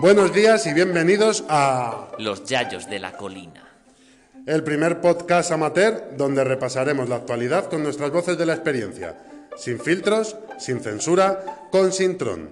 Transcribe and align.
Buenos 0.00 0.32
días 0.32 0.66
y 0.66 0.74
bienvenidos 0.74 1.44
a 1.48 2.12
Los 2.18 2.44
Yayos 2.44 2.88
de 2.88 2.98
la 2.98 3.16
Colina. 3.16 3.68
el 4.46 4.62
primer 4.64 5.00
podcast 5.00 5.50
amateur 5.50 6.16
donde 6.16 6.44
repasaremos 6.44 7.08
la 7.08 7.16
actualidad 7.16 7.68
con 7.68 7.82
nuestras 7.82 8.10
voces 8.10 8.38
de 8.38 8.46
la 8.46 8.54
experiencia, 8.54 9.18
sin 9.56 9.80
filtros, 9.80 10.36
sin 10.58 10.80
censura, 10.80 11.68
con 11.70 11.92
Sintrón. 11.92 12.50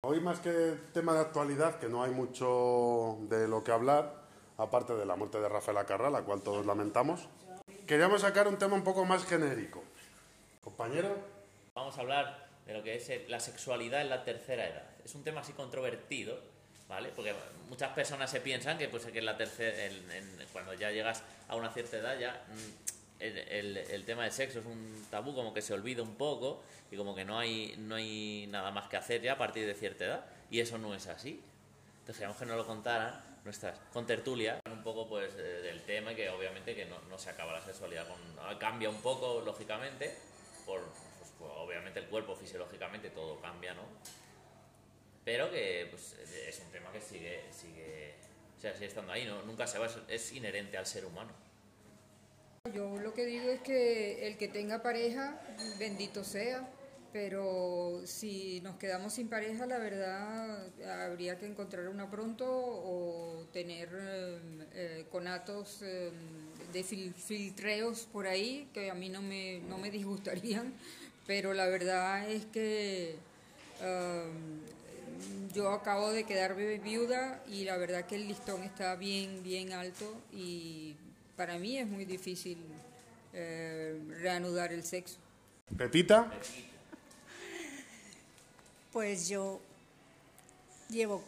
Hoy 0.00 0.20
más 0.20 0.40
que 0.40 0.74
tema 0.92 1.12
de 1.14 1.20
actualidad, 1.20 1.78
que 1.78 1.88
no 1.88 2.02
hay 2.02 2.10
mucho 2.10 3.18
de 3.28 3.46
lo 3.46 3.62
que 3.62 3.70
hablar, 3.70 4.14
aparte 4.56 4.94
de 4.94 5.06
la 5.06 5.14
muerte 5.14 5.40
de 5.40 5.48
Rafael 5.48 5.76
Acarra, 5.76 6.10
la 6.10 6.22
cual 6.22 6.40
todos 6.40 6.66
lamentamos, 6.66 7.28
queríamos 7.86 8.22
sacar 8.22 8.48
un 8.48 8.56
tema 8.56 8.74
un 8.74 8.84
poco 8.84 9.04
más 9.04 9.24
genérico. 9.24 9.84
Compañero, 10.62 11.16
Vamos 11.74 11.96
a 11.96 12.02
hablar 12.02 12.48
de 12.66 12.74
lo 12.74 12.82
que 12.82 12.96
es 12.96 13.10
la 13.28 13.40
sexualidad 13.40 14.02
en 14.02 14.10
la 14.10 14.24
tercera 14.24 14.66
edad. 14.68 14.90
Es 15.04 15.14
un 15.14 15.24
tema 15.24 15.40
así 15.40 15.54
controvertido, 15.54 16.38
¿vale? 16.92 17.08
Porque 17.16 17.34
muchas 17.68 17.90
personas 17.92 18.30
se 18.30 18.40
piensan 18.40 18.76
que, 18.78 18.88
pues, 18.88 19.04
que 19.06 19.18
en 19.18 19.24
la 19.24 19.36
tercera, 19.36 19.84
en- 19.86 20.10
en- 20.10 20.46
cuando 20.52 20.74
ya 20.74 20.90
llegas 20.90 21.22
a 21.48 21.56
una 21.56 21.70
cierta 21.72 21.96
edad 21.96 22.18
ya 22.18 22.44
mm, 22.48 23.20
el, 23.22 23.38
el- 23.38 23.76
el 23.78 24.04
tema 24.04 24.24
del 24.24 24.32
sexo 24.32 24.58
es 24.60 24.66
un 24.66 25.06
tabú, 25.10 25.34
como 25.34 25.54
que 25.54 25.62
se 25.62 25.72
olvida 25.72 26.02
un 26.02 26.16
poco 26.16 26.62
y 26.90 26.96
como 26.96 27.14
que 27.14 27.24
no 27.24 27.38
hay, 27.38 27.74
no 27.78 27.94
hay 27.94 28.46
nada 28.50 28.70
más 28.72 28.88
que 28.88 28.96
hacer 28.98 29.22
ya 29.22 29.32
a 29.32 29.38
partir 29.38 29.66
de 29.66 29.74
cierta 29.74 30.04
edad. 30.04 30.24
Y 30.50 30.60
eso 30.60 30.76
no 30.76 30.94
es 30.94 31.06
así. 31.06 31.40
Entonces 32.00 32.16
queríamos 32.16 32.36
que 32.36 32.44
nos 32.46 32.56
lo 32.58 32.66
contaran 32.66 33.22
nuestras 33.44 33.78
contertulias 33.92 34.60
un 34.70 34.82
poco 34.82 35.08
pues 35.08 35.32
eh, 35.34 35.38
del 35.62 35.80
tema 35.82 36.14
que 36.14 36.28
obviamente 36.30 36.74
que 36.76 36.84
no, 36.84 37.00
no 37.08 37.18
se 37.18 37.30
acaba 37.30 37.52
la 37.52 37.60
sexualidad 37.64 38.06
con 38.06 38.18
ah, 38.40 38.56
cambia 38.58 38.88
un 38.90 39.00
poco 39.02 39.40
lógicamente 39.44 40.14
por 40.66 40.80
pues, 41.38 41.50
obviamente 41.56 41.98
el 42.00 42.06
cuerpo 42.06 42.36
fisiológicamente 42.36 43.10
todo 43.10 43.40
cambia 43.40 43.74
no 43.74 43.82
pero 45.24 45.50
que 45.50 45.86
pues, 45.90 46.14
es 46.48 46.60
un 46.60 46.70
tema 46.72 46.90
que 46.92 47.00
sigue 47.00 47.40
sigue 47.52 48.14
o 48.58 48.60
sea 48.60 48.74
sigue 48.74 48.86
estando 48.86 49.12
ahí 49.12 49.24
no 49.24 49.42
nunca 49.42 49.66
se 49.66 49.78
va 49.78 49.88
es 50.08 50.32
inherente 50.32 50.76
al 50.76 50.86
ser 50.86 51.04
humano. 51.04 51.32
Yo 52.72 52.96
lo 52.98 53.12
que 53.12 53.26
digo 53.26 53.50
es 53.50 53.60
que 53.60 54.28
el 54.28 54.36
que 54.36 54.46
tenga 54.46 54.82
pareja, 54.82 55.40
bendito 55.80 56.22
sea, 56.22 56.70
pero 57.12 58.02
si 58.04 58.60
nos 58.60 58.76
quedamos 58.76 59.14
sin 59.14 59.28
pareja, 59.28 59.66
la 59.66 59.78
verdad 59.78 60.68
habría 61.04 61.38
que 61.40 61.46
encontrar 61.46 61.88
una 61.88 62.08
pronto 62.08 62.46
o 62.48 63.48
tener 63.52 63.88
eh, 63.92 64.38
eh, 64.74 65.06
conatos 65.10 65.80
eh, 65.82 66.12
de 66.72 66.84
fil- 66.84 67.12
filtreos 67.14 68.06
por 68.12 68.28
ahí, 68.28 68.68
que 68.72 68.90
a 68.92 68.94
mí 68.94 69.08
no 69.08 69.22
me, 69.22 69.58
no 69.68 69.76
me 69.76 69.90
disgustarían, 69.90 70.72
pero 71.26 71.54
la 71.54 71.66
verdad 71.66 72.30
es 72.30 72.46
que 72.46 73.16
eh, 73.82 74.24
yo 75.54 75.70
acabo 75.70 76.10
de 76.10 76.24
quedar 76.24 76.54
vi- 76.56 76.78
viuda 76.78 77.42
y 77.46 77.64
la 77.64 77.76
verdad 77.76 78.06
que 78.06 78.14
el 78.16 78.26
listón 78.28 78.62
está 78.62 78.96
bien, 78.96 79.42
bien 79.42 79.72
alto 79.72 80.14
y 80.32 80.94
para 81.36 81.58
mí 81.58 81.76
es 81.78 81.86
muy 81.86 82.04
difícil 82.06 82.58
eh, 83.34 84.00
reanudar 84.20 84.72
el 84.72 84.82
sexo. 84.84 85.18
Pepita, 85.76 86.30
Pues 88.92 89.28
yo 89.28 89.60
llevo 90.90 91.22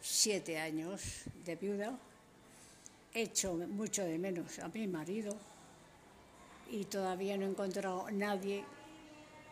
siete 0.00 0.58
años 0.58 1.02
de 1.44 1.56
viuda, 1.56 1.98
he 3.12 3.22
hecho 3.22 3.54
mucho 3.54 4.04
de 4.04 4.18
menos 4.18 4.58
a 4.60 4.68
mi 4.68 4.86
marido 4.86 5.36
y 6.70 6.84
todavía 6.84 7.36
no 7.36 7.44
he 7.46 7.48
encontrado 7.48 8.08
nadie 8.12 8.64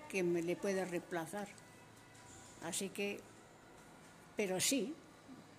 que 0.08 0.22
me 0.22 0.42
le 0.42 0.54
pueda 0.54 0.84
reemplazar. 0.84 1.48
Así 2.62 2.88
que, 2.88 3.20
pero 4.36 4.60
sí, 4.60 4.94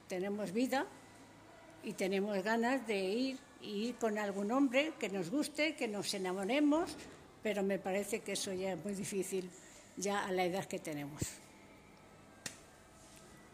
tenemos 0.08 0.52
vida 0.52 0.86
y 1.84 1.94
tenemos 1.94 2.42
ganas 2.44 2.86
de 2.88 3.00
ir 3.00 3.40
y 3.62 3.88
ir 3.88 3.96
con 3.96 4.18
algún 4.18 4.52
hombre 4.52 4.94
que 5.00 5.10
nos 5.10 5.30
guste, 5.30 5.76
que 5.76 5.88
nos 5.88 6.14
enamoremos, 6.14 6.96
pero 7.42 7.64
me 7.64 7.80
parece 7.80 8.20
que 8.22 8.34
eso 8.34 8.54
ya 8.54 8.74
es 8.74 8.84
muy 8.84 8.94
difícil 8.94 9.50
ya 9.96 10.26
a 10.26 10.32
la 10.32 10.44
edad 10.44 10.66
que 10.66 10.80
tenemos. 10.80 11.22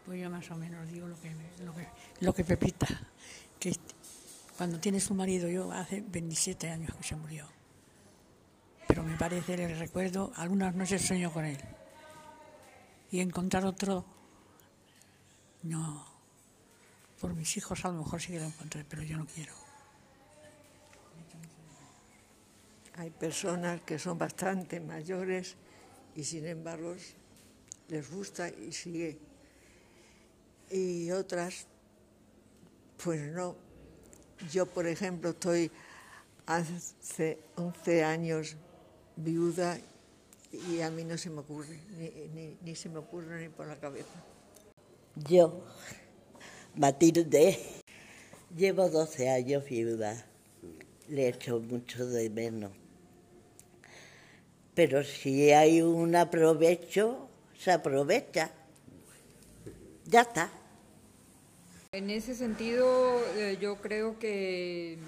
Pues 0.04 0.20
yo 0.20 0.28
más 0.28 0.50
o 0.50 0.56
menos 0.56 0.86
digo 0.90 1.08
lo 1.08 1.18
que, 1.20 1.30
lo 1.64 1.74
que, 1.74 1.86
lo 2.20 2.34
que 2.34 2.44
Pepita, 2.44 2.86
que 3.58 3.74
cuando 4.56 4.78
tienes 4.78 5.10
un 5.10 5.16
marido, 5.16 5.48
yo 5.48 5.72
hace 5.72 6.02
27 6.06 6.68
años 6.68 6.94
que 6.94 7.02
se 7.02 7.16
murió, 7.16 7.48
pero 8.86 9.02
me 9.02 9.16
parece, 9.16 9.56
le 9.56 9.74
recuerdo, 9.74 10.32
algunas 10.36 10.74
noches 10.74 11.02
sueño 11.02 11.32
con 11.32 11.46
él. 11.46 11.58
Y 13.14 13.20
encontrar 13.20 13.64
otro, 13.64 14.04
no. 15.62 16.04
Por 17.20 17.32
mis 17.32 17.56
hijos 17.56 17.84
a 17.84 17.92
lo 17.92 18.02
mejor 18.02 18.20
sí 18.20 18.32
que 18.32 18.40
lo 18.40 18.46
encontré, 18.46 18.84
pero 18.84 19.04
yo 19.04 19.16
no 19.16 19.24
quiero. 19.24 19.52
Hay 22.96 23.10
personas 23.10 23.82
que 23.82 24.00
son 24.00 24.18
bastante 24.18 24.80
mayores 24.80 25.54
y 26.16 26.24
sin 26.24 26.44
embargo 26.44 26.96
les 27.86 28.10
gusta 28.10 28.48
y 28.48 28.72
sigue. 28.72 29.16
Y 30.68 31.12
otras, 31.12 31.68
pues 32.96 33.30
no. 33.30 33.54
Yo, 34.50 34.66
por 34.66 34.88
ejemplo, 34.88 35.30
estoy 35.30 35.70
hace 36.46 37.38
11 37.54 38.02
años 38.02 38.56
viuda 39.14 39.78
y 40.68 40.80
a 40.82 40.90
mí 40.90 41.04
no 41.04 41.16
se 41.18 41.30
me 41.30 41.40
ocurre, 41.40 41.78
ni, 41.98 42.08
ni- 42.34 42.56
ni 42.62 42.74
se 42.74 42.88
me 42.88 42.98
ocurre 42.98 43.42
ni 43.42 43.48
por 43.48 43.66
la 43.66 43.76
cabeza. 43.76 44.14
Yo, 45.28 45.62
Matilde, 46.74 47.58
llevo 48.56 48.88
12 48.88 49.28
años 49.30 49.64
viuda. 49.64 50.26
Le 51.08 51.28
echo 51.28 51.60
mucho 51.60 52.06
de 52.06 52.30
menos. 52.30 52.72
Pero 54.74 55.04
si 55.04 55.52
hay 55.52 55.82
un 55.82 56.16
aprovecho, 56.16 57.28
se 57.58 57.70
aprovecha. 57.70 58.50
Ya 60.06 60.22
está. 60.22 60.50
En 61.92 62.10
ese 62.10 62.34
sentido, 62.34 63.20
eh, 63.36 63.56
yo 63.60 63.76
creo 63.76 64.18
que 64.18 64.98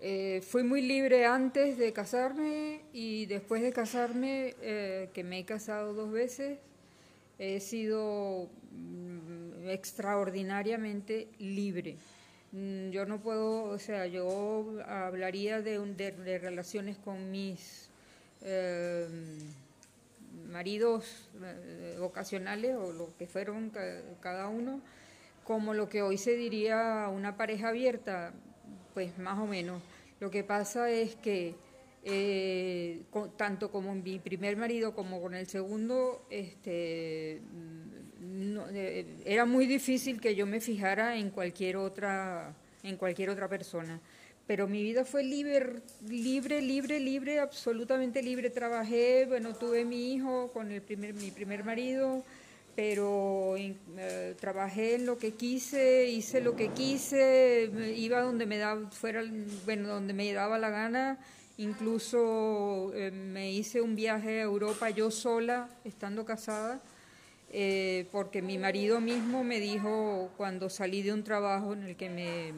eh, 0.00 0.42
fui 0.46 0.62
muy 0.62 0.82
libre 0.82 1.26
antes 1.26 1.78
de 1.78 1.92
casarme 1.92 2.82
y 2.92 3.26
después 3.26 3.62
de 3.62 3.72
casarme, 3.72 4.54
eh, 4.60 5.08
que 5.14 5.24
me 5.24 5.38
he 5.40 5.44
casado 5.44 5.94
dos 5.94 6.12
veces, 6.12 6.58
he 7.38 7.60
sido 7.60 8.48
mm, 8.72 9.68
extraordinariamente 9.70 11.28
libre. 11.38 11.96
Mm, 12.52 12.90
Yo 12.90 13.06
no 13.06 13.20
puedo, 13.20 13.64
o 13.64 13.78
sea, 13.78 14.06
yo 14.06 14.66
hablaría 14.86 15.62
de, 15.62 15.78
de- 15.94 16.12
de 16.12 16.38
relaciones 16.38 16.96
con 16.98 17.30
mis 17.30 17.88
eh, 18.42 19.06
maridos 20.50 21.28
eh, 21.42 21.98
ocasionales 22.00 22.76
o 22.76 22.92
lo 22.92 23.08
que 23.18 23.26
fueron 23.26 23.70
ca- 23.70 24.02
cada 24.20 24.48
uno, 24.48 24.80
como 25.44 25.74
lo 25.74 25.88
que 25.88 26.02
hoy 26.02 26.18
se 26.18 26.36
diría 26.36 27.08
una 27.12 27.36
pareja 27.36 27.68
abierta, 27.68 28.32
pues 28.96 29.18
más 29.18 29.38
o 29.38 29.46
menos. 29.46 29.82
Lo 30.20 30.30
que 30.30 30.42
pasa 30.42 30.88
es 30.90 31.16
que 31.16 31.54
eh, 32.02 33.02
co- 33.10 33.28
tanto 33.36 33.70
como 33.70 33.94
mi 33.94 34.18
primer 34.18 34.56
marido 34.56 34.94
como 34.94 35.20
con 35.20 35.34
el 35.34 35.46
segundo, 35.46 36.24
este, 36.30 37.42
mm, 37.52 38.56
eh, 38.72 39.04
era 39.26 39.44
muy 39.44 39.66
difícil 39.66 40.18
que 40.18 40.34
yo 40.34 40.46
me 40.46 40.60
fijara 40.62 41.18
en 41.18 41.28
cualquier 41.28 41.76
otra, 41.76 42.54
en 42.82 42.96
cualquier 42.96 43.28
otra 43.28 43.48
persona. 43.48 44.00
Pero 44.46 44.66
mi 44.66 44.82
vida 44.82 45.04
fue 45.04 45.22
libre, 45.22 45.82
libre, 46.08 46.62
libre, 46.62 46.98
libre, 46.98 47.38
absolutamente 47.38 48.22
libre. 48.22 48.48
Trabajé, 48.48 49.26
bueno, 49.28 49.54
tuve 49.54 49.84
mi 49.84 50.14
hijo 50.14 50.50
con 50.54 50.72
el 50.72 50.80
primer, 50.80 51.12
mi 51.12 51.30
primer 51.32 51.64
marido, 51.64 52.24
pero 52.76 53.54
eh, 53.56 54.34
trabajé 54.38 54.96
en 54.96 55.06
lo 55.06 55.16
que 55.16 55.32
quise, 55.32 56.10
hice 56.10 56.42
lo 56.42 56.54
que 56.54 56.68
quise, 56.68 57.70
iba 57.96 58.20
donde 58.20 58.44
me 58.44 58.58
daba, 58.58 58.90
fuera, 58.90 59.24
bueno, 59.64 59.88
donde 59.88 60.12
me 60.12 60.30
daba 60.34 60.58
la 60.58 60.68
gana. 60.68 61.18
Incluso 61.56 62.92
eh, 62.94 63.10
me 63.10 63.50
hice 63.50 63.80
un 63.80 63.96
viaje 63.96 64.40
a 64.40 64.42
Europa 64.42 64.90
yo 64.90 65.10
sola, 65.10 65.70
estando 65.84 66.26
casada, 66.26 66.82
eh, 67.50 68.06
porque 68.12 68.42
mi 68.42 68.58
marido 68.58 69.00
mismo 69.00 69.42
me 69.42 69.58
dijo 69.58 70.30
cuando 70.36 70.68
salí 70.68 71.00
de 71.00 71.14
un 71.14 71.24
trabajo 71.24 71.72
en 71.72 71.84
el 71.84 71.96
que 71.96 72.10
me, 72.10 72.52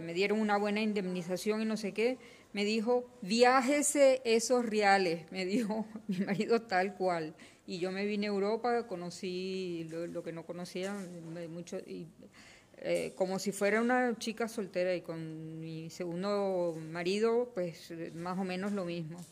me 0.00 0.12
dieron 0.14 0.40
una 0.40 0.56
buena 0.58 0.80
indemnización 0.80 1.62
y 1.62 1.64
no 1.64 1.76
sé 1.76 1.92
qué, 1.92 2.18
me 2.52 2.64
dijo, 2.64 3.08
viájese 3.22 4.20
esos 4.24 4.66
reales, 4.66 5.30
me 5.30 5.44
dijo 5.46 5.86
mi 6.08 6.18
marido 6.18 6.62
tal 6.62 6.94
cual. 6.94 7.34
Y 7.70 7.78
yo 7.78 7.92
me 7.92 8.04
vine 8.04 8.26
a 8.26 8.30
Europa, 8.30 8.88
conocí 8.88 9.86
lo, 9.88 10.24
que 10.24 10.32
no 10.32 10.44
conocía, 10.44 10.92
mucho, 11.48 11.78
y, 11.78 12.08
eh, 12.78 13.12
como 13.14 13.38
si 13.38 13.52
fuera 13.52 13.80
una 13.80 14.18
chica 14.18 14.48
soltera 14.48 14.92
y 14.92 15.02
con 15.02 15.60
mi 15.60 15.88
segundo 15.88 16.76
marido, 16.90 17.52
pues 17.54 17.92
más 18.16 18.36
o 18.40 18.42
menos 18.42 18.72
lo 18.72 18.84
mismo. 18.84 19.24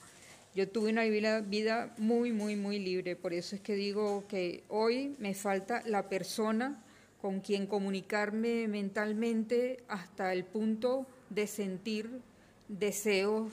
Yo 0.54 0.68
tuve 0.68 0.90
una 0.90 1.02
vida, 1.02 1.40
vida 1.40 1.92
muy, 1.98 2.30
muy, 2.30 2.54
muy 2.54 2.78
libre, 2.78 3.16
por 3.16 3.32
eso 3.32 3.56
es 3.56 3.60
que 3.60 3.74
digo 3.74 4.24
que 4.28 4.62
hoy 4.68 5.16
me 5.18 5.34
falta 5.34 5.82
la 5.84 6.08
persona 6.08 6.80
con 7.20 7.40
quien 7.40 7.66
comunicarme 7.66 8.68
mentalmente 8.68 9.82
hasta 9.88 10.32
el 10.32 10.44
punto 10.44 11.08
de 11.28 11.48
sentir 11.48 12.20
deseos, 12.68 13.52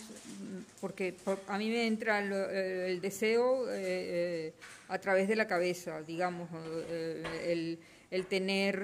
porque 0.82 1.16
a 1.48 1.58
mí 1.58 1.70
me 1.70 1.88
entra 1.88 2.20
el, 2.20 3.02
deseo 3.02 3.66
eh, 3.70 4.54
a 4.90 5.00
través 5.00 5.28
de 5.28 5.36
la 5.36 5.48
cabeza, 5.48 6.02
digamos, 6.04 6.50
el, 6.90 7.80
el, 8.12 8.26
tener 8.28 8.84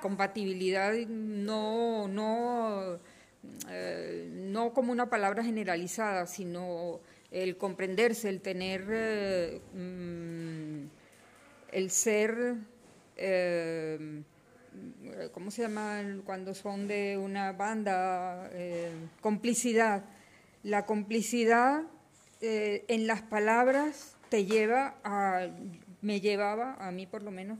compatibilidad 0.00 0.92
no, 1.06 2.08
no, 2.08 2.98
no 4.28 4.72
como 4.72 4.92
una 4.92 5.08
palabra 5.08 5.42
generalizada, 5.42 6.26
sino 6.26 7.00
el 7.32 7.56
comprenderse, 7.56 8.28
el 8.28 8.40
tener, 8.40 8.84
eh, 8.90 9.60
mm, 9.74 10.84
el 11.72 11.90
ser, 11.90 12.56
eh, 13.16 14.22
¿cómo 15.32 15.50
se 15.50 15.62
llama 15.62 16.02
cuando 16.24 16.54
son 16.54 16.88
de 16.88 17.18
una 17.18 17.52
banda? 17.52 18.48
Eh, 18.52 18.90
complicidad. 19.20 20.04
La 20.62 20.86
complicidad 20.86 21.82
en 22.40 23.06
las 23.06 23.22
palabras 23.22 24.16
te 24.28 24.44
lleva 24.44 24.96
a, 25.04 25.46
me 26.00 26.20
llevaba, 26.20 26.74
a 26.74 26.90
mí 26.90 27.06
por 27.06 27.22
lo 27.22 27.30
menos, 27.30 27.58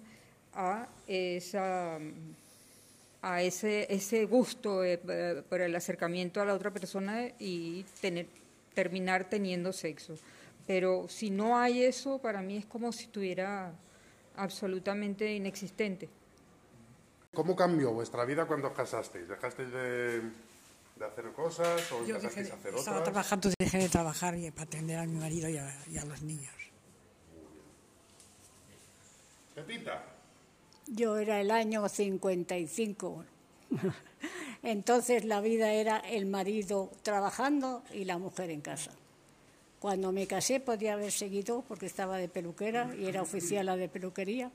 a 0.54 0.88
esa 1.06 1.98
a 3.22 3.42
ese, 3.42 3.86
ese 3.94 4.24
gusto 4.24 4.82
por 5.48 5.60
el 5.60 5.76
acercamiento 5.76 6.40
a 6.40 6.44
la 6.44 6.54
otra 6.54 6.72
persona 6.72 7.28
y 7.38 7.84
tener 8.00 8.26
terminar 8.74 9.28
teniendo 9.28 9.72
sexo. 9.72 10.14
Pero 10.66 11.08
si 11.08 11.30
no 11.30 11.58
hay 11.58 11.84
eso, 11.84 12.18
para 12.18 12.42
mí 12.42 12.56
es 12.56 12.66
como 12.66 12.92
si 12.92 13.04
estuviera 13.04 13.72
absolutamente 14.36 15.34
inexistente. 15.34 16.08
¿Cómo 17.34 17.56
cambió 17.56 17.92
vuestra 17.92 18.26
vida 18.26 18.44
cuando 18.44 18.68
os 18.68 18.74
casasteis? 18.74 19.26
¿Dejasteis 19.26 19.72
de, 19.72 20.22
hacer 21.00 21.32
cosas 21.32 21.90
o 21.92 22.04
Yo 22.04 22.16
empezasteis 22.16 22.50
a 22.50 22.54
hacer 22.54 22.68
otras? 22.68 22.80
Estaba 22.80 23.02
trabajando, 23.02 23.48
dejé 23.58 23.78
de 23.78 23.88
trabajar 23.88 24.36
y 24.36 24.50
para 24.50 24.64
atender 24.64 24.98
a 24.98 25.06
mi 25.06 25.18
marido 25.18 25.48
y 25.48 25.56
a, 25.56 25.74
y 25.90 25.96
a 25.96 26.04
los 26.04 26.20
niños. 26.20 26.52
Pepita. 29.54 30.04
Yo 30.86 31.16
era 31.16 31.40
el 31.40 31.50
año 31.50 31.88
55. 31.88 33.24
Entonces 34.62 35.24
la 35.24 35.40
vida 35.40 35.72
era 35.72 35.98
el 36.00 36.26
marido 36.26 36.90
trabajando 37.02 37.82
y 37.94 38.04
la 38.04 38.18
mujer 38.18 38.50
en 38.50 38.60
casa. 38.60 38.90
Cuando 39.80 40.12
me 40.12 40.26
casé 40.26 40.60
podía 40.60 40.92
haber 40.92 41.10
seguido, 41.10 41.64
porque 41.66 41.86
estaba 41.86 42.18
de 42.18 42.28
peluquera 42.28 42.94
y 42.94 43.06
era 43.06 43.22
oficial 43.22 43.66
de 43.78 43.88
peluquería, 43.88 44.50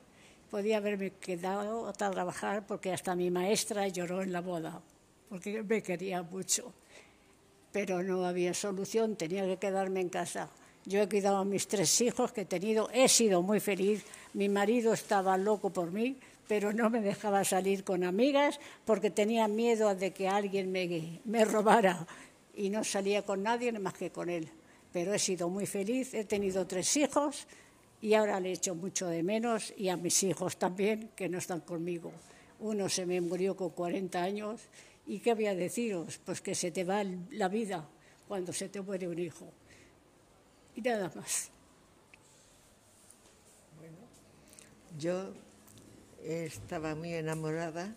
podía 0.50 0.78
haberme 0.78 1.12
quedado 1.12 1.88
a 1.88 1.94
trabajar 1.94 2.66
porque 2.66 2.94
hasta 2.94 3.16
mi 3.16 3.30
maestra 3.30 3.88
lloró 3.88 4.22
en 4.22 4.32
la 4.32 4.42
boda, 4.42 4.82
porque 5.30 5.64
me 5.64 5.82
quería 5.82 6.24
mucho. 6.24 6.74
Pero 7.72 8.02
no 8.02 8.26
había 8.26 8.54
solución, 8.54 9.16
tenía 9.16 9.46
que 9.46 9.58
quedarme 9.58 10.02
en 10.02 10.10
casa. 10.10 10.50
Yo 10.86 11.02
he 11.02 11.10
cuidado 11.10 11.38
a 11.38 11.46
mis 11.46 11.68
tres 11.68 12.00
hijos 12.02 12.32
que 12.32 12.42
he 12.42 12.46
tenido, 12.46 12.90
he 12.94 13.10
sido 13.10 13.42
muy 13.42 13.60
feliz. 13.60 14.06
Mi 14.34 14.48
marido 14.48 14.94
estaba 14.94 15.38
loco 15.38 15.70
por 15.70 15.92
mí, 15.92 16.16
pero 16.48 16.72
no 16.72 16.90
me 16.90 17.02
dejaba 17.02 17.44
salir 17.44 17.84
con 17.84 18.06
amigas 18.06 18.60
porque 18.86 19.12
tenía 19.12 19.48
miedo 19.50 19.94
de 19.96 20.12
que 20.12 20.30
alguien 20.30 20.72
me, 20.72 21.20
me 21.26 21.44
robara 21.44 22.08
y 22.56 22.70
no 22.70 22.84
salía 22.86 23.24
con 23.24 23.44
nadie 23.44 23.72
más 23.74 23.94
que 23.94 24.12
con 24.12 24.30
él. 24.30 24.50
Pero 24.94 25.14
he 25.14 25.20
sido 25.20 25.50
muy 25.50 25.66
feliz, 25.66 26.14
he 26.14 26.24
tenido 26.24 26.66
tres 26.66 26.96
hijos 26.96 27.48
y 28.02 28.14
ahora 28.14 28.40
le 28.40 28.52
echo 28.52 28.76
mucho 28.76 29.08
de 29.08 29.24
menos 29.24 29.74
y 29.78 29.90
a 29.90 29.98
mis 29.98 30.22
hijos 30.24 30.58
también 30.58 31.10
que 31.16 31.30
no 31.30 31.38
están 31.38 31.62
conmigo. 31.62 32.12
Uno 32.60 32.90
se 32.90 33.06
me 33.06 33.22
murió 33.22 33.56
con 33.56 33.70
40 33.70 34.22
años 34.22 34.62
y 35.06 35.20
¿qué 35.20 35.34
voy 35.34 35.48
a 35.48 35.56
deciros? 35.56 36.20
Pues 36.20 36.42
que 36.42 36.56
se 36.56 36.72
te 36.72 36.84
va 36.84 37.04
la 37.32 37.48
vida 37.48 37.88
cuando 38.28 38.54
se 38.54 38.70
te 38.70 38.82
muere 38.82 39.08
un 39.08 39.20
hijo. 39.20 39.48
Y 40.76 40.82
nada 40.82 41.12
más. 41.16 41.50
Bueno, 43.78 43.98
yo 45.00 45.34
estaba 46.24 46.94
muy 46.94 47.14
enamorada 47.14 47.96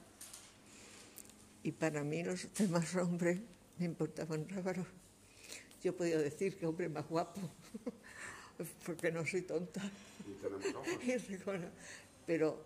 y 1.63 1.73
para 1.73 2.05
mí 2.05 2.23
los 2.23 2.53
demás 2.55 2.95
hombres 2.97 3.41
me 3.79 3.87
importaban 3.87 4.49
rábaros. 4.49 4.87
Yo 5.83 5.97
podía 5.97 6.19
decir 6.19 6.59
que 6.59 6.67
hombre 6.67 6.89
más 6.89 7.09
guapo, 7.09 7.41
porque 8.87 9.11
no 9.13 9.27
soy 9.27 9.43
tonta. 9.43 9.81
Pero 12.27 12.59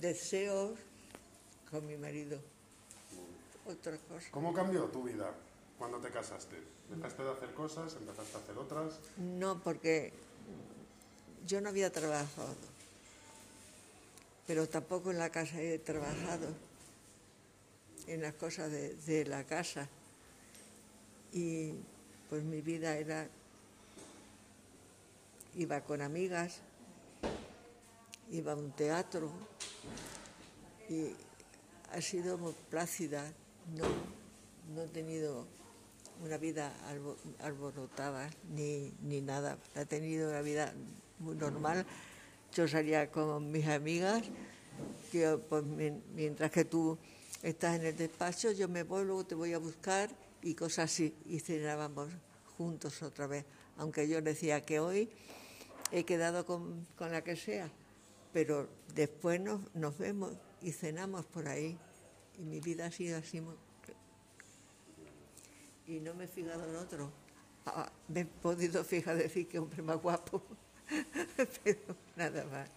deseos 0.00 0.78
con 1.70 1.86
mi 1.86 1.96
marido. 1.96 2.40
Otra 3.66 3.96
cosa. 3.98 4.28
¿Cómo 4.30 4.52
cambió 4.52 4.84
tu 4.84 5.02
vida 5.02 5.34
cuando 5.78 5.98
te 5.98 6.10
casaste? 6.10 6.56
¿Dejaste 6.88 7.22
de 7.22 7.30
hacer 7.30 7.52
cosas? 7.52 7.94
¿Empezaste 7.94 8.36
a 8.36 8.40
hacer 8.40 8.58
otras? 8.58 8.98
No, 9.18 9.62
porque 9.62 10.12
yo 11.46 11.60
no 11.60 11.68
había 11.68 11.92
trabajado 11.92 12.56
pero 14.48 14.66
tampoco 14.66 15.10
en 15.10 15.18
la 15.18 15.28
casa 15.28 15.60
he 15.60 15.78
trabajado, 15.78 16.48
en 18.06 18.22
las 18.22 18.32
cosas 18.32 18.72
de, 18.72 19.26
la 19.26 19.44
casa. 19.44 19.86
Y 21.34 21.74
pues 22.30 22.42
mi 22.44 22.62
vida 22.62 22.96
era, 22.96 23.28
iba 25.54 25.80
con 25.82 26.02
amigas, 26.02 26.60
iba 28.30 28.52
a 28.52 28.56
un 28.56 28.72
teatro 28.72 29.30
y 30.88 31.12
ha 31.92 32.00
sido 32.00 32.38
muy 32.38 32.54
plácida, 32.70 33.32
no, 33.74 33.84
no 34.74 34.82
he 34.82 34.88
tenido 34.88 35.46
una 36.22 36.36
vida 36.36 36.72
alborotada 37.40 38.30
ni, 38.54 38.92
ni 39.02 39.20
nada, 39.20 39.58
he 39.74 39.84
tenido 39.84 40.30
una 40.30 40.42
vida 40.42 40.72
muy 41.18 41.36
normal 41.36 41.86
yo 42.54 42.66
salía 42.66 43.10
con 43.10 43.50
mis 43.50 43.66
amigas, 43.66 44.22
que 45.12 45.38
pues, 45.48 45.64
mientras 46.14 46.50
que 46.50 46.64
tú 46.64 46.98
estás 47.42 47.76
en 47.76 47.86
el 47.86 47.96
despacho, 47.96 48.52
yo 48.52 48.68
me 48.68 48.82
voy, 48.82 49.04
luego 49.04 49.24
te 49.24 49.34
voy 49.34 49.52
a 49.52 49.58
buscar 49.58 50.10
y 50.42 50.54
cosas 50.54 50.90
así. 50.90 51.14
Y 51.26 51.40
cenábamos 51.40 52.08
juntos 52.56 53.02
otra 53.02 53.26
vez. 53.26 53.44
Aunque 53.76 54.08
yo 54.08 54.20
decía 54.22 54.64
que 54.64 54.80
hoy 54.80 55.08
he 55.92 56.04
quedado 56.04 56.44
con, 56.46 56.86
la 56.98 57.22
que 57.22 57.36
sea, 57.36 57.70
pero 58.32 58.68
después 58.94 59.40
nos, 59.40 59.60
nos, 59.74 59.98
vemos 59.98 60.32
y 60.62 60.72
cenamos 60.72 61.26
por 61.26 61.48
ahí. 61.48 61.78
Y 62.38 62.44
mi 62.44 62.60
vida 62.60 62.86
ha 62.86 62.90
sido 62.90 63.18
así. 63.18 63.42
Y 65.86 66.00
no 66.00 66.14
me 66.14 66.24
he 66.24 66.28
fijado 66.28 66.68
en 66.68 66.76
otro. 66.76 67.10
Ah, 67.66 67.90
me 68.08 68.20
he 68.20 68.24
podido 68.24 68.84
fijar 68.84 69.16
decir 69.16 69.48
que 69.48 69.58
hombre 69.58 69.82
más 69.82 70.00
guapo. 70.00 70.42
pero 71.64 71.96
nada 72.16 72.44
más. 72.44 72.70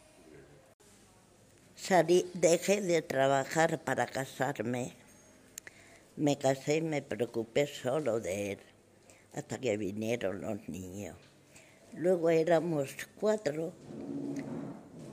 Salí, 1.75 2.29
dejé 2.33 2.81
de 2.81 3.01
trabajar 3.01 3.83
para 3.83 4.05
casarme. 4.05 4.93
Me 6.15 6.37
casé 6.37 6.77
y 6.77 6.81
me 6.81 7.01
preocupé 7.01 7.67
solo 7.67 8.19
de 8.19 8.53
él, 8.53 8.59
hasta 9.33 9.59
que 9.59 9.77
vinieron 9.77 10.41
los 10.41 10.69
niños. 10.69 11.30
Luego 11.95 12.29
éramos 12.29 12.95
cuatro 13.19 13.73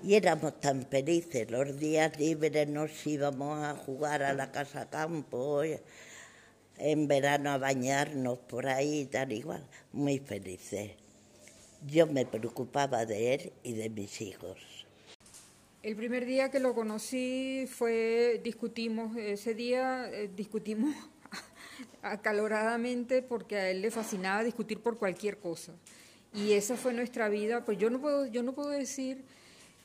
y 0.03 0.15
éramos 0.15 0.61
tan 0.61 0.87
felices. 0.87 1.51
Los 1.51 1.79
días 1.79 2.19
libres 2.19 2.69
nos 2.69 3.07
íbamos 3.07 3.63
a 3.65 3.75
jugar 3.75 4.23
a 4.23 4.33
la 4.33 4.51
casa 4.53 4.89
campo, 4.89 5.63
en 6.79 7.09
verano 7.09 7.51
a 7.51 7.59
bañarnos 7.59 8.39
por 8.39 8.67
ahí, 8.67 9.07
tal 9.07 9.33
igual. 9.33 9.67
Muy 9.93 10.19
felices 10.19 10.93
yo 11.87 12.07
me 12.07 12.27
preocupaba 12.27 13.07
de 13.07 13.35
él 13.35 13.53
y 13.63 13.75
de 13.75 13.91
mis 13.91 14.21
hijos. 14.21 14.87
El 15.83 15.97
primer 15.97 16.27
día 16.27 16.51
que 16.51 16.59
lo 16.59 16.75
conocí 16.75 17.67
fue, 17.71 18.41
discutimos, 18.43 19.17
ese 19.17 19.55
día 19.55 20.11
eh, 20.13 20.29
discutimos 20.35 20.95
acaloradamente 22.03 23.23
porque 23.23 23.57
a 23.57 23.71
él 23.71 23.83
le 23.83 23.91
fascinaba 23.91 24.43
discutir 24.43 24.81
por 24.81 24.99
cualquier 24.99 25.39
cosa. 25.39 25.73
Y 26.35 26.53
esa 26.53 26.77
fue 26.77 26.93
nuestra 26.93 27.29
vida, 27.29 27.65
pues 27.65 27.79
yo 27.79 27.91
no 27.91 28.01
puedo, 28.01 28.27
yo 28.27 28.43
no 28.43 28.53
puedo 28.53 28.71
decir, 28.71 29.25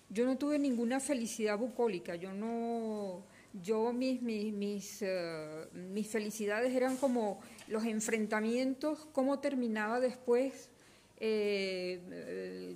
yo 0.10 0.26
no 0.26 0.38
tuve 0.38 0.60
ninguna 0.60 1.00
felicidad 1.00 1.58
bucólica, 1.58 2.16
yo 2.16 2.34
no, 2.34 3.24
yo 3.64 3.94
mis, 3.94 4.22
mis, 4.22 4.54
mis, 4.54 5.02
eh, 5.02 5.68
mis 5.74 6.08
felicidades 6.08 6.76
eran 6.76 6.98
como 6.98 7.40
los 7.68 7.86
enfrentamientos, 7.86 9.08
cómo 9.14 9.40
terminaba 9.40 10.00
después 10.00 10.70
eh, 11.26 12.76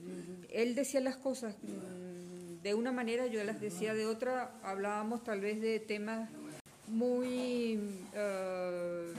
él 0.53 0.73
decía 0.73 1.01
las 1.01 1.17
cosas 1.17 1.55
mm, 1.61 2.61
de 2.63 2.73
una 2.73 2.93
manera, 2.93 3.27
yo 3.27 3.43
las 3.43 3.59
decía 3.59 3.93
de 3.93 4.05
otra, 4.05 4.57
hablábamos 4.63 5.21
tal 5.23 5.41
vez 5.41 5.59
de 5.59 5.81
temas 5.81 6.29
muy 6.87 7.77
eh, 8.13 9.13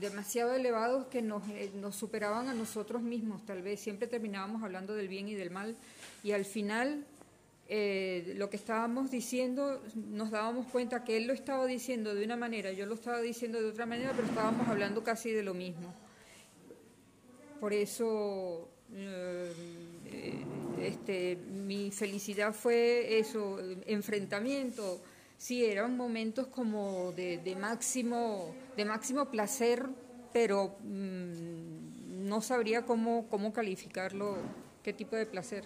demasiado 0.00 0.54
elevados 0.54 1.06
que 1.06 1.22
nos, 1.22 1.42
nos 1.74 1.96
superaban 1.96 2.48
a 2.48 2.54
nosotros 2.54 3.02
mismos, 3.02 3.44
tal 3.44 3.62
vez 3.62 3.80
siempre 3.80 4.08
terminábamos 4.08 4.62
hablando 4.62 4.94
del 4.94 5.08
bien 5.08 5.28
y 5.28 5.34
del 5.34 5.50
mal 5.50 5.76
y 6.22 6.32
al 6.32 6.44
final 6.44 7.04
eh, 7.70 8.32
lo 8.36 8.48
que 8.48 8.56
estábamos 8.56 9.10
diciendo, 9.10 9.82
nos 9.94 10.30
dábamos 10.30 10.66
cuenta 10.68 11.04
que 11.04 11.18
él 11.18 11.26
lo 11.26 11.34
estaba 11.34 11.66
diciendo 11.66 12.14
de 12.14 12.24
una 12.24 12.36
manera, 12.36 12.72
yo 12.72 12.86
lo 12.86 12.94
estaba 12.94 13.20
diciendo 13.20 13.60
de 13.60 13.68
otra 13.68 13.84
manera, 13.84 14.12
pero 14.16 14.26
estábamos 14.26 14.66
hablando 14.68 15.04
casi 15.04 15.32
de 15.32 15.42
lo 15.42 15.52
mismo. 15.52 15.94
Por 17.60 17.74
eso 17.74 18.70
eh, 18.94 19.52
este, 20.80 21.36
mi 21.36 21.90
felicidad 21.90 22.54
fue 22.54 23.18
eso, 23.18 23.58
enfrentamiento. 23.86 25.02
Sí, 25.38 25.64
eran 25.64 25.96
momentos 25.96 26.48
como 26.48 27.12
de, 27.12 27.56
máximo, 27.56 28.56
de 28.76 28.84
máximo 28.84 29.30
placer, 29.30 29.88
pero 30.32 30.76
mm, 30.82 32.26
no 32.26 32.40
sabría 32.40 32.84
cómo, 32.84 33.28
cómo 33.28 33.52
calificarlo, 33.52 34.36
qué 34.82 34.92
tipo 34.92 35.14
de 35.14 35.26
placer. 35.26 35.64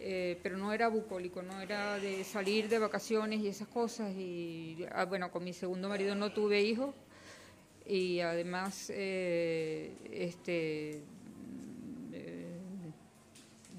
Eh, 0.00 0.40
pero 0.42 0.56
no 0.56 0.72
era 0.72 0.88
bucólico, 0.88 1.42
no 1.42 1.60
era 1.60 1.98
de 1.98 2.24
salir 2.24 2.70
de 2.70 2.78
vacaciones 2.78 3.40
y 3.40 3.48
esas 3.48 3.68
cosas. 3.68 4.14
Y 4.16 4.78
ah, 4.92 5.04
bueno, 5.04 5.30
con 5.30 5.44
mi 5.44 5.52
segundo 5.52 5.90
marido 5.90 6.14
no 6.14 6.32
tuve 6.32 6.62
hijos 6.62 6.94
y 7.86 8.20
además 8.20 8.90
eh, 8.94 9.94
este, 10.10 11.02
eh, 12.12 12.56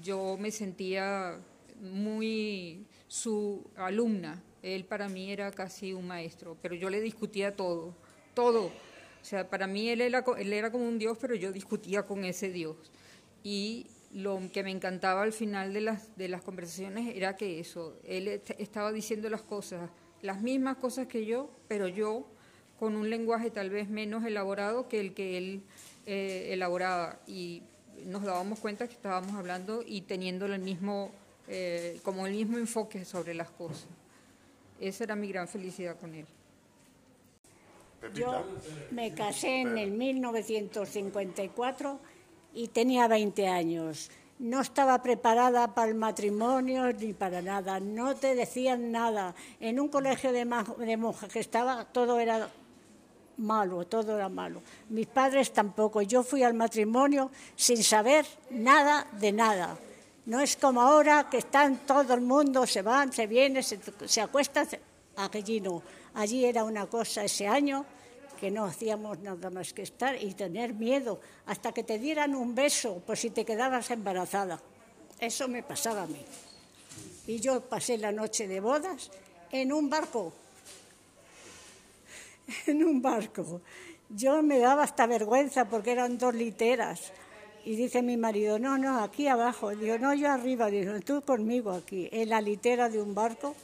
yo 0.00 0.36
me 0.38 0.52
sentía 0.52 1.40
muy 1.80 2.86
su 3.08 3.68
alumna. 3.76 4.40
Él 4.64 4.86
para 4.86 5.10
mí 5.10 5.30
era 5.30 5.50
casi 5.50 5.92
un 5.92 6.06
maestro, 6.06 6.56
pero 6.62 6.74
yo 6.74 6.88
le 6.88 7.02
discutía 7.02 7.54
todo, 7.54 7.94
todo. 8.32 8.66
O 8.66 9.24
sea, 9.26 9.48
para 9.48 9.66
mí 9.66 9.90
él 9.90 10.00
era, 10.00 10.24
él 10.38 10.52
era 10.54 10.72
como 10.72 10.88
un 10.88 10.98
Dios, 10.98 11.18
pero 11.20 11.34
yo 11.34 11.52
discutía 11.52 12.04
con 12.06 12.24
ese 12.24 12.50
Dios. 12.50 12.76
Y 13.42 13.86
lo 14.10 14.40
que 14.52 14.62
me 14.62 14.70
encantaba 14.70 15.22
al 15.22 15.34
final 15.34 15.74
de 15.74 15.82
las, 15.82 16.16
de 16.16 16.28
las 16.28 16.40
conversaciones 16.40 17.14
era 17.14 17.36
que 17.36 17.60
eso, 17.60 17.98
él 18.04 18.28
estaba 18.58 18.90
diciendo 18.90 19.28
las 19.28 19.42
cosas, 19.42 19.90
las 20.22 20.40
mismas 20.40 20.78
cosas 20.78 21.08
que 21.08 21.26
yo, 21.26 21.50
pero 21.68 21.86
yo 21.86 22.26
con 22.78 22.96
un 22.96 23.10
lenguaje 23.10 23.50
tal 23.50 23.68
vez 23.68 23.90
menos 23.90 24.24
elaborado 24.24 24.88
que 24.88 25.00
el 25.00 25.12
que 25.12 25.36
él 25.36 25.62
eh, 26.06 26.48
elaboraba. 26.52 27.20
Y 27.26 27.62
nos 28.06 28.22
dábamos 28.22 28.60
cuenta 28.60 28.86
que 28.86 28.94
estábamos 28.94 29.34
hablando 29.34 29.82
y 29.86 30.02
teniendo 30.02 30.46
el 30.46 30.58
mismo, 30.58 31.10
eh, 31.48 32.00
como 32.02 32.26
el 32.26 32.32
mismo 32.32 32.56
enfoque 32.56 33.04
sobre 33.04 33.34
las 33.34 33.50
cosas. 33.50 33.88
Esa 34.80 35.04
era 35.04 35.16
mi 35.16 35.28
gran 35.28 35.48
felicidad 35.48 35.98
con 35.98 36.14
él. 36.14 36.26
Yo 38.12 38.44
me 38.90 39.14
casé 39.14 39.62
en 39.62 39.78
el 39.78 39.92
1954 39.92 41.98
y 42.54 42.68
tenía 42.68 43.08
20 43.08 43.48
años. 43.48 44.10
No 44.38 44.60
estaba 44.60 45.02
preparada 45.02 45.74
para 45.74 45.88
el 45.88 45.94
matrimonio 45.94 46.92
ni 46.92 47.14
para 47.14 47.40
nada, 47.40 47.80
no 47.80 48.14
te 48.16 48.34
decían 48.34 48.92
nada. 48.92 49.34
En 49.60 49.80
un 49.80 49.88
colegio 49.88 50.32
de, 50.32 50.44
de 50.78 50.96
monjas 50.96 51.32
que 51.32 51.40
estaba, 51.40 51.86
todo 51.86 52.18
era 52.18 52.50
malo, 53.38 53.86
todo 53.86 54.16
era 54.16 54.28
malo. 54.28 54.60
Mis 54.90 55.06
padres 55.06 55.52
tampoco. 55.52 56.02
Yo 56.02 56.22
fui 56.22 56.42
al 56.42 56.52
matrimonio 56.54 57.30
sin 57.56 57.82
saber 57.82 58.26
nada 58.50 59.06
de 59.12 59.32
nada. 59.32 59.78
No 60.26 60.40
es 60.40 60.56
como 60.56 60.80
ahora 60.80 61.28
que 61.30 61.38
están 61.38 61.86
todo 61.86 62.14
el 62.14 62.22
mundo, 62.22 62.66
se 62.66 62.82
van, 62.82 63.12
se 63.12 63.26
vienen, 63.26 63.62
se, 63.62 63.78
se 64.06 64.20
acuestan. 64.20 64.66
Allí 65.16 65.60
no. 65.60 65.82
Allí 66.14 66.44
era 66.44 66.64
una 66.64 66.86
cosa 66.86 67.24
ese 67.24 67.46
año 67.46 67.84
que 68.40 68.50
no 68.50 68.64
hacíamos 68.64 69.18
nada 69.20 69.50
más 69.50 69.72
que 69.72 69.82
estar 69.82 70.20
y 70.20 70.34
tener 70.34 70.74
miedo 70.74 71.20
hasta 71.46 71.72
que 71.72 71.84
te 71.84 71.98
dieran 71.98 72.34
un 72.34 72.54
beso 72.54 73.02
por 73.06 73.16
si 73.16 73.30
te 73.30 73.44
quedabas 73.44 73.90
embarazada. 73.90 74.60
Eso 75.18 75.48
me 75.48 75.62
pasaba 75.62 76.02
a 76.02 76.06
mí. 76.06 76.24
Y 77.26 77.40
yo 77.40 77.60
pasé 77.62 77.98
la 77.98 78.12
noche 78.12 78.46
de 78.46 78.60
bodas 78.60 79.10
en 79.50 79.72
un 79.72 79.88
barco. 79.88 80.32
En 82.66 82.84
un 82.84 83.00
barco. 83.00 83.62
Yo 84.10 84.42
me 84.42 84.58
daba 84.58 84.82
hasta 84.82 85.06
vergüenza 85.06 85.64
porque 85.64 85.92
eran 85.92 86.18
dos 86.18 86.34
literas. 86.34 87.10
Y 87.64 87.76
dice 87.76 88.02
mi 88.02 88.16
marido, 88.16 88.58
no, 88.58 88.76
no, 88.76 89.02
aquí 89.02 89.26
abajo. 89.26 89.70
Digo, 89.70 89.98
no, 89.98 90.14
yo 90.14 90.30
arriba. 90.30 90.68
Digo, 90.68 90.92
tú 91.00 91.22
conmigo 91.22 91.72
aquí, 91.72 92.08
en 92.12 92.28
la 92.28 92.40
litera 92.40 92.88
de 92.88 93.00
un 93.00 93.14
barco. 93.14 93.54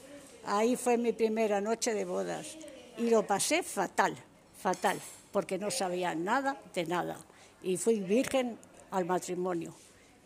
Ahí 0.47 0.76
fue 0.76 0.97
mi 0.97 1.12
primera 1.12 1.61
noche 1.61 1.92
de 1.92 2.04
bodas. 2.04 2.57
Y 2.97 3.11
lo 3.11 3.26
pasé 3.26 3.62
fatal 3.62 4.16
fatal, 4.61 5.00
porque 5.33 5.59
no 5.59 5.71
sabía 5.71 6.14
nada 6.14 6.61
de 6.75 6.85
nada. 6.85 7.16
Y 7.62 7.76
fui 7.76 8.00
virgen 8.00 8.59
al 8.90 9.07
matrimonio. 9.07 9.75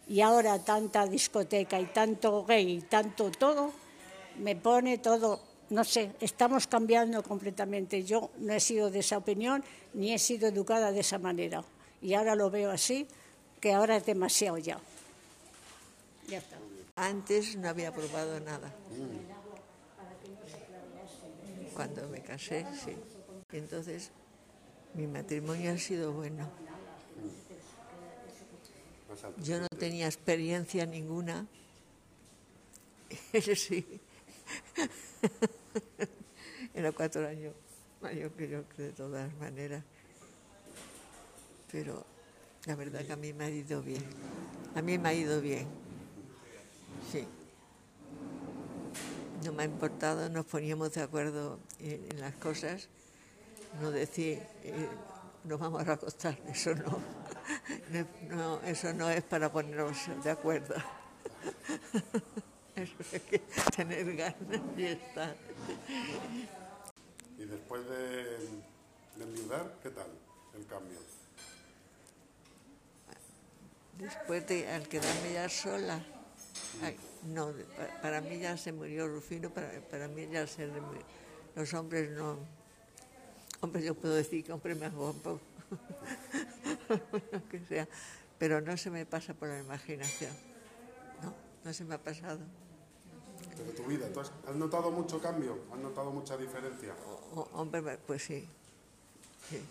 Y 0.09 0.21
ahora 0.21 0.59
tanta 0.59 1.07
discoteca 1.07 1.81
y 1.81 1.87
tanto 1.87 2.45
gay 2.45 2.79
y 2.79 2.81
tanto 2.83 3.31
todo, 3.31 3.73
me 4.39 4.57
pone 4.57 4.99
todo, 4.99 5.41
no 5.71 5.85
sé, 5.85 6.11
estamos 6.21 6.67
cambiando 6.67 7.23
completamente. 7.23 8.05
Yo 8.05 8.31
no 8.39 8.53
he 8.53 8.61
sido 8.61 8.91
de 8.91 8.99
esa 8.99 9.17
opinión 9.17 9.65
ni 9.95 10.13
he 10.13 10.19
sido 10.19 10.49
educada 10.49 10.93
de 10.93 11.01
esa 11.01 11.19
manera. 11.19 11.65
Y 12.03 12.13
ahora 12.15 12.35
lo 12.35 12.51
veo 12.51 12.71
así, 12.71 13.07
que 13.65 13.73
ahora 13.73 13.97
es 13.97 14.05
demasiado 14.05 14.59
ya. 14.59 14.79
Ya 16.29 16.37
está. 16.37 16.59
Antes 16.97 17.57
no 17.57 17.67
había 17.71 17.95
probado 17.95 18.39
nada. 18.41 18.71
Cuando 21.73 22.07
me 22.11 22.21
casé, 22.21 22.67
sí. 22.85 22.95
Entonces 23.53 24.11
mi 24.93 25.07
matrimonio 25.07 25.73
ha 25.73 25.79
sido 25.79 26.13
bueno. 26.13 26.47
Yo 29.39 29.59
no 29.59 29.69
tenía 29.79 30.05
experiencia 30.09 30.85
ninguna. 30.85 31.47
Sí. 33.57 33.99
Era 36.75 36.93
cuatro 36.93 37.27
años 37.27 37.55
mayor 38.03 38.31
que 38.33 38.47
de 38.77 38.93
todas 38.93 39.33
maneras. 39.37 39.83
Pero 41.73 42.14
la 42.67 42.75
verdad 42.77 43.05
que 43.05 43.13
a 43.13 43.17
mí 43.17 43.33
me 43.33 43.45
ha 43.45 43.51
ido 43.51 43.83
bien. 43.83 44.05
A 44.75 44.83
mí 44.83 44.99
me 44.99 45.09
ha 45.09 45.15
ido 45.15 45.41
bien. 45.41 45.67
Sí. 47.11 47.27
No 49.45 49.53
me 49.53 49.65
ha 49.65 49.67
importado, 49.67 50.29
nos 50.31 50.47
poníamos 50.47 50.93
de 50.93 51.03
acuerdo 51.03 51.59
en 51.79 52.21
las 52.21 52.35
cosas 52.35 52.89
no 53.81 53.91
decir, 53.91 54.41
eh, 54.63 54.89
nos 55.45 55.59
vamos 55.59 55.87
a 55.87 55.93
acostar, 55.93 56.39
eso 56.49 56.75
no, 58.31 58.61
eso 58.65 58.93
no 58.93 59.11
es 59.11 59.23
para 59.23 59.51
ponernos 59.51 59.97
de 60.23 60.31
acuerdo. 60.31 60.75
Eso 62.75 62.93
hay 63.13 63.21
que 63.21 63.39
tener 63.77 64.17
ganas 64.17 64.61
y 64.77 64.85
estar. 64.85 65.37
¿Y 67.39 67.45
después 67.45 67.89
de, 67.89 68.25
de 69.15 69.71
qué 69.81 69.91
tal 69.91 70.09
el 70.57 70.67
cambio? 70.67 70.99
Después 73.99 74.47
de 74.47 74.69
al 74.69 74.89
quedarme 74.89 75.33
ya 75.33 75.49
sola, 75.49 76.05
no, 77.27 77.53
para, 78.03 78.21
mí 78.21 78.39
ya 78.39 78.57
se 78.57 78.73
murió 78.73 79.09
Rufino, 79.09 79.51
para, 79.51 79.71
para 79.91 80.09
mí 80.09 80.29
ya 80.31 80.47
se 80.47 80.69
los 81.55 81.73
hombres 81.75 82.11
no, 82.11 82.39
Hombre, 83.65 83.83
yo 83.83 83.95
puedo 83.95 84.15
decir 84.15 84.45
que 84.45 84.53
hombre 84.53 84.75
guapo, 84.75 85.41
lo 87.33 87.49
que 87.49 87.61
sea, 87.61 87.89
pero 88.39 88.61
no 88.61 88.77
se 88.77 88.91
me 88.91 89.07
pasa 89.07 89.33
por 89.33 89.49
la 89.49 89.59
imaginación. 89.59 90.33
No, 91.23 91.33
no 91.65 91.73
se 91.73 91.83
me 91.85 91.95
ha 91.95 92.03
pasado. 92.03 92.41
Pero 93.57 93.71
tu 93.71 93.85
vida, 93.85 94.07
¿tú 94.13 94.21
has, 94.21 94.31
notado 94.55 94.91
mucho 94.91 95.19
cambio? 95.19 95.61
¿Has 95.73 95.79
notado 95.79 96.11
mucha 96.11 96.37
diferencia? 96.37 96.95
hombre, 97.55 97.97
pues 98.07 98.25
sí, 98.25 98.47
sí, 99.49 99.63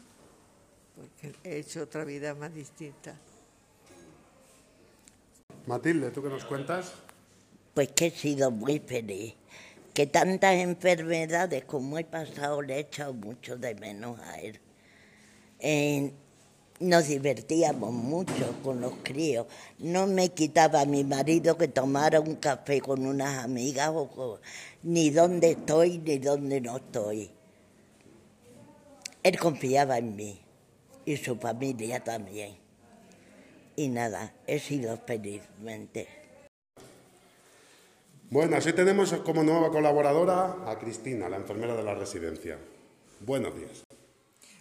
porque 0.95 1.35
he 1.43 1.59
hecho 1.59 1.83
otra 1.83 2.03
vida 2.03 2.33
más 2.33 2.51
distinta. 2.51 3.15
Matilde, 5.65 6.11
¿tú 6.11 6.21
qué 6.21 6.29
nos 6.29 6.43
cuentas? 6.45 6.93
Pues 7.73 7.89
que 7.89 8.07
he 8.07 8.11
sido 8.11 8.51
muy 8.51 8.79
feliz 8.79 9.33
que 9.93 10.07
tantas 10.07 10.55
enfermedades 10.55 11.65
como 11.65 11.99
he 11.99 12.03
pasado 12.03 12.61
le 12.61 12.75
he 12.75 12.79
echado 12.79 13.13
mucho 13.13 13.57
de 13.57 13.75
menos 13.75 14.19
a 14.19 14.39
él. 14.39 14.59
nos 16.79 17.07
divertíamos 17.07 17.93
mucho 17.93 18.55
con 18.63 18.81
los 18.81 18.93
críos. 19.03 19.47
No 19.77 20.07
me 20.07 20.29
quitaba 20.29 20.81
a 20.81 20.85
mi 20.85 21.03
marido 21.03 21.57
que 21.57 21.67
tomara 21.67 22.19
un 22.19 22.35
café 22.35 22.81
con 22.81 23.05
unas 23.05 23.43
amigas 23.43 23.91
o 23.93 24.39
ni 24.81 25.11
dónde 25.11 25.51
estoy 25.51 25.99
ni 25.99 26.17
dónde 26.17 26.59
no 26.59 26.77
estoy. 26.77 27.29
Él 29.21 29.39
confiaba 29.39 29.99
en 29.99 30.15
mí 30.15 30.41
y 31.05 31.15
su 31.17 31.37
familia 31.37 32.03
también. 32.03 32.62
Y 33.75 33.87
nada, 33.87 34.33
he 34.45 34.59
sido 34.59 34.97
felizmente. 34.97 36.07
Bueno, 38.29 38.57
así 38.57 38.73
tenemos 38.73 39.13
como 39.25 39.43
nueva 39.43 39.69
colaboradora 39.69 40.55
a 40.67 40.77
Cristina, 40.79 41.29
la 41.29 41.37
enfermera 41.37 41.75
de 41.75 41.83
la 41.83 41.93
residencia. 41.93 42.57
Buenos 43.19 43.55
días. 43.55 43.83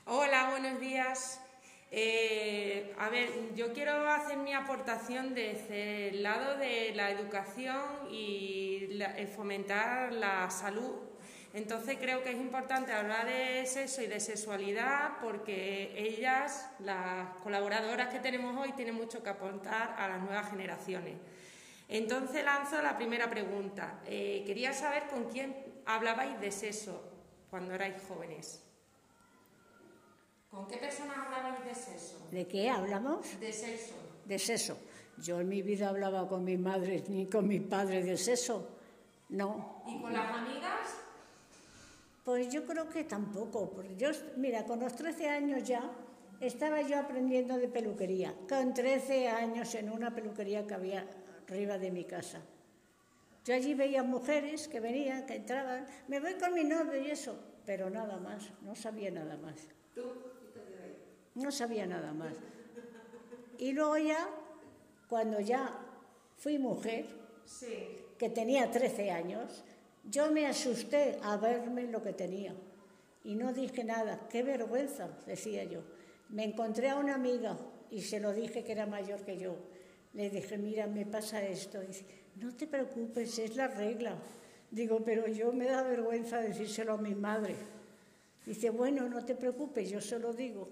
Hola, 0.07 0.51
buenos 0.51 0.81
días. 0.81 1.41
Eh, 1.91 2.95
a 2.99 3.11
ver, 3.11 3.29
yo 3.55 3.75
quiero 3.75 4.09
hacer 4.09 4.39
mi 4.39 4.55
aportación 4.55 5.35
desde 5.35 6.09
el 6.09 6.23
lado 6.23 6.57
de 6.57 6.93
la 6.95 7.11
educación 7.11 7.83
y 8.11 8.89
eh, 8.93 9.27
fomentar 9.27 10.13
la 10.13 10.51
salud. 10.51 11.12
Entonces 11.55 11.99
creo 12.01 12.23
que 12.23 12.31
es 12.31 12.37
importante 12.37 12.93
hablar 12.93 13.27
de 13.27 13.67
sexo 13.67 14.01
y 14.01 14.07
de 14.07 14.21
sexualidad 14.21 15.19
porque 15.21 15.93
ellas, 15.97 16.71
las 16.79 17.35
colaboradoras 17.43 18.09
que 18.09 18.21
tenemos 18.21 18.57
hoy, 18.57 18.73
tienen 18.73 18.95
mucho 18.95 19.23
que 19.23 19.29
aportar 19.29 19.95
a 19.99 20.09
las 20.09 20.23
nuevas 20.23 20.49
generaciones. 20.49 21.17
Entonces 21.89 22.43
lanzo 22.43 22.81
la 22.81 22.97
primera 22.97 23.29
pregunta. 23.29 24.01
Eh, 24.07 24.45
quería 24.47 24.73
saber 24.73 25.09
con 25.09 25.25
quién 25.25 25.55
hablabais 25.85 26.41
de 26.41 26.51
sexo 26.51 27.03
cuando 27.51 27.75
erais 27.75 28.03
jóvenes. 28.09 28.63
¿Con 30.51 30.67
qué 30.67 30.79
personas 30.79 31.19
hablabais 31.19 31.65
de 31.65 31.75
sexo? 31.75 32.29
¿De 32.31 32.47
qué 32.47 32.71
hablamos? 32.71 33.39
De 33.41 33.53
sexo. 33.53 33.95
De 34.25 34.39
sexo. 34.39 34.79
Yo 35.19 35.41
en 35.41 35.51
mi 35.51 35.61
vida 35.61 35.91
hablaba 35.91 36.27
con 36.29 36.45
mi 36.45 36.57
madre 36.57 37.05
ni 37.09 37.27
con 37.27 37.47
mi 37.47 37.61
padre 37.61 38.03
de 38.03 38.17
sexo. 38.17 38.69
No. 39.29 39.83
¿Y 39.87 40.01
con 40.01 40.13
las 40.13 40.31
amigas? 40.31 40.82
Pues 42.25 42.49
yo 42.49 42.65
creo 42.65 42.89
que 42.89 43.05
tampoco. 43.05 43.71
Porque 43.71 43.97
yo, 43.97 44.11
mira, 44.37 44.65
con 44.65 44.81
los 44.81 44.95
13 44.95 45.29
años 45.29 45.63
ya 45.65 45.91
estaba 46.41 46.83
yo 46.83 46.99
aprendiendo 46.99 47.57
de 47.57 47.69
peluquería. 47.69 48.35
Con 48.49 48.75
13 48.75 49.29
años 49.29 49.75
en 49.75 49.91
una 49.91 50.15
peluquería 50.15 50.67
que 50.67 50.75
había 50.75 51.07
arriba 51.49 51.79
de 51.79 51.91
mi 51.91 52.05
casa. 52.05 52.41
Yo 53.45 53.55
allí 53.55 53.75
veía 53.75 54.03
mujeres 54.03 54.69
que 54.69 54.79
venían, 54.79 55.27
que 55.27 55.37
entraban, 55.37 55.87
me 56.07 56.21
voy 56.21 56.35
con 56.35 56.55
mi 56.55 56.63
novio 56.63 57.01
y 57.03 57.11
eso, 57.11 57.37
pero 57.67 57.91
nada 57.91 58.17
más, 58.19 58.51
no 58.63 58.77
sabía 58.77 59.11
nada 59.11 59.37
más. 59.37 59.57
¿Tú? 59.95 60.03
No 61.35 61.51
sabía 61.51 61.87
nada 61.87 62.13
más. 62.13 62.35
Y 63.59 63.73
luego 63.73 63.99
ya, 63.99 64.29
cuando 65.09 65.41
ya 65.41 65.77
fui 66.37 66.59
mujer, 66.59 67.07
que 68.17 68.31
tenía 68.31 68.71
13 68.71 69.11
años, 69.11 69.65
yo 70.05 70.31
me 70.31 70.47
asusté 70.47 71.19
a 71.23 71.37
verme 71.37 71.85
lo 71.85 72.03
que 72.03 72.13
tenía. 72.13 72.55
Y 73.25 73.35
no 73.35 73.53
dije 73.53 73.85
nada. 73.85 74.29
Qué 74.29 74.43
vergüenza, 74.43 75.09
decía 75.27 75.65
yo. 75.65 75.81
Me 76.31 76.45
encontré 76.45 76.89
a 76.89 76.97
una 76.97 77.15
amiga 77.15 77.57
y 77.91 78.01
se 78.01 78.21
lo 78.21 78.33
dije 78.33 78.65
que 78.65 78.73
era 78.73 78.87
mayor 78.87 79.21
que 79.25 79.39
yo. 79.39 79.57
Le 80.15 80.31
dije, 80.31 80.59
mira, 80.59 80.87
me 80.87 81.07
pasa 81.07 81.43
esto. 81.47 81.81
Dice, 81.81 82.05
no 82.37 82.55
te 82.57 82.67
preocupes, 82.67 83.39
es 83.39 83.57
la 83.57 83.69
regla. 83.69 84.17
Digo, 84.71 85.03
pero 85.05 85.29
yo 85.29 85.53
me 85.53 85.67
da 85.67 85.83
vergüenza 85.83 86.41
decírselo 86.41 86.95
a 86.95 86.99
mi 86.99 87.15
madre. 87.15 87.55
Dice, 88.45 88.71
bueno, 88.71 89.09
no 89.09 89.25
te 89.25 89.35
preocupes, 89.35 89.89
yo 89.89 90.01
se 90.01 90.19
lo 90.19 90.33
digo. 90.33 90.69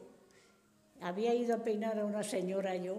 Había 1.02 1.34
ido 1.34 1.54
a 1.54 1.62
peinar 1.62 1.98
a 1.98 2.04
una 2.04 2.22
señora 2.22 2.74
yo 2.76 2.98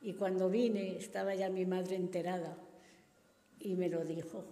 y 0.00 0.14
cuando 0.14 0.48
vine 0.48 0.96
estaba 0.96 1.34
ya 1.34 1.48
mi 1.48 1.64
madre 1.64 1.96
enterada 1.96 2.56
y 3.60 3.74
me 3.74 3.88
lo 3.88 4.04
dijo. 4.04 4.44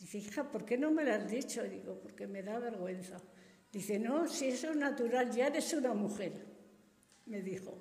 Dice, 0.00 0.18
hija, 0.18 0.50
¿por 0.50 0.64
qué 0.64 0.78
no 0.78 0.90
me 0.90 1.04
lo 1.04 1.12
has 1.12 1.30
dicho? 1.30 1.62
Digo, 1.62 2.00
porque 2.00 2.26
me 2.26 2.42
da 2.42 2.58
vergüenza. 2.58 3.18
Dice, 3.70 3.98
no, 3.98 4.26
si 4.26 4.48
eso 4.48 4.70
es 4.70 4.76
natural, 4.76 5.30
ya 5.30 5.48
eres 5.48 5.72
una 5.74 5.92
mujer, 5.92 6.32
me 7.26 7.42
dijo. 7.42 7.78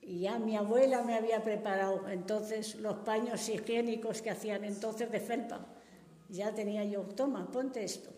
Y 0.00 0.20
ya 0.20 0.38
mi 0.38 0.56
abuela 0.56 1.02
me 1.02 1.16
había 1.16 1.42
preparado 1.42 2.08
entonces 2.08 2.76
los 2.76 2.98
paños 2.98 3.48
higiénicos 3.48 4.22
que 4.22 4.30
hacían 4.30 4.64
entonces 4.64 5.10
de 5.10 5.18
felpa. 5.18 5.66
Ya 6.28 6.54
tenía 6.54 6.84
yo, 6.84 7.02
toma, 7.02 7.50
ponte 7.50 7.82
esto. 7.82 8.10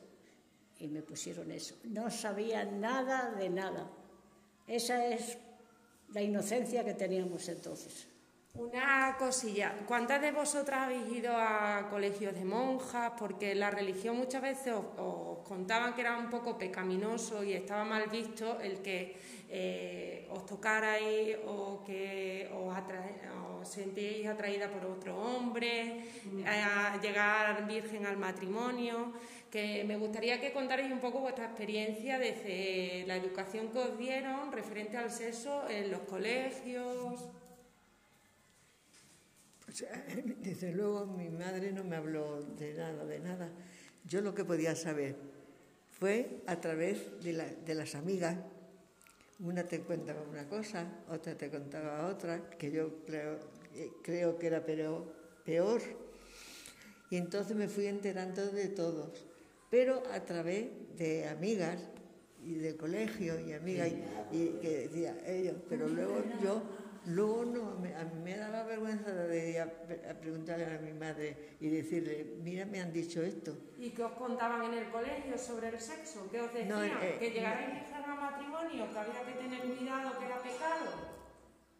Y 0.79 0.87
me 0.89 1.03
pusieron 1.03 1.51
eso. 1.51 1.77
No 1.85 2.11
sabía 2.11 2.67
nada 2.67 3.33
de 3.33 3.49
nada. 3.49 3.91
Esa 4.67 5.07
es 5.07 5.39
la 6.13 6.21
inocencia 6.21 6.85
que 6.85 6.95
teníamos 6.95 7.49
entonces. 7.49 8.07
Una 8.59 9.15
cosilla, 9.17 9.73
¿cuántas 9.87 10.21
de 10.21 10.33
vosotras 10.33 10.81
habéis 10.81 11.09
ido 11.13 11.33
a 11.33 11.87
colegios 11.89 12.35
de 12.35 12.45
monjas? 12.45 13.13
Porque 13.17 13.55
la 13.55 13.71
religión 13.71 14.17
muchas 14.17 14.43
veces 14.43 14.75
os, 14.75 15.39
contaban 15.47 15.95
que 15.95 16.01
era 16.01 16.19
un 16.19 16.29
poco 16.29 16.59
pecaminoso 16.59 17.45
y 17.45 17.53
estaba 17.53 17.85
mal 17.85 18.09
visto 18.11 18.59
el 18.61 18.83
que 18.83 19.17
eh, 19.49 20.27
os 20.31 20.45
tocarais 20.45 21.39
o 21.47 21.85
que 21.87 22.51
os, 22.53 22.75
os 23.63 23.69
sentíais 23.69 24.27
atraída 24.27 24.67
por 24.69 24.85
otro 24.91 25.17
hombre, 25.17 26.03
mm. 26.25 26.43
a 26.45 27.01
llegar 27.01 27.65
virgen 27.65 28.07
al 28.07 28.17
matrimonio 28.17 29.13
que 29.53 29.85
me 29.85 29.97
gustaría 29.97 30.41
que 30.41 30.53
contarais 30.53 30.91
un 30.91 30.99
poco 30.99 31.21
vuestra 31.21 31.47
experiencia 31.47 32.19
desde 32.19 33.05
la 33.07 33.17
educación 33.17 33.69
que 33.69 33.79
os 33.79 33.97
dieron 33.97 34.51
referente 34.51 34.97
al 34.99 35.11
sexo 35.11 35.63
en 35.71 35.93
los 35.93 36.01
colegios. 36.01 37.23
Pues, 39.69 39.83
eh, 39.83 40.37
desde 40.41 40.73
luego 40.73 41.05
mi 41.05 41.29
madre 41.29 41.73
no 41.73 41.85
me 41.85 41.97
habló 41.97 42.41
de 42.41 42.73
nada, 42.73 43.05
de 43.05 43.21
nada. 43.21 43.51
Yo 44.05 44.23
lo 44.23 44.35
que 44.35 44.45
podía 44.45 44.75
saber 44.75 45.15
fue 45.99 46.41
a 46.47 46.59
través 46.59 47.23
de, 47.23 47.57
de 47.67 47.75
las 47.75 47.95
amigas. 47.95 48.39
Una 49.41 49.65
te 49.65 49.83
contaba 49.83 50.23
una 50.23 50.49
cosa, 50.49 51.05
otra 51.11 51.37
te 51.37 51.51
contaba 51.51 52.07
otra, 52.09 52.49
que 52.51 52.73
yo 52.73 53.05
creo, 53.05 53.39
eh, 53.75 53.91
creo 54.03 54.39
que 54.39 54.47
era 54.47 54.65
peor, 54.65 55.13
peor. 55.45 55.83
Y 57.11 57.17
entonces 57.17 57.55
me 57.55 57.69
fui 57.69 57.87
enterando 57.87 58.51
de 58.51 58.69
todos 58.69 59.29
pero 59.71 60.03
a 60.13 60.21
través 60.21 60.67
de 60.97 61.29
amigas 61.29 61.79
y 62.45 62.55
del 62.55 62.77
colegio 62.77 63.39
y 63.41 63.53
amigas 63.53 63.91
y, 64.33 64.49
que 64.61 64.89
decía 64.89 65.17
ellos, 65.27 65.57
pero 65.69 65.89
luego 65.89 66.23
yo, 66.43 66.63
luego 67.09 67.45
no, 67.45 67.71
a 67.73 68.05
mí 68.05 68.21
me 68.23 68.37
daba 68.37 68.65
vergüenza 68.65 69.13
de 69.13 69.51
ir 69.51 69.61
a, 69.61 70.15
preguntarle 70.21 70.67
a 70.67 70.79
mi 70.79 70.93
madre 70.93 71.57
y 71.61 71.69
decirle, 71.69 72.37
mira, 72.43 72.65
me 72.67 72.81
han 72.81 72.93
dicho 72.93 73.23
esto. 73.23 73.57
¿Y 73.79 73.91
qué 73.91 74.03
os 74.03 74.13
contaban 74.13 74.65
en 74.65 74.75
el 74.75 74.91
colegio 74.91 75.37
sobre 75.39 75.69
el 75.69 75.81
sexo? 75.81 76.29
¿Qué 76.31 76.41
os 76.41 76.53
decían? 76.53 76.91
Eh, 77.03 77.17
¿Que 77.19 77.31
llegarais 77.31 77.93
a 77.93 78.15
matrimonio? 78.15 78.91
¿Que 78.93 78.99
había 78.99 79.25
que 79.25 79.33
tener 79.33 79.61
cuidado? 79.77 80.19
¿Que 80.19 80.27
era 80.27 80.43
pecado? 80.43 81.19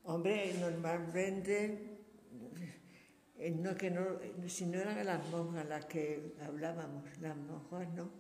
Hombre, 0.05 0.55
normalmente 0.59 1.99
eh, 3.37 3.51
no, 3.51 3.77
que 3.77 3.91
no, 3.91 4.03
si 4.49 4.67
no 4.67 4.79
eran 4.79 5.05
las 5.07 5.29
monjas 5.31 5.65
las 5.67 5.85
que 5.85 6.35
hablábamos, 6.45 7.05
las 7.21 7.37
monjas 7.37 7.89
no, 7.95 8.11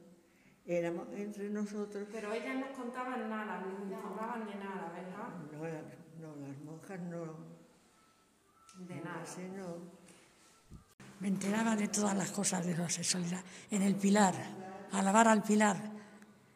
éramos 0.65 1.09
entre 1.13 1.51
nosotros. 1.51 2.07
Pero 2.13 2.33
ellas 2.33 2.57
no 2.57 2.73
contaban 2.73 3.29
nada, 3.29 3.61
no 3.61 3.85
informaban 3.85 4.47
de 4.47 4.55
nada, 4.55 4.93
¿verdad? 4.93 5.29
No, 5.53 6.08
no, 6.19 6.35
las 6.37 6.59
monjas 6.65 7.01
no. 7.01 7.59
De 8.87 8.95
nada. 8.97 9.25
no. 9.57 9.99
Me 11.21 11.29
enteraba 11.29 11.75
de 11.75 11.89
todas 11.89 12.17
las 12.17 12.31
cosas 12.31 12.65
de 12.65 12.77
la 12.77 12.89
sexualidad. 12.89 13.43
En 13.71 13.83
el 13.83 13.97
pilar, 13.97 14.35
alabar 14.93 15.29
al 15.29 15.43
pilar, 15.43 15.77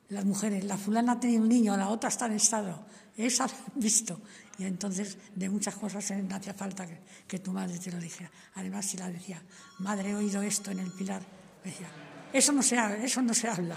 las 0.09 0.25
mujeres, 0.25 0.65
la 0.65 0.77
fulana 0.77 1.19
tenía 1.19 1.41
un 1.41 1.49
niño, 1.49 1.77
la 1.77 1.89
otra 1.89 2.09
está 2.09 2.27
en 2.27 2.33
estado. 2.33 2.85
Eso 3.17 3.43
han 3.45 3.51
visto. 3.75 4.21
Y 4.59 4.65
entonces 4.65 5.19
de 5.35 5.49
muchas 5.49 5.75
cosas 5.75 6.11
no 6.11 6.37
hacía 6.37 6.55
falta 6.55 6.87
que, 7.27 7.39
tu 7.39 7.53
madre 7.53 7.79
te 7.79 7.91
lo 7.91 7.99
dijera. 7.99 8.31
Además, 8.55 8.87
si 8.87 8.97
la 8.97 9.11
decía, 9.11 9.43
madre, 9.79 10.11
he 10.11 10.15
oído 10.15 10.43
esto 10.43 10.71
en 10.71 10.79
el 10.81 10.93
pilar, 10.93 11.23
decía, 11.65 11.89
eso 12.33 12.53
no 12.53 12.63
se, 12.63 12.77
eso 13.05 13.23
no 13.23 13.35
se 13.35 13.49
habla. 13.49 13.77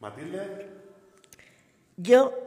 Matilde. 0.00 0.72
Yo 1.96 2.46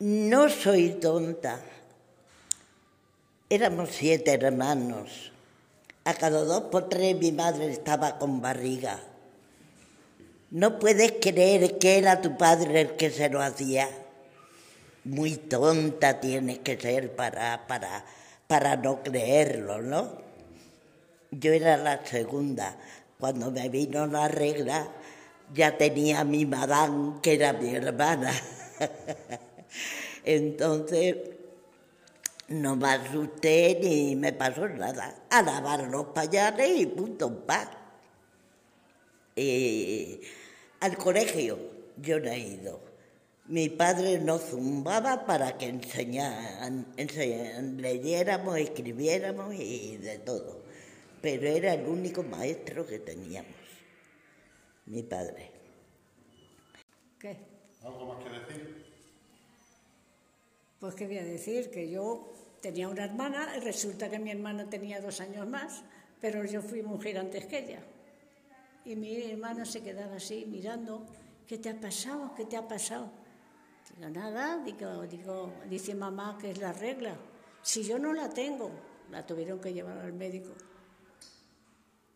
no 0.00 0.48
soy 0.48 0.92
tonta. 0.92 1.60
Éramos 3.50 3.90
siete 3.92 4.32
hermanos. 4.32 5.30
A 6.04 6.14
cada 6.14 6.42
dos 6.42 6.62
por 6.72 6.88
tres 6.88 7.16
mi 7.16 7.32
madre 7.32 7.70
estaba 7.70 8.18
con 8.18 8.40
barriga. 8.40 8.98
No 10.50 10.78
puedes 10.78 11.12
creer 11.20 11.78
que 11.78 11.98
era 11.98 12.22
tu 12.22 12.38
padre 12.38 12.80
el 12.80 12.96
que 12.96 13.10
se 13.10 13.28
lo 13.28 13.42
hacía. 13.42 13.90
Muy 15.04 15.36
tonta 15.36 16.18
tienes 16.18 16.60
que 16.60 16.80
ser 16.80 17.14
para, 17.14 17.66
para, 17.66 18.04
para 18.46 18.76
no 18.76 19.02
creerlo, 19.02 19.82
¿no? 19.82 20.12
Yo 21.30 21.52
era 21.52 21.76
la 21.76 22.04
segunda. 22.06 22.74
Cuando 23.18 23.50
me 23.50 23.68
vino 23.68 24.06
la 24.06 24.28
regla, 24.28 24.88
ya 25.52 25.76
tenía 25.76 26.24
mi 26.24 26.46
madame, 26.46 27.20
que 27.20 27.34
era 27.34 27.52
mi 27.52 27.74
hermana. 27.74 28.32
Entonces, 30.24 31.16
no 32.48 32.76
me 32.76 32.88
asusté 32.88 33.78
ni 33.82 34.16
me 34.16 34.32
pasó 34.32 34.68
nada. 34.68 35.24
A 35.30 35.42
lavar 35.42 35.88
los 35.88 36.06
pañales 36.06 36.80
y 36.80 36.86
punto, 36.86 37.46
pa. 37.46 37.70
Y 39.36 40.20
al 40.80 40.96
colegio 40.96 41.58
yo 41.96 42.18
no 42.20 42.30
he 42.30 42.38
ido. 42.38 42.80
Mi 43.46 43.68
padre 43.68 44.18
nos 44.20 44.42
zumbaba 44.42 45.26
para 45.26 45.58
que 45.58 45.66
enseñaran, 45.66 46.86
leyéramos, 47.78 48.58
escribiéramos 48.58 49.54
y 49.54 49.96
de 49.96 50.18
todo. 50.18 50.62
Pero 51.20 51.48
era 51.48 51.74
el 51.74 51.86
único 51.86 52.22
maestro 52.22 52.86
que 52.86 53.00
teníamos, 53.00 53.52
mi 54.86 55.02
padre. 55.02 55.50
¿Qué? 57.18 57.36
¿Algo 57.82 58.14
más 58.14 58.24
que 58.24 58.30
decir? 58.30 58.69
Pues 60.80 60.94
qué 60.94 61.06
voy 61.06 61.18
a 61.18 61.24
decir, 61.24 61.70
que 61.70 61.90
yo 61.90 62.32
tenía 62.62 62.88
una 62.88 63.04
hermana 63.04 63.54
y 63.54 63.60
resulta 63.60 64.08
que 64.08 64.18
mi 64.18 64.30
hermana 64.30 64.68
tenía 64.68 64.98
dos 64.98 65.20
años 65.20 65.46
más, 65.46 65.82
pero 66.22 66.42
yo 66.46 66.62
fui 66.62 66.82
mujer 66.82 67.18
antes 67.18 67.44
que 67.44 67.58
ella. 67.58 67.82
Y 68.86 68.96
mi 68.96 69.30
hermano 69.30 69.66
se 69.66 69.82
quedaba 69.82 70.16
así 70.16 70.46
mirando, 70.46 71.04
¿qué 71.46 71.58
te 71.58 71.68
ha 71.68 71.78
pasado? 71.78 72.32
¿Qué 72.34 72.46
te 72.46 72.56
ha 72.56 72.66
pasado? 72.66 73.10
Digo, 73.94 74.08
nada, 74.08 74.62
digo, 74.64 75.06
digo, 75.06 75.52
dice 75.68 75.94
mamá 75.94 76.38
que 76.40 76.52
es 76.52 76.58
la 76.58 76.72
regla. 76.72 77.14
Si 77.60 77.82
yo 77.82 77.98
no 77.98 78.14
la 78.14 78.30
tengo, 78.30 78.70
la 79.10 79.26
tuvieron 79.26 79.60
que 79.60 79.74
llevar 79.74 79.98
al 79.98 80.14
médico. 80.14 80.52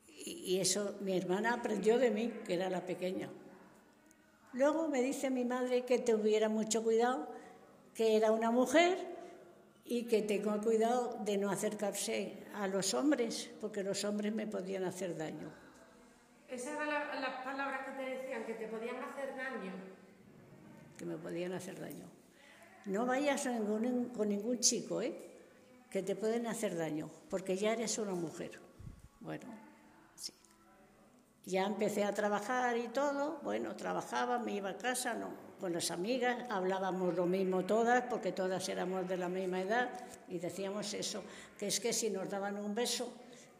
Y, 0.09 0.55
y 0.55 0.61
eso 0.61 0.97
mi 1.03 1.15
hermana 1.15 1.53
aprendió 1.53 1.99
de 1.99 2.11
mí, 2.11 2.33
que 2.47 2.55
era 2.55 2.71
la 2.71 2.87
pequeña. 2.87 3.29
Luego 4.55 4.89
me 4.89 5.03
dice 5.03 5.29
mi 5.29 5.45
madre 5.45 5.85
que 5.85 5.99
tuviera 5.99 6.49
mucho 6.49 6.83
cuidado, 6.83 7.29
que 7.95 8.17
era 8.17 8.33
una 8.33 8.51
mujer 8.51 8.99
y 9.85 10.05
que 10.05 10.23
tengo 10.23 10.59
cuidado 10.61 11.19
de 11.25 11.37
no 11.39 11.51
acercarse 11.51 12.45
a 12.55 12.67
los 12.69 12.95
hombres, 12.95 13.51
porque 13.61 13.83
los 13.83 14.05
hombres 14.05 14.35
me 14.35 14.47
podían 14.47 14.85
hacer 14.85 15.17
daño. 15.17 15.51
Esas 16.49 16.73
eran 16.75 16.89
la- 16.89 17.21
las 17.21 17.45
palabras 17.45 17.81
que 17.87 17.93
te 18.03 18.11
decían, 18.11 18.45
que 18.45 18.55
te 18.55 18.67
podían 18.69 18.97
hacer 18.97 19.37
daño. 19.37 19.73
que 20.97 21.05
me 21.07 21.17
podían 21.17 21.53
hacer 21.53 21.81
daño. 21.81 22.07
No 22.87 23.05
vayas 23.05 23.47
a 23.47 23.51
ningún- 23.53 24.11
con 24.11 24.29
ningún 24.29 24.61
chico, 24.61 25.03
¿eh? 25.03 25.13
que 25.91 26.03
te 26.05 26.15
pueden 26.15 26.47
hacer 26.47 26.77
daño, 26.77 27.11
porque 27.31 27.57
ya 27.57 27.73
eres 27.73 27.99
una 27.99 28.15
mujer. 28.15 28.61
Bueno. 29.21 29.47
Ya 31.47 31.67
empecé 31.67 32.05
a 32.05 32.15
trabajar 32.15 32.77
y 32.79 32.89
todo, 32.89 33.39
bueno, 33.43 33.77
trabajaba, 33.77 34.39
me 34.39 34.53
iba 34.53 34.71
a 34.71 34.79
casa, 34.79 35.13
no, 35.13 35.29
con 35.61 35.73
las 35.75 35.91
amigas, 35.91 36.45
hablábamos 36.49 37.15
lo 37.15 37.27
mismo 37.27 37.65
todas, 37.65 38.05
porque 38.05 38.33
todas 38.33 38.67
éramos 38.69 39.07
de 39.07 39.19
la 39.19 39.29
misma 39.29 39.61
edad, 39.61 39.91
y 40.29 40.39
decíamos 40.39 40.95
eso, 40.95 41.23
que 41.59 41.67
es 41.67 41.81
que 41.81 41.93
si 41.93 42.09
nos 42.09 42.31
daban 42.31 42.57
un 42.57 42.75
beso, 42.75 43.13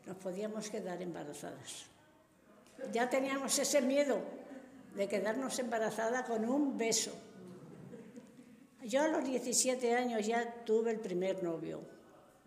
nos 0.07 0.17
podíamos 0.17 0.71
quedar 0.71 1.03
embarazadas. 1.03 1.87
Ya 2.93 3.09
teníamos 3.09 3.59
ese 3.59 3.83
miedo 3.83 4.19
de 4.95 5.09
quedarnos 5.09 5.59
embarazada 5.59 6.25
con 6.25 6.49
un 6.49 6.79
beso. 6.79 7.13
Yo 8.83 9.03
a 9.03 9.09
los 9.09 9.25
17 9.25 9.95
años 9.95 10.27
ya 10.27 10.65
tuve 10.65 10.91
el 10.91 11.01
primer 11.01 11.43
novio, 11.43 11.81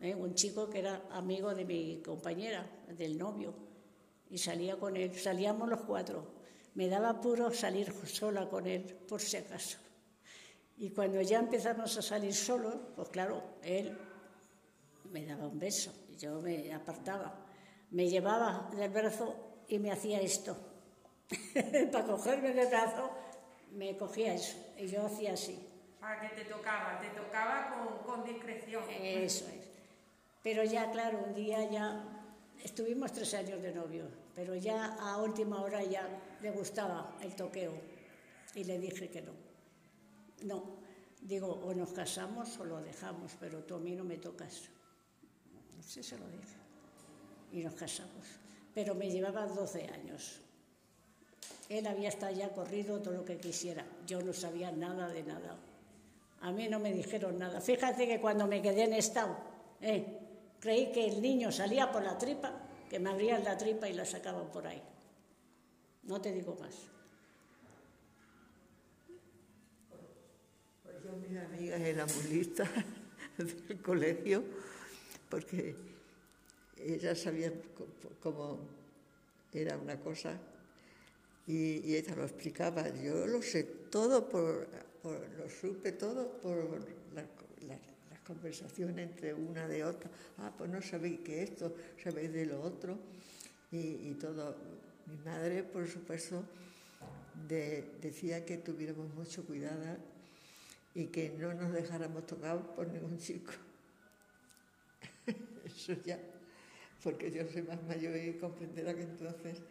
¿eh? 0.01 0.13
un 0.13 0.35
chico 0.35 0.69
que 0.69 0.79
era 0.79 1.01
amigo 1.11 1.53
de 1.55 1.65
mi 1.65 2.01
compañera, 2.03 2.65
del 2.95 3.17
novio, 3.17 3.66
y 4.29 4.37
salía 4.37 4.77
con 4.77 4.97
él, 4.97 5.17
salíamos 5.17 5.69
los 5.69 5.81
cuatro. 5.81 6.25
Me 6.75 6.87
daba 6.87 7.19
puro 7.19 7.51
salir 7.51 7.91
sola 8.05 8.47
con 8.49 8.67
él, 8.67 8.83
por 9.07 9.21
si 9.21 9.37
acaso. 9.37 9.79
Y 10.77 10.91
cuando 10.91 11.21
ya 11.21 11.39
empezamos 11.39 11.97
a 11.97 12.01
salir 12.01 12.33
solos, 12.33 12.75
pues 12.95 13.09
claro, 13.09 13.41
él 13.63 13.97
me 15.05 15.25
daba 15.25 15.47
un 15.47 15.57
beso, 15.57 15.91
yo 16.19 16.39
me 16.41 16.71
apartaba, 16.73 17.33
me 17.91 18.07
llevaba 18.07 18.69
del 18.75 18.91
brazo 18.91 19.63
y 19.67 19.79
me 19.79 19.91
hacía 19.91 20.21
esto. 20.21 20.55
Para 21.91 22.05
cogerme 22.05 22.53
del 22.53 22.67
brazo, 22.67 23.09
me 23.71 23.97
cogía 23.97 24.35
eso 24.35 24.57
y 24.77 24.87
yo 24.87 25.05
hacía 25.05 25.33
así. 25.33 25.57
Para 25.99 26.21
que 26.21 26.35
te 26.35 26.45
tocaba, 26.45 26.99
te 27.01 27.09
tocaba 27.09 27.69
con, 27.71 28.05
con 28.05 28.23
discreción. 28.23 28.83
Eso 28.89 29.47
es. 29.47 29.67
Pero 30.43 30.63
ya, 30.63 30.91
claro, 30.91 31.23
un 31.25 31.33
día 31.33 31.69
ya 31.69 32.16
estuvimos 32.63 33.11
tres 33.11 33.33
años 33.33 33.61
de 33.61 33.73
novio, 33.73 34.05
pero 34.35 34.55
ya 34.55 34.95
a 34.99 35.17
última 35.17 35.61
hora 35.61 35.83
ya 35.83 36.07
le 36.41 36.51
gustaba 36.51 37.17
el 37.21 37.35
toqueo 37.35 37.73
y 38.55 38.63
le 38.63 38.79
dije 38.79 39.09
que 39.09 39.21
no. 39.21 39.31
No, 40.43 40.77
digo, 41.21 41.47
o 41.47 41.73
nos 41.73 41.91
casamos 41.93 42.57
o 42.59 42.65
lo 42.65 42.81
dejamos, 42.81 43.33
pero 43.39 43.63
tú 43.63 43.75
a 43.75 43.79
mí 43.79 43.95
no 43.95 44.03
me 44.03 44.17
tocas. 44.17 44.69
Sí, 45.85 46.03
se 46.03 46.17
lo 46.17 46.27
dije. 46.27 46.57
Y 47.51 47.63
nos 47.63 47.73
casamos. 47.73 48.25
Pero 48.73 48.93
me 48.93 49.09
llevaba 49.09 49.47
12 49.47 49.87
años. 49.87 50.41
Él 51.69 51.87
había 51.87 52.09
estado 52.09 52.35
ya 52.35 52.49
corrido 52.49 53.01
todo 53.01 53.13
lo 53.13 53.25
que 53.25 53.37
quisiera. 53.37 53.85
Yo 54.05 54.21
no 54.21 54.33
sabía 54.33 54.71
nada 54.71 55.09
de 55.09 55.23
nada. 55.23 55.57
A 56.41 56.51
mí 56.51 56.67
no 56.67 56.79
me 56.79 56.93
dijeron 56.93 57.39
nada. 57.39 57.61
Fíjate 57.61 58.07
que 58.07 58.21
cuando 58.21 58.47
me 58.47 58.61
quedé 58.61 58.83
en 58.83 58.93
estado, 58.93 59.35
eh, 59.81 60.26
creí 60.59 60.91
que 60.91 61.07
el 61.07 61.21
niño 61.21 61.51
salía 61.51 61.91
por 61.91 62.03
la 62.03 62.17
tripa, 62.17 62.53
que 62.89 62.99
me 62.99 63.09
abrían 63.09 63.43
la 63.43 63.57
tripa 63.57 63.87
y 63.89 63.93
la 63.93 64.05
sacaban 64.05 64.49
por 64.51 64.67
ahí. 64.67 64.81
No 66.03 66.21
te 66.21 66.31
digo 66.31 66.55
más. 66.59 66.75
Pues 70.83 71.03
yo, 71.03 71.11
mis 71.17 71.37
amigas 71.37 71.81
eran 71.81 72.07
muy 72.15 72.53
del 73.37 73.81
colegio, 73.81 74.43
porque 75.29 75.75
ellas 76.77 77.19
sabían 77.19 77.53
cómo 78.21 78.59
era 79.53 79.77
una 79.77 79.99
cosa 79.99 80.37
y, 81.45 81.89
y 81.89 81.95
ella 81.95 82.15
lo 82.15 82.23
explicaba. 82.23 82.87
Yo 82.89 83.25
lo 83.27 83.41
sé 83.41 83.63
todo, 83.63 84.27
por, 84.29 84.67
lo 85.03 85.49
supe 85.49 85.91
todo 85.93 86.31
por 86.41 86.79
la 87.13 87.23
conversación 88.27 88.99
entre 88.99 89.33
una 89.33 89.67
de 89.67 89.83
otra. 89.85 90.09
Ah, 90.39 90.51
pues 90.57 90.69
no 90.69 90.81
sabéis 90.81 91.19
que 91.21 91.43
esto, 91.43 91.75
sabéis 92.03 92.33
de 92.33 92.45
lo 92.45 92.61
otro. 92.61 92.97
Y, 93.71 94.09
y 94.11 94.15
todo. 94.19 94.55
Mi 95.07 95.17
madre, 95.17 95.63
por 95.63 95.87
supuesto, 95.87 96.43
de- 97.49 97.85
decía 98.01 98.45
que 98.45 98.57
tuviéramos 98.57 99.13
mucho 99.13 99.45
cuidado 99.45 99.97
y 100.95 101.07
que 101.07 101.29
no 101.39 101.53
nos 101.53 101.71
dejáramos 101.73 102.25
tocar 102.25 102.75
por 102.75 102.87
ningún 102.89 103.17
chico. 103.17 103.53
Eso 105.65 105.93
ya, 106.05 106.19
porque 107.03 107.31
yo 107.31 107.45
soy 107.47 107.63
más 107.63 107.81
mayor 107.83 108.15
y 108.17 108.37
comprenderá 108.37 108.95
que 108.95 109.03
entonces 109.03 109.61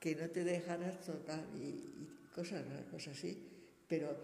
que 0.00 0.16
no 0.16 0.28
te 0.30 0.44
dejaras 0.44 1.00
tocar 1.02 1.44
y, 1.56 1.68
y 1.68 2.20
cosas, 2.34 2.64
cosas 2.90 3.16
así, 3.18 3.38
pero 3.88 4.16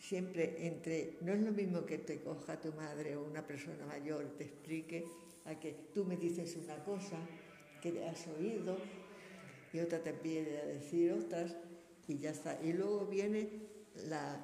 siempre 0.00 0.66
entre, 0.66 1.16
no 1.22 1.32
es 1.32 1.40
lo 1.40 1.52
mismo 1.52 1.84
que 1.84 1.98
te 1.98 2.20
coja 2.20 2.60
tu 2.60 2.72
madre 2.72 3.16
o 3.16 3.24
una 3.24 3.46
persona 3.46 3.84
mayor 3.86 4.24
te 4.38 4.44
explique 4.44 5.04
a 5.46 5.54
que 5.58 5.74
tú 5.94 6.04
me 6.04 6.16
dices 6.16 6.56
una 6.56 6.76
cosa 6.84 7.16
que 7.80 8.04
has 8.06 8.26
oído 8.28 8.76
y 9.72 9.78
otra 9.80 9.98
te 10.02 10.10
empieza 10.10 10.62
a 10.62 10.66
decir 10.66 11.12
otras 11.12 11.56
y 12.08 12.18
ya 12.18 12.30
está. 12.30 12.58
Y 12.62 12.72
luego 12.72 13.06
viene 13.06 13.48
la, 14.08 14.38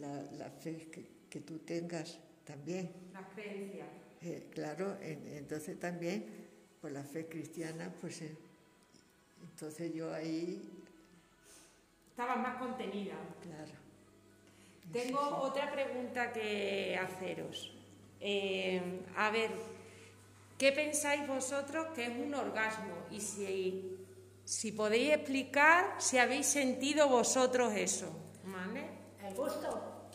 la, 0.00 0.22
la 0.32 0.50
fe 0.50 0.88
que, 0.90 1.04
que 1.28 1.40
tú 1.40 1.58
tengas 1.58 2.18
también. 2.44 2.90
Las 3.12 3.28
creencias. 3.34 3.88
Eh, 4.22 4.48
claro, 4.52 4.96
en- 5.00 5.26
entonces 5.28 5.78
también, 5.78 6.26
por 6.80 6.92
la 6.92 7.02
fe 7.02 7.26
cristiana, 7.26 7.92
pues 8.00 8.20
eh, 8.22 8.36
entonces 9.50 9.92
yo 9.94 10.12
ahí, 10.12 10.60
Estabas 12.10 12.38
más 12.38 12.58
contenida. 12.58 13.14
claro. 13.42 13.72
Tengo 14.92 15.20
otra 15.20 15.70
pregunta 15.70 16.32
que 16.32 16.98
haceros. 17.00 17.72
Eh, 18.20 19.02
a 19.16 19.30
ver, 19.30 19.50
¿qué 20.58 20.72
pensáis 20.72 21.26
vosotros 21.26 21.88
que 21.94 22.06
es 22.06 22.10
un 22.10 22.34
orgasmo? 22.34 22.94
Y 23.10 23.20
si, 23.20 23.96
si 24.44 24.72
podéis 24.72 25.14
explicar 25.14 25.94
si 25.98 26.18
habéis 26.18 26.46
sentido 26.46 27.08
vosotros 27.08 27.72
eso. 27.74 28.10
¿Vale? 28.44 28.84
¿El 29.24 29.34
gusto? 29.34 30.08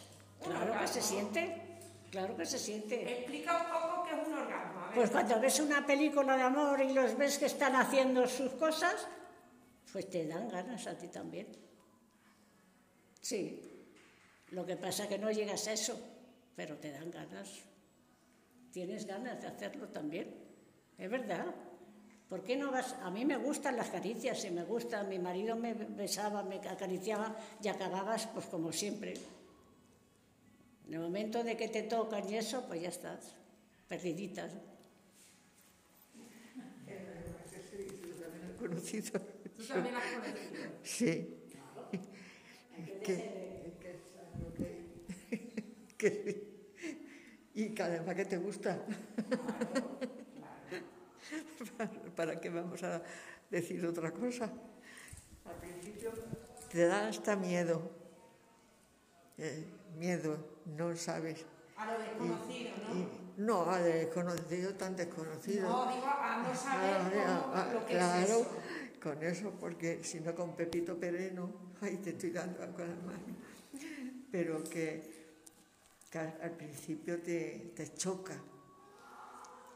Claro 0.43 0.79
que 0.79 0.87
se 0.87 1.01
siente, 1.01 1.79
claro 2.11 2.35
que 2.35 2.45
se 2.45 2.59
siente. 2.59 3.19
Explica 3.19 3.57
un 3.57 3.71
poco 3.71 4.03
qué 4.03 4.21
es 4.21 4.27
un 4.27 4.33
orgasmo. 4.33 4.79
A 4.81 4.85
ver. 4.87 4.95
Pues 4.95 5.09
cuando 5.09 5.39
ves 5.39 5.59
una 5.59 5.85
película 5.85 6.35
de 6.35 6.43
amor 6.43 6.81
y 6.81 6.93
los 6.93 7.17
ves 7.17 7.37
que 7.37 7.45
están 7.45 7.75
haciendo 7.75 8.27
sus 8.27 8.51
cosas, 8.51 9.07
pues 9.91 10.09
te 10.09 10.27
dan 10.27 10.49
ganas 10.49 10.85
a 10.85 10.97
ti 10.97 11.07
también. 11.07 11.47
Sí, 13.21 13.74
lo 14.51 14.65
que 14.65 14.77
pasa 14.77 15.03
es 15.03 15.09
que 15.09 15.17
no 15.17 15.31
llegas 15.31 15.67
a 15.67 15.73
eso, 15.73 15.99
pero 16.55 16.77
te 16.77 16.91
dan 16.91 17.11
ganas. 17.11 17.49
Tienes 18.71 19.05
ganas 19.05 19.41
de 19.41 19.47
hacerlo 19.47 19.87
también, 19.89 20.33
es 20.97 21.09
verdad. 21.09 21.45
¿Por 22.29 22.43
qué 22.43 22.57
no 22.57 22.71
vas? 22.71 22.93
A 23.03 23.11
mí 23.11 23.23
me 23.23 23.37
gustan 23.37 23.77
las 23.77 23.89
caricias, 23.89 24.43
y 24.45 24.51
me 24.51 24.63
gusta, 24.63 25.03
mi 25.03 25.19
marido 25.19 25.55
me 25.55 25.73
besaba, 25.73 26.43
me 26.43 26.55
acariciaba 26.55 27.35
y 27.61 27.67
acababas 27.67 28.27
pues 28.27 28.47
como 28.47 28.71
siempre. 28.71 29.13
En 30.87 30.93
el 30.93 30.99
momento 30.99 31.43
de 31.43 31.55
que 31.55 31.67
te 31.67 31.83
tocan 31.83 32.29
y 32.29 32.37
eso, 32.37 32.65
pues 32.67 32.81
ya 32.81 32.89
estás, 32.89 33.35
perdiditas. 33.87 34.51
Conocido. 38.59 39.21
Tú 39.55 39.63
también 39.63 39.95
has 39.95 40.03
conocido. 40.11 40.71
Sí. 40.83 41.41
Que, 43.03 43.44
que 45.97 46.09
sí. 46.09 46.47
y 47.55 47.69
que 47.73 47.83
además 47.83 48.15
que 48.15 48.25
te 48.25 48.37
gusta. 48.37 48.79
¿Para 52.15 52.39
qué 52.39 52.49
vamos 52.49 52.83
a 52.83 53.01
decir 53.49 53.85
otra 53.85 54.11
cosa? 54.11 54.45
Al 55.45 55.55
principio 55.61 56.11
te 56.71 56.85
da 56.87 57.07
hasta 57.07 57.35
miedo, 57.35 57.91
eh, 59.37 59.65
miedo, 59.97 60.37
no 60.77 60.95
sabes. 60.95 61.45
A 61.77 61.91
lo 61.91 61.99
desconocido, 61.99 62.71
¿no? 62.89 62.95
Y- 62.99 63.07
no, 63.37 63.69
a 63.69 63.79
desconocido, 63.79 64.73
tan 64.75 64.95
desconocido. 64.95 65.67
No, 65.67 65.91
digo, 65.93 66.05
a 66.07 66.41
no 66.41 66.55
saber 66.55 66.95
Ah, 66.95 67.41
cómo- 67.43 67.53
ah, 67.53 67.69
lo 67.73 67.85
que 67.85 67.93
claro, 67.93 68.23
es 68.23 68.29
eso. 68.29 68.47
con 69.03 69.23
eso, 69.23 69.51
porque 69.59 70.03
si 70.03 70.21
no 70.21 70.33
con 70.33 70.55
Pepito 70.55 70.97
Pereno, 70.97 71.51
ahí 71.81 71.97
te 71.97 72.11
estoy 72.11 72.29
dando 72.31 72.59
con 72.73 72.87
la 72.87 72.95
mano. 72.95 73.35
Pero 74.31 74.63
que, 74.63 75.14
al, 76.17 76.51
principio 76.51 77.21
te, 77.21 77.71
te 77.75 77.93
choca. 77.93 78.41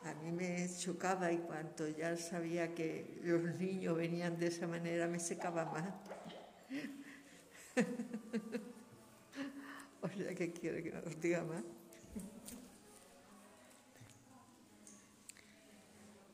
A 0.04 0.13
mí 0.15 0.32
me 0.32 0.69
chocaba 0.78 1.32
y 1.32 1.39
cuando 1.39 1.88
ya 1.89 2.15
sabía 2.15 2.73
que 2.73 3.19
los 3.23 3.41
niños 3.60 3.97
venían 3.97 4.39
de 4.39 4.47
esa 4.47 4.67
manera 4.67 5.08
me 5.08 5.19
secaba 5.19 5.65
más. 5.65 5.93
o 10.02 10.10
sea, 10.10 10.36
que 10.36 10.54
quiere 10.54 10.84
que 10.84 10.97
os 10.97 11.19
diga 11.19 11.43
más? 11.43 11.63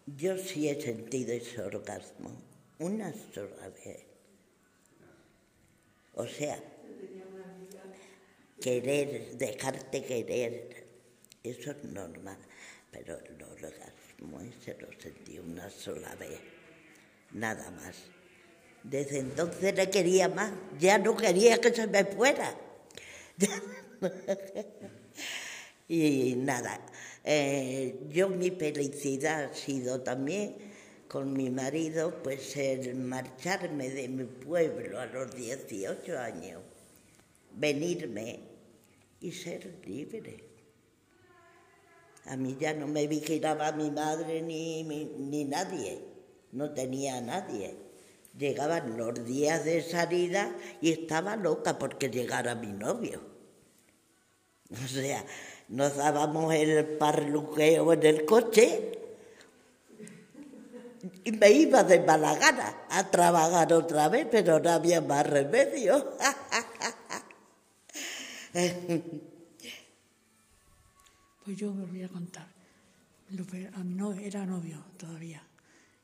Yo 0.06 0.38
sí 0.38 0.70
he 0.70 0.80
sentido 0.80 1.34
ese 1.34 1.62
orgasmo, 1.62 2.30
una 2.78 3.12
sola 3.34 3.70
vez. 3.70 4.06
O 6.14 6.28
sea, 6.28 6.62
querer, 8.60 9.38
dejarte 9.38 10.04
querer, 10.04 10.86
eso 11.44 11.72
es 11.72 11.84
normal, 11.84 12.38
pero 12.92 13.18
el 13.18 13.44
orgasmo 13.44 14.42
ese 14.42 14.76
lo 14.80 14.88
sentí 15.00 15.40
una 15.40 15.70
sola 15.70 16.16
vez, 16.16 16.40
nada 17.32 17.70
más. 17.72 17.96
Desde 18.84 19.20
entonces 19.20 19.76
le 19.76 19.90
quería 19.90 20.30
más, 20.30 20.52
ya 20.80 20.98
no 20.98 21.16
quería 21.16 21.60
que 21.60 21.74
se 21.74 21.88
me 21.88 22.06
fuera. 22.06 22.56
Y 25.88 26.34
nada, 26.38 26.82
eh, 27.24 28.08
yo 28.10 28.28
mi 28.28 28.50
felicidad 28.50 29.52
ha 29.52 29.54
sido 29.54 30.02
también 30.02 30.56
con 31.08 31.32
mi 31.32 31.52
marido, 31.52 32.24
pues 32.24 32.58
el 32.58 32.96
marcharme 32.96 33.90
de 33.92 34.08
mi 34.08 34.24
pueblo 34.24 35.00
a 35.00 35.06
los 35.06 35.36
18 35.36 36.18
años, 36.18 36.62
venirme 37.56 38.40
y 39.20 39.32
ser 39.32 39.80
libre. 39.86 40.44
A 42.26 42.36
mí 42.38 42.58
ya 42.60 42.74
no 42.74 42.88
me 42.88 43.08
vigilaba 43.08 43.72
mi 43.72 43.92
madre 43.92 44.42
ni, 44.42 44.84
ni 44.84 45.46
nadie, 45.46 46.00
no 46.52 46.74
tenía 46.74 47.18
a 47.18 47.22
nadie. 47.22 47.76
Llegaban 48.38 48.98
los 48.98 49.26
días 49.26 49.64
de 49.64 49.82
salida 49.82 50.54
y 50.82 50.92
estaba 50.92 51.36
loca 51.36 51.78
porque 51.78 52.10
llegara 52.10 52.56
mi 52.56 52.72
novio. 52.72 53.22
O 54.72 54.88
sea, 54.88 55.24
nos 55.70 55.96
dábamos 55.96 56.54
el 56.54 56.98
parluqueo 56.98 57.94
en 57.94 58.04
el 58.04 58.26
coche 58.26 58.92
y 61.24 61.32
me 61.32 61.52
iba 61.52 61.84
de 61.84 62.00
mala 62.00 62.36
gana 62.36 62.76
a 62.90 63.10
trabajar 63.10 63.72
otra 63.74 64.10
vez, 64.10 64.28
pero 64.30 64.60
no 64.60 64.72
había 64.72 65.02
más 65.02 65.26
remedio. 65.28 66.14
Pues 71.46 71.58
yo 71.58 71.72
voy 71.72 72.02
a 72.02 72.10
contar. 72.10 72.48
A 73.76 73.84
mi 73.84 73.94
novio 73.94 74.22
era 74.22 74.46
novio 74.48 74.84
todavía. 74.98 75.44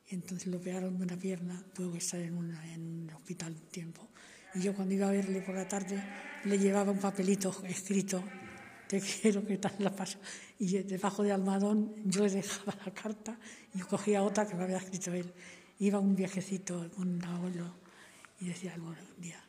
Y 0.10 0.14
entonces 0.16 0.46
lo 0.48 0.58
operaron 0.58 0.98
de 0.98 1.04
una 1.04 1.18
pierna, 1.18 1.64
tuvo 1.74 1.94
que 1.94 1.98
estar 1.98 2.20
en, 2.20 2.38
una- 2.38 2.74
en 2.74 2.82
un 2.82 3.10
hospital 3.16 3.54
un 3.54 3.68
tiempo. 3.72 4.08
Y 4.54 4.62
yo 4.62 4.76
cuando 4.76 4.94
iba 4.94 5.08
a 5.08 5.12
verle 5.12 5.42
por 5.42 5.56
la 5.56 5.68
tarde 5.68 5.98
le 6.46 6.60
llevaba 6.60 6.92
un 6.92 7.00
papelito 7.00 7.50
escrito, 7.66 8.24
te 8.88 9.00
quiero, 9.02 9.44
que 9.46 9.58
tal 9.58 9.74
la 9.80 9.96
paso. 9.96 10.20
Y 10.60 10.78
debajo 10.84 11.24
del 11.24 11.32
almohadón 11.32 11.96
yo 12.06 12.24
le 12.24 12.30
dejaba 12.30 12.76
la 12.86 12.94
carta 12.94 13.40
y 13.74 13.80
cogía 13.80 14.22
otra 14.22 14.46
que 14.48 14.54
me 14.54 14.64
había 14.64 14.78
escrito 14.78 15.12
él. 15.14 15.34
Iba 15.80 15.98
un 15.98 16.16
viajecito 16.16 16.88
con 16.96 17.08
un 17.08 17.24
abuelo 17.24 17.74
y 18.40 18.46
decía 18.50 18.74
algo 18.76 18.90
un 18.90 19.22
día, 19.22 19.42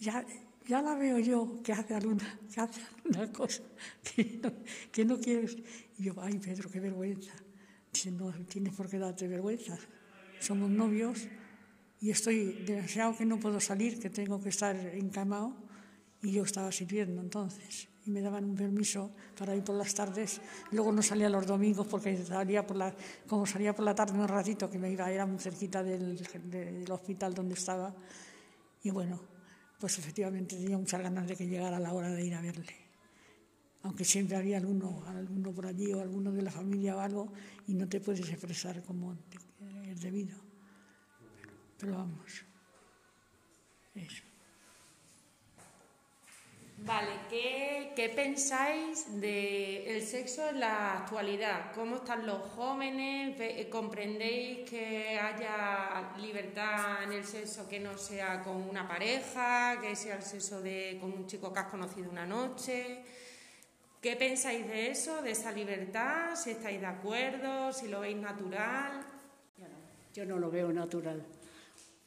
ya, 0.00 0.22
ya 0.68 0.82
la 0.82 0.94
veo 0.94 1.18
yo 1.18 1.62
que 1.64 1.72
hace 1.72 1.94
alguna, 1.94 2.38
que 2.52 2.60
hace 2.60 2.82
alguna 2.82 3.32
cosa 3.32 3.62
que 4.04 4.38
no, 4.42 4.52
que 4.92 5.04
no 5.04 5.18
quieres. 5.18 5.56
Y 5.96 6.04
yo, 6.04 6.14
ay 6.20 6.38
Pedro, 6.38 6.70
qué 6.70 6.78
vergüenza. 6.78 7.32
Dice, 7.90 8.10
no 8.10 8.30
tienes 8.44 8.74
por 8.74 8.88
qué 8.88 8.98
darte 8.98 9.26
vergüenza. 9.26 9.78
Somos 10.40 10.70
novios 10.70 11.26
y 12.00 12.10
estoy 12.10 12.64
demasiado 12.66 13.16
que 13.16 13.24
no 13.24 13.40
puedo 13.40 13.58
salir, 13.60 13.98
que 13.98 14.10
tengo 14.10 14.42
que 14.42 14.50
estar 14.50 14.76
encamado. 14.76 15.56
Y 16.20 16.32
yo 16.32 16.42
estaba 16.42 16.70
sirviendo 16.70 17.22
entonces. 17.22 17.88
Y 18.04 18.10
me 18.10 18.20
daban 18.20 18.44
un 18.44 18.54
permiso 18.54 19.10
para 19.38 19.56
ir 19.56 19.64
por 19.64 19.76
las 19.76 19.94
tardes. 19.94 20.40
Luego 20.72 20.92
no 20.92 21.00
salía 21.00 21.30
los 21.30 21.46
domingos 21.46 21.86
porque 21.86 22.14
salía 22.24 22.66
por 22.66 22.76
la, 22.76 22.94
como 23.26 23.46
salía 23.46 23.74
por 23.74 23.86
la 23.86 23.94
tarde 23.94 24.18
un 24.18 24.28
ratito 24.28 24.68
que 24.68 24.78
me 24.78 24.90
iba, 24.90 25.10
era 25.10 25.24
muy 25.24 25.38
cerquita 25.38 25.82
del, 25.82 26.18
del 26.44 26.90
hospital 26.90 27.32
donde 27.32 27.54
estaba. 27.54 27.94
Y 28.82 28.90
bueno, 28.90 29.37
pues 29.78 29.98
efectivamente 29.98 30.56
tenía 30.56 30.76
muchas 30.76 31.00
ganas 31.00 31.26
de 31.28 31.36
que 31.36 31.46
llegara 31.46 31.78
la 31.78 31.92
hora 31.92 32.10
de 32.10 32.24
ir 32.24 32.34
a 32.34 32.40
verle. 32.40 32.74
Aunque 33.82 34.04
siempre 34.04 34.36
había 34.36 34.58
alguno, 34.58 35.04
alguno 35.06 35.52
por 35.52 35.66
allí 35.66 35.92
o 35.92 36.00
alguno 36.00 36.32
de 36.32 36.42
la 36.42 36.50
familia 36.50 36.96
o 36.96 37.00
algo, 37.00 37.32
y 37.66 37.74
no 37.74 37.88
te 37.88 38.00
puedes 38.00 38.28
expresar 38.28 38.82
como 38.82 39.16
es 39.86 40.00
debido. 40.00 40.36
Pero 41.78 41.96
vamos, 41.96 42.44
eso. 43.94 44.27
Vale, 46.84 47.10
¿qué, 47.28 48.12
pensáis 48.14 49.20
del 49.20 50.00
sexo 50.06 50.48
en 50.48 50.60
la 50.60 50.98
actualidad? 50.98 51.72
¿Cómo 51.74 51.96
están 51.96 52.24
los 52.26 52.40
jóvenes? 52.52 53.36
Ve- 53.36 53.68
¿Comprendéis 53.68 54.68
que 54.70 55.18
haya 55.18 56.12
libertad 56.18 57.02
en 57.02 57.12
el 57.12 57.24
sexo 57.24 57.68
que 57.68 57.80
no 57.80 57.98
sea 57.98 58.42
con 58.42 58.56
una 58.56 58.86
pareja, 58.86 59.78
que 59.80 59.94
sea 59.96 60.16
el 60.16 60.22
sexo 60.22 60.62
de, 60.62 60.98
con 61.00 61.12
un 61.12 61.26
chico 61.26 61.52
que 61.52 61.58
has 61.60 61.66
conocido 61.66 62.10
una 62.10 62.24
noche? 62.24 63.02
¿Qué 64.00 64.14
pensáis 64.16 64.66
de 64.66 64.90
eso, 64.90 65.20
de 65.20 65.32
esa 65.32 65.50
libertad? 65.52 66.36
¿Si 66.36 66.50
estáis 66.52 66.80
de 66.80 66.86
acuerdo? 66.86 67.72
¿Si 67.72 67.88
lo 67.88 68.00
veis 68.00 68.16
natural? 68.16 69.04
Yo 70.14 70.24
no 70.24 70.38
lo 70.38 70.50
veo 70.50 70.72
natural, 70.72 71.22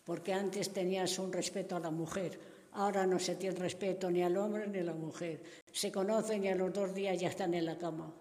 porque 0.06 0.34
antes 0.34 0.74
tenías 0.74 1.20
un 1.20 1.32
respeto 1.32 1.76
a 1.76 1.80
la 1.80 1.92
mujer, 1.92 2.40
ahora 2.74 3.06
no 3.06 3.20
se 3.20 3.36
tiene 3.36 3.58
respeto 3.60 4.10
ni 4.10 4.24
al 4.24 4.38
hombre 4.38 4.68
ni 4.68 4.80
a 4.80 4.84
la 4.84 4.94
mujer. 4.94 5.42
Se 5.72 5.92
conocen 5.92 6.44
y 6.44 6.48
a 6.50 6.56
los 6.56 6.72
dos 6.74 6.94
días 6.94 7.20
ya 7.20 7.30
están 7.30 7.54
en 7.54 7.66
la 7.66 7.78
cama. 7.78 8.14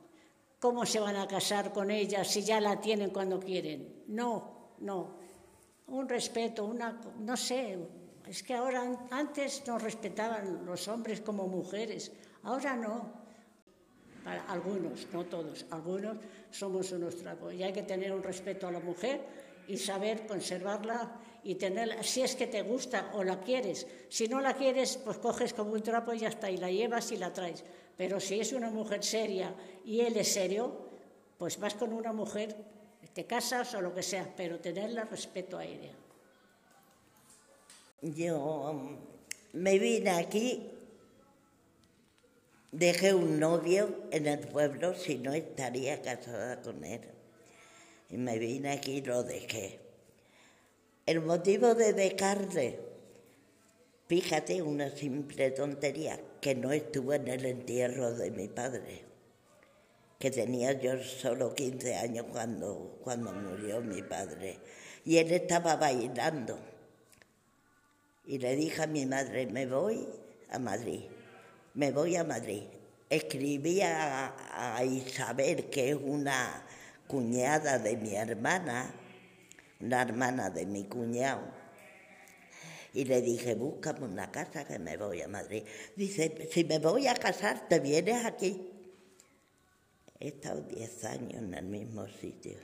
¿Cómo 0.59 0.85
se 0.85 1.01
van 1.01 1.17
a 1.17 1.27
casar 1.27 1.73
con 1.73 1.91
ella 1.91 2.23
si 2.25 2.43
ya 2.43 2.61
la 2.61 2.81
tienen 2.81 3.11
cuando 3.11 3.41
quieren? 3.41 4.05
No, 4.09 4.75
no. 4.81 5.19
Un 5.89 6.09
respeto, 6.09 6.65
una, 6.67 7.01
no 7.19 7.37
sé, 7.37 7.79
es 8.29 8.43
que 8.43 8.55
ahora 8.55 8.83
an- 8.83 8.99
antes 9.11 9.67
nos 9.67 9.83
respetaban 9.83 10.65
los 10.67 10.87
hombres 10.89 11.21
como 11.21 11.49
mujeres, 11.49 12.13
ahora 12.45 12.77
no. 12.77 13.19
Para 14.23 14.45
algunos, 14.53 15.07
no 15.15 15.25
todos, 15.25 15.65
algunos 15.71 16.19
somos 16.51 16.93
unos 16.93 17.17
trapos. 17.17 17.55
Y 17.55 17.63
hay 17.63 17.73
que 17.73 17.83
tener 17.83 18.13
un 18.13 18.23
respeto 18.23 18.69
a 18.69 18.71
la 18.73 18.81
mujer 18.81 19.23
y 19.67 19.79
saber 19.79 20.27
conservarla 20.27 21.11
y 21.43 21.55
tenerla, 21.55 22.03
si 22.03 22.23
es 22.23 22.37
que 22.37 22.47
te 22.47 22.63
gusta 22.63 23.11
o 23.15 23.25
la 23.25 23.41
quieres. 23.41 23.87
Si 24.09 24.29
no 24.29 24.41
la 24.41 24.55
quieres, 24.55 24.99
pues 24.99 25.19
coges 25.19 25.55
como 25.55 25.73
un 25.73 25.83
trapo 25.83 26.13
y 26.13 26.21
ya 26.21 26.29
está, 26.29 26.51
y 26.51 26.57
la 26.57 26.71
llevas 26.71 27.13
y 27.13 27.17
la 27.17 27.33
traes. 27.33 27.65
Pero 27.97 28.21
si 28.21 28.41
es 28.41 28.53
una 28.53 28.71
mujer 28.71 29.03
seria 29.05 29.55
y 29.85 30.01
él 30.01 30.17
es 30.17 30.33
serio, 30.33 30.89
pues 31.39 31.59
vas 31.59 31.75
con 31.75 31.93
una 31.93 32.13
mujer, 32.13 32.57
te 33.13 33.25
casas 33.25 33.75
o 33.75 33.81
lo 33.81 33.95
que 33.95 34.03
sea, 34.03 34.33
pero 34.37 34.61
tenerla 34.61 35.05
respeto 35.05 35.59
a 35.59 35.65
ella. 35.65 35.93
Yo 38.03 38.73
mm, 38.73 39.59
me 39.59 39.79
vine 39.79 40.11
aquí, 40.11 40.71
dejé 42.73 43.15
un 43.15 43.41
novio 43.41 44.05
en 44.11 44.27
el 44.27 44.41
pueblo, 44.41 44.95
si 44.95 45.19
no 45.19 45.33
estaría 45.33 46.01
casada 46.01 46.63
con 46.63 46.85
él. 46.85 47.01
Y 48.11 48.17
me 48.17 48.39
vine 48.39 48.73
aquí 48.73 48.99
y 48.99 49.03
lo 49.03 49.23
dejé. 49.23 49.90
El 51.11 51.23
motivo 51.23 51.75
de 51.75 51.93
dejarle, 51.93 52.79
fíjate, 54.07 54.63
una 54.63 54.91
simple 54.91 55.51
tontería, 55.51 56.21
que 56.41 56.55
no 56.55 56.71
estuve 56.71 57.17
en 57.17 57.27
el 57.27 57.47
entierro 57.47 58.13
de 58.13 58.31
mi 58.31 58.47
padre, 58.47 59.03
que 60.21 60.31
tenía 60.31 60.71
yo 60.71 61.03
solo 61.03 61.53
15 61.53 61.97
años 61.97 62.27
cuando, 62.31 63.01
cuando 63.03 63.33
murió 63.33 63.81
mi 63.81 64.03
padre. 64.03 64.59
Y 65.05 65.17
él 65.17 65.33
estaba 65.33 65.75
bailando. 65.75 66.57
Y 68.25 68.39
le 68.39 68.55
dije 68.55 68.85
a 68.85 68.87
mi 68.87 69.05
madre, 69.05 69.49
me 69.49 69.67
voy 69.67 70.07
a 70.51 70.61
Madrid, 70.61 71.07
me 71.75 71.91
voy 71.91 72.15
a 72.15 72.23
Madrid. 72.23 72.63
Escribí 73.09 73.81
a 73.83 74.81
Isabel, 74.85 75.71
que 75.71 75.91
es 75.91 75.97
una 75.97 76.65
cuñada 77.09 77.81
de 77.81 77.97
mi 77.97 78.15
hermana, 78.15 78.95
una 79.81 80.03
hermana 80.03 80.51
de 80.51 80.67
mi 80.67 80.85
cuñado, 80.85 81.43
Y 82.93 83.05
le 83.05 83.23
dije, 83.23 83.55
búscame 83.55 84.07
una 84.07 84.33
casa 84.33 84.65
que 84.65 84.79
me 84.81 84.97
voy 84.97 85.23
a 85.23 85.29
Madrid. 85.29 85.63
Dice, 85.95 86.49
si 86.51 86.65
me 86.65 86.81
voy 86.81 87.07
a 87.07 87.15
casar, 87.15 87.69
¿te 87.69 87.79
vienes 87.79 88.25
aquí? 88.25 88.69
He 90.19 90.29
estado 90.29 90.61
10 90.63 91.05
años 91.05 91.43
en 91.43 91.55
el 91.55 91.65
mismo 91.67 92.09
sitio. 92.09 92.59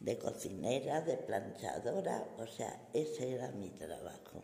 De 0.00 0.16
cocinera, 0.16 1.02
de 1.02 1.18
planchadora, 1.18 2.28
o 2.38 2.46
sea, 2.46 2.88
ese 2.94 3.34
era 3.34 3.50
mi 3.50 3.68
trabajo. 3.70 4.42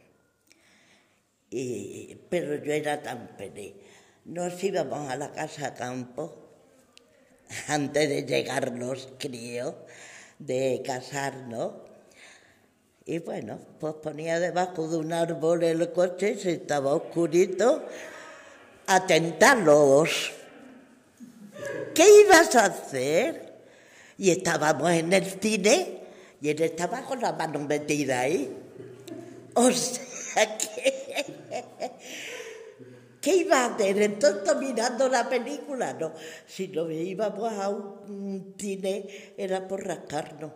Y, 1.48 2.14
pero 2.28 2.56
yo 2.62 2.72
era 2.72 3.02
tan 3.02 3.30
feliz. 3.38 3.74
Nos 4.26 4.62
íbamos 4.62 5.08
a 5.10 5.16
la 5.16 5.32
casa 5.32 5.72
campo 5.72 6.44
antes 7.68 8.08
de 8.08 8.24
llegar 8.24 8.72
los 8.72 9.08
críos, 9.18 9.74
de 10.46 10.82
casarnos. 10.84 11.72
Y 13.06 13.18
bueno, 13.18 13.58
pues 13.80 13.94
ponía 13.94 14.40
debajo 14.40 14.88
de 14.88 14.96
un 14.96 15.12
árbol 15.12 15.62
el 15.62 15.92
coche, 15.92 16.36
si 16.38 16.50
estaba 16.50 16.94
oscurito, 16.94 17.82
a 18.86 19.06
tentarlos. 19.06 20.32
¿Qué 21.94 22.04
ibas 22.22 22.54
a 22.56 22.66
hacer? 22.66 23.52
Y 24.16 24.30
estábamos 24.30 24.90
en 24.90 25.12
el 25.12 25.24
cine 25.24 26.00
y 26.40 26.48
él 26.50 26.62
estaba 26.62 27.02
con 27.02 27.20
la 27.20 27.32
mano 27.32 27.60
metida 27.60 28.20
ahí. 28.20 28.50
O 29.54 29.70
sea 29.70 30.58
que... 30.58 30.73
¿Qué 33.24 33.36
iba 33.36 33.64
a 33.64 33.74
hacer? 33.74 34.02
Entonces 34.02 34.54
mirando 34.58 35.08
la 35.08 35.26
película, 35.26 35.94
no. 35.94 36.12
Si 36.46 36.68
no 36.68 36.90
íbamos 36.90 37.50
a 37.54 37.70
un 37.70 38.54
cine 38.58 39.32
era 39.38 39.66
por 39.66 39.82
rascarnos. 39.82 40.52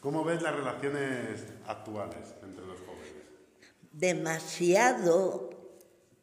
¿Cómo 0.00 0.22
ves 0.22 0.40
las 0.42 0.54
relaciones 0.54 1.42
actuales 1.66 2.36
entre 2.40 2.64
los 2.64 2.78
jóvenes? 2.78 3.24
Demasiado, 3.90 5.50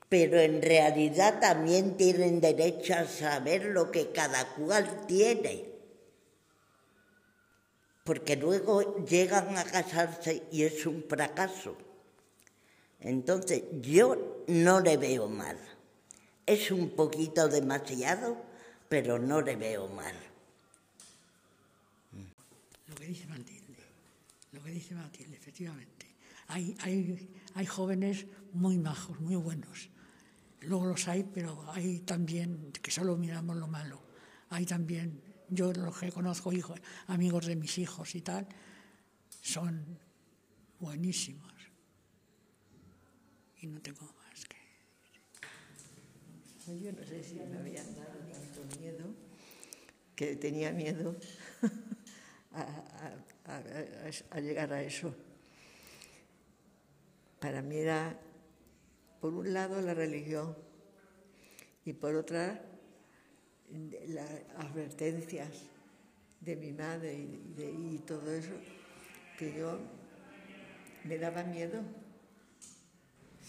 pero 0.07 0.39
en 0.39 0.61
realidad 0.61 1.41
también 1.41 1.97
tienen 1.97 2.39
derecho 2.39 2.93
a 2.93 3.03
saber 3.03 3.65
lo 3.65 3.91
que 3.91 4.13
cada 4.13 4.47
cual 4.55 5.05
tiene. 5.07 5.73
Porque 8.05 8.37
luego 8.37 9.03
llegan 9.03 9.57
a 9.57 9.65
casarse 9.65 10.43
y 10.53 10.63
es 10.63 10.85
un 10.85 11.03
fracaso. 11.03 11.75
Entonces, 13.05 13.63
yo 13.81 14.43
no 14.47 14.79
le 14.79 14.97
veo 14.97 15.29
mal. 15.29 15.57
Es 16.43 16.71
un 16.71 16.89
poquito 16.89 17.47
demasiado, 17.47 18.35
pero 18.89 19.19
no 19.19 19.41
le 19.41 19.55
veo 19.55 19.87
mal. 19.87 20.15
Lo 22.87 22.95
que 22.95 23.05
dice 23.05 23.27
Matilde, 23.27 23.75
lo 24.53 24.63
que 24.63 24.71
dice 24.71 24.95
Matilde, 24.95 25.37
efectivamente. 25.37 26.07
Hay, 26.47 26.75
hay, 26.81 27.29
hay 27.53 27.65
jóvenes 27.67 28.25
muy 28.53 28.79
majos, 28.79 29.19
muy 29.19 29.35
buenos. 29.35 29.89
Luego 30.61 30.87
los 30.87 31.07
hay, 31.07 31.23
pero 31.23 31.63
hay 31.73 31.99
también 31.99 32.71
que 32.71 32.89
solo 32.89 33.15
miramos 33.17 33.55
lo 33.57 33.67
malo. 33.67 34.01
Hay 34.49 34.65
también, 34.65 35.21
yo 35.49 35.71
los 35.73 35.95
que 35.99 36.11
conozco, 36.11 36.51
hijos, 36.51 36.81
amigos 37.05 37.45
de 37.45 37.55
mis 37.55 37.77
hijos 37.77 38.15
y 38.15 38.21
tal, 38.21 38.47
son 39.41 39.99
buenísimos 40.79 41.54
no 43.67 43.81
tengo 43.81 44.05
más 44.05 44.45
que 44.45 44.57
Yo 46.79 46.91
no 46.91 47.03
sé 47.03 47.23
si 47.23 47.35
me 47.35 47.57
habían 47.57 47.95
dado 47.95 48.19
tanto 48.31 48.79
miedo, 48.79 49.13
que 50.15 50.35
tenía 50.35 50.71
miedo 50.71 51.15
a, 52.53 54.39
llegar 54.39 54.73
a 54.73 54.81
eso. 54.81 55.15
Para 57.39 57.61
mí 57.61 57.77
era, 57.77 58.19
por 59.19 59.33
un 59.33 59.53
lado, 59.53 59.81
la 59.81 59.93
religión 59.93 60.55
y 61.85 61.93
por 61.93 62.15
otra, 62.15 62.61
las 64.07 64.29
advertencias 64.57 65.49
de 66.41 66.55
mi 66.55 66.71
madre 66.71 67.13
y 67.15 68.01
todo 68.05 68.31
eso, 68.31 68.53
que 69.37 69.53
yo 69.57 69.79
me 71.03 71.17
daba 71.17 71.43
miedo 71.43 72.04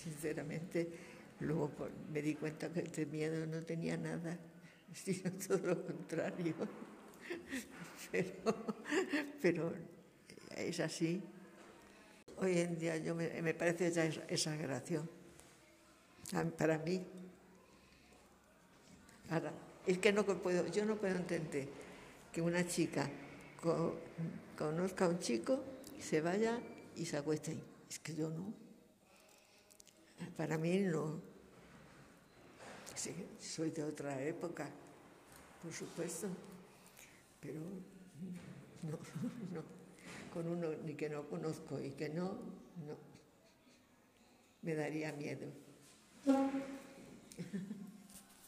sinceramente, 0.07 0.89
luego 1.41 1.73
me 2.13 2.23
di 2.23 2.37
cuenta 2.37 2.73
que 2.73 2.81
este 2.81 3.07
miedo 3.07 3.45
no 3.47 3.61
tenía 3.63 3.97
nada, 3.97 4.39
sino 4.95 5.33
todo 5.33 5.59
lo 5.59 5.85
contrario. 5.85 6.55
Pero, 9.43 9.73
es 10.57 10.81
así. 10.81 11.21
Hoy 12.39 12.59
en 12.59 12.79
día 12.79 12.97
yo 12.99 13.15
me, 13.15 13.55
parece 13.55 13.91
ya 13.91 14.05
exageración. 14.05 15.09
Para 16.57 16.79
mí. 16.79 17.05
Ahora, 19.31 19.53
es 19.87 19.99
que 19.99 20.13
no 20.13 20.25
puedo, 20.25 20.67
yo 20.69 20.85
no 20.85 20.97
puedo 20.97 21.17
entender 21.17 21.69
que 22.33 22.41
una 22.41 22.65
chica 22.67 23.11
conozca 24.57 25.07
a 25.07 25.09
un 25.09 25.19
chico, 25.19 25.65
se 25.99 26.21
vaya 26.21 26.61
y 26.95 27.07
se 27.07 27.17
acueste. 27.17 27.57
Es 27.91 27.99
que 27.99 28.15
yo 28.15 28.29
no. 28.29 28.66
Para 30.37 30.59
mí 30.59 30.79
no. 30.81 31.21
Sí, 32.95 33.15
soy 33.39 33.71
de 33.71 33.85
otra 33.85 34.23
época, 34.23 34.69
por 35.63 35.73
supuesto, 35.73 36.29
pero 37.41 37.61
no, 38.83 38.99
no. 39.53 39.63
Con 40.33 40.49
uno 40.49 40.69
ni 40.85 40.95
que 40.95 41.09
no 41.09 41.27
conozco 41.29 41.81
y 41.81 41.91
que 41.93 42.09
no, 42.09 42.25
no. 42.87 42.97
Me 44.63 44.75
daría 44.75 45.13
miedo. 45.13 45.47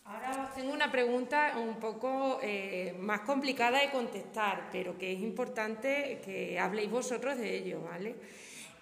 Ahora 0.04 0.50
tengo 0.54 0.72
una 0.72 0.90
pregunta 0.90 1.54
un 1.58 1.78
poco 1.78 2.40
eh, 2.42 2.96
más 2.98 3.20
complicada 3.20 3.80
de 3.80 3.90
contestar, 3.90 4.70
pero 4.72 4.96
que 4.96 5.12
es 5.12 5.20
importante 5.20 6.20
que 6.24 6.58
habléis 6.58 6.90
vosotros 6.90 7.36
de 7.36 7.56
ello, 7.56 7.82
¿vale? 7.82 8.16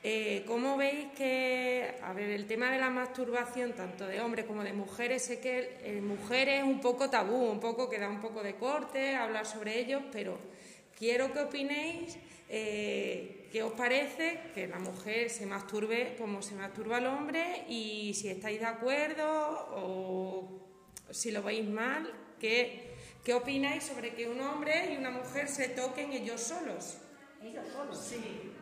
Eh, 0.09 0.45
¿Cómo 0.47 0.77
veis 0.77 1.09
que, 1.17 1.97
a 2.01 2.13
ver, 2.13 2.31
el 2.31 2.47
tema 2.47 2.71
de 2.71 2.79
la 2.79 2.91
masturbación, 2.91 3.73
tanto 3.73 4.07
de 4.07 4.21
hombres 4.21 4.47
como 4.47 4.63
de 4.63 4.73
mujeres, 4.73 5.23
sé 5.23 5.41
que 5.41 5.79
en 5.83 6.07
mujeres 6.07 6.61
es 6.61 6.65
un 6.65 6.81
poco 6.81 7.11
tabú, 7.11 7.51
un 7.51 7.59
poco 7.59 7.91
que 7.91 7.99
da 7.99 8.09
un 8.09 8.21
poco 8.21 8.41
de 8.45 8.55
corte 8.55 9.17
hablar 9.17 9.47
sobre 9.47 9.81
ello, 9.81 10.03
pero 10.13 10.39
quiero 10.97 11.33
que 11.33 11.41
opinéis 11.41 12.19
eh, 12.49 13.49
qué 13.51 13.65
os 13.65 13.73
parece 13.73 14.39
que 14.55 14.69
la 14.69 14.79
mujer 14.79 15.29
se 15.29 15.45
masturbe 15.45 16.15
como 16.17 16.41
se 16.41 16.55
masturba 16.55 16.99
el 16.99 17.07
hombre 17.07 17.65
y 17.69 18.15
si 18.15 18.29
estáis 18.29 18.61
de 18.61 18.67
acuerdo 18.67 19.27
o 19.75 20.71
si 21.11 21.33
lo 21.33 21.43
veis 21.43 21.69
mal, 21.69 22.15
¿qué, 22.39 22.95
qué 23.25 23.35
opináis 23.35 23.83
sobre 23.83 24.15
que 24.15 24.29
un 24.29 24.41
hombre 24.41 24.95
y 24.95 24.99
una 24.99 25.11
mujer 25.11 25.49
se 25.49 25.71
toquen 25.71 26.13
ellos 26.13 26.41
solos? 26.41 26.99
Ellos 27.43 27.65
solos. 27.75 27.99
Sí. 27.99 28.56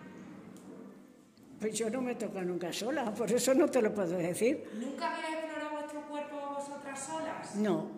Pues 1.64 1.78
yo 1.78 1.88
no 1.88 2.02
me 2.02 2.14
toco 2.14 2.42
nunca 2.42 2.70
sola, 2.70 3.10
por 3.14 3.32
eso 3.32 3.54
no 3.54 3.66
te 3.66 3.80
lo 3.80 3.90
puedo 3.94 4.18
decir. 4.18 4.68
¿Nunca 4.74 5.16
habéis 5.16 5.34
explorado 5.36 5.70
vuestro 5.70 6.02
cuerpo 6.02 6.36
vosotras 6.56 7.00
solas? 7.00 7.54
No, 7.54 7.88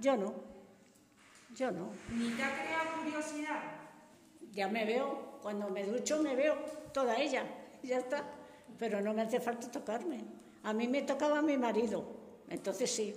yo 0.00 0.16
no. 0.16 0.32
Yo 1.56 1.72
no. 1.72 1.88
¿Ni 2.12 2.30
te 2.30 2.44
ha 2.44 2.54
creado 2.54 3.02
curiosidad? 3.02 3.62
Ya 4.52 4.68
me 4.68 4.84
veo, 4.84 5.40
cuando 5.42 5.68
me 5.70 5.82
ducho 5.82 6.22
me 6.22 6.36
veo 6.36 6.54
toda 6.92 7.16
ella, 7.16 7.44
ya 7.82 7.98
está. 7.98 8.22
Pero 8.78 9.00
no 9.00 9.12
me 9.12 9.22
hace 9.22 9.40
falta 9.40 9.68
tocarme. 9.72 10.22
A 10.62 10.72
mí 10.72 10.86
me 10.86 11.02
tocaba 11.02 11.42
mi 11.42 11.58
marido, 11.58 12.06
entonces 12.48 12.94
sí, 12.94 13.12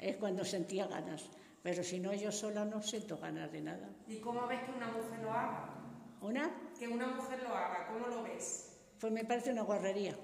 es 0.00 0.16
cuando 0.16 0.44
sentía 0.44 0.88
ganas. 0.88 1.30
Pero 1.62 1.84
si 1.84 2.00
no, 2.00 2.12
yo 2.12 2.32
sola 2.32 2.64
no 2.64 2.82
siento 2.82 3.18
ganas 3.18 3.52
de 3.52 3.60
nada. 3.60 3.88
¿Y 4.08 4.18
cómo 4.18 4.48
ves 4.48 4.64
que 4.64 4.72
una 4.72 4.88
mujer 4.88 5.20
lo 5.22 5.30
haga? 5.30 5.74
¿Una? 6.22 6.50
Que 6.76 6.88
una 6.88 7.06
mujer 7.06 7.40
lo 7.44 7.50
haga, 7.50 7.86
¿cómo 7.86 8.08
lo 8.08 8.24
ves? 8.24 8.73
Pues 9.04 9.12
me 9.12 9.26
parece 9.26 9.52
una 9.52 9.60
guarrería. 9.60 10.16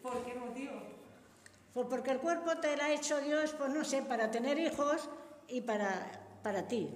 ¿Por 0.00 0.24
qué 0.24 0.34
motivo? 0.34 0.74
Pues 1.72 1.86
porque 1.90 2.12
el 2.12 2.20
cuerpo 2.20 2.56
te 2.58 2.76
lo 2.76 2.84
ha 2.84 2.92
hecho 2.92 3.20
Dios, 3.20 3.52
pues 3.58 3.74
no 3.74 3.84
sé, 3.84 4.00
para 4.02 4.30
tener 4.30 4.56
hijos 4.60 5.10
y 5.48 5.62
para, 5.62 6.38
para 6.40 6.68
ti, 6.68 6.88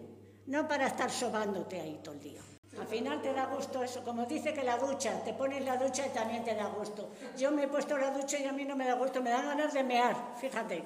no 0.47 0.69
para 0.69 0.87
estar 0.87 1.11
sobándote 1.11 1.81
ahí 1.81 1.99
todo 2.01 2.14
el 2.14 2.21
día. 2.21 2.41
Al 2.79 2.87
final 2.87 3.21
te 3.21 3.33
da 3.33 3.47
gusto 3.47 3.83
eso, 3.83 4.05
como 4.05 4.25
dice 4.25 4.55
que 4.55 4.62
la 4.62 4.79
ducha, 4.79 5.25
te 5.25 5.33
pones 5.33 5.64
la 5.64 5.77
ducha 5.77 6.07
y 6.07 6.11
también 6.11 6.45
te 6.45 6.55
da 6.55 6.69
gusto. 6.69 7.11
Yo 7.37 7.51
me 7.51 7.64
he 7.64 7.66
puesto 7.66 7.99
la 7.99 8.12
ducha 8.12 8.39
y 8.39 8.45
a 8.45 8.53
mí 8.53 8.64
no 8.64 8.77
me 8.77 8.87
da 8.87 8.95
gusto, 8.95 9.21
me 9.21 9.31
da 9.31 9.43
ganas 9.43 9.75
de 9.75 9.83
mear, 9.83 10.14
fíjate. 10.41 10.85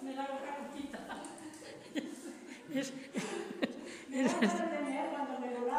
Me 0.00 0.14
da 0.14 0.28
me 4.08 4.22
da 4.22 4.32
ganas 4.32 4.70
de 4.70 4.80
mear 4.82 5.07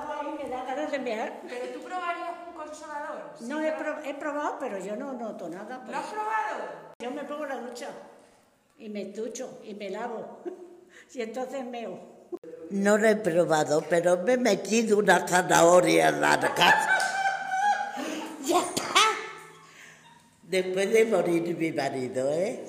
cuando 0.06 0.24
me 0.24 0.32
lo 0.32 0.40
lavo 0.40 0.40
ahí, 0.40 0.44
me 0.44 0.50
da 0.50 0.64
ganas 0.64 0.92
de 0.92 1.00
mear. 1.00 1.42
¿Pero 1.48 1.66
tú 1.74 1.80
probarías 1.82 2.30
un 2.48 2.54
consolador? 2.54 3.32
No, 3.42 3.62
he, 3.62 4.14
probado, 4.14 4.58
pero 4.60 4.78
yo 4.80 4.96
no 4.96 5.14
noto 5.14 5.50
nada. 5.50 5.84
¿Lo 5.88 5.98
has 5.98 6.06
probado? 6.06 6.94
Yo 7.00 7.12
me 7.12 7.24
pongo 7.24 7.46
la 7.46 7.58
ducha 7.58 7.90
y 8.78 8.90
me 8.90 9.06
ducho 9.06 9.60
y 9.64 9.74
me 9.74 9.90
lavo. 9.90 10.40
y 11.14 11.22
entonces 11.22 11.66
meo. 11.66 12.00
No 12.70 12.98
lo 12.98 13.08
he 13.08 13.16
probado, 13.16 13.84
pero 13.90 14.18
me 14.18 14.34
he 14.34 14.38
metido 14.38 14.98
una 14.98 15.28
zanahoria 15.28 16.12
larga. 16.12 16.54
ya 18.46 18.60
está. 18.60 18.84
Después 20.44 20.92
de 20.92 21.06
morir 21.06 21.58
mi 21.58 21.72
marido, 21.72 22.32
¿eh? 22.32 22.64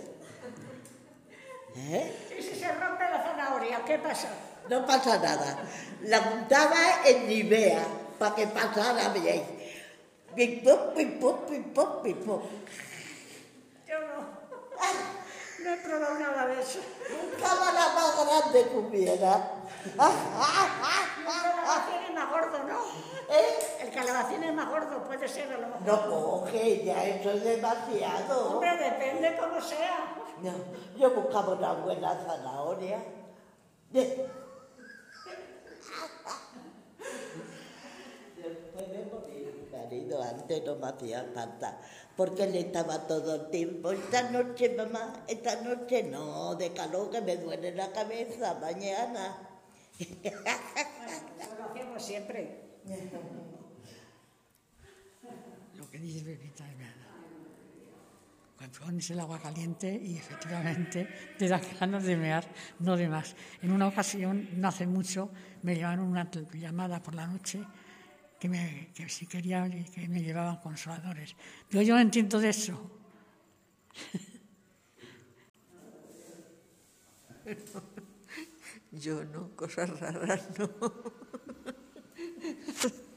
¿Eh? 1.76 2.37
¿Y 2.39 2.43
si 2.43 2.55
se 2.55 2.72
rompe 2.72 3.05
la 3.05 3.22
zanahoria, 3.22 3.83
qué 3.85 3.99
pasa? 3.99 4.28
No 4.71 4.87
pasa 4.87 5.18
nada. 5.18 5.59
La 6.03 6.18
juntaba 6.23 7.03
en 7.05 7.27
Nivea 7.27 7.83
para 8.21 8.37
que 8.37 8.47
pasara 8.47 9.09
bien. 9.09 9.43
Pim, 10.37 10.62
pum, 10.62 10.95
pim, 10.95 11.18
pum, 11.18 11.37
pim, 11.49 11.75
pum, 11.75 12.03
pim, 12.05 12.16
pum. 12.25 12.41
Yo 13.89 13.99
no. 13.99 14.31
No 15.64 15.75
he 15.75 15.77
probado 15.79 16.14
nada 16.21 16.47
de 16.47 16.62
eso. 16.62 16.79
Buscaba 17.11 17.73
la 17.73 17.89
más 17.99 18.14
grande 18.25 18.71
que 18.71 18.77
hubiera. 18.79 19.51
El 19.81 19.91
calabacín 21.51 22.03
es 22.07 22.14
más 22.14 22.31
gordo, 22.31 22.59
¿no? 22.62 22.79
¿Eh? 23.29 23.59
El 23.81 23.91
calabacín 23.91 24.45
es 24.45 24.55
más 24.55 24.68
gordo, 24.68 25.03
puede 25.03 25.29
ser 25.29 25.53
a 25.53 25.59
lo 25.59 25.66
mejor. 25.66 25.83
No 25.83 26.09
coge, 26.09 26.85
ya 26.85 27.05
eso 27.07 27.33
es 27.33 27.43
demasiado. 27.43 28.53
Hombre, 28.53 28.77
depende 28.77 29.37
cómo 29.37 29.61
sea. 29.61 30.14
No, 30.41 30.53
yo 30.97 31.11
buscaba 31.11 31.55
una 31.55 31.73
buena 31.73 32.14
zanahoria. 32.25 33.03
De 33.91 34.31
morir 39.12 39.55
mi 39.55 39.66
marido, 39.76 40.22
antes 40.22 40.64
no 40.64 40.76
me 40.76 40.86
hacía 40.86 41.30
falta, 41.34 41.80
porque 42.16 42.45
él 42.45 42.57
estaba 42.57 43.07
todo 43.07 43.34
el 43.34 43.51
tiempo, 43.51 43.93
esta 43.93 44.30
noche 44.30 44.74
mamá, 44.76 45.24
esta 45.28 45.61
noche 45.62 46.05
no, 46.05 46.55
de 46.55 46.72
calor 46.72 47.11
que 47.11 47.20
me 47.20 47.36
duele 47.36 47.74
la 47.74 47.93
cabeza, 47.93 48.55
mañana. 48.61 49.49
Bueno, 49.99 50.41
lo 51.59 51.64
hacemos 51.70 52.03
siempre. 52.03 52.70
Lo 55.76 55.91
que 55.91 55.99
dice. 55.99 56.38
Cuando 56.57 57.00
pones 58.69 59.11
el 59.11 59.21
agua 59.21 59.41
caliente 59.41 60.01
y 60.03 60.17
efectivamente 60.17 61.09
te 61.39 61.49
da 61.49 61.61
ganas 61.81 62.05
de 62.05 62.17
mear, 62.17 62.45
no 62.81 62.97
de 62.97 63.09
más. 63.09 63.35
En 63.63 63.73
una 63.73 63.89
ocasión, 63.89 64.49
no 64.57 64.69
hace 64.69 64.87
mucho, 64.87 65.31
me 65.63 65.75
llevaron 65.75 66.07
una 66.07 66.31
llamada 66.53 67.03
por 67.03 67.15
la 67.15 67.27
noche 67.27 67.65
que, 68.39 68.49
me, 68.49 68.91
que 68.95 69.09
si 69.09 69.27
quería 69.27 69.69
que 69.69 70.09
me 70.09 70.23
llevaban 70.23 70.59
consoladores. 70.59 71.35
Yo 71.71 71.95
no 71.95 72.01
entiendo 72.01 72.39
de 72.39 72.51
eso. 72.51 72.91
Yo 78.93 79.25
no, 79.25 79.51
cosas 79.57 79.99
raras 80.01 80.49
no. 80.59 80.71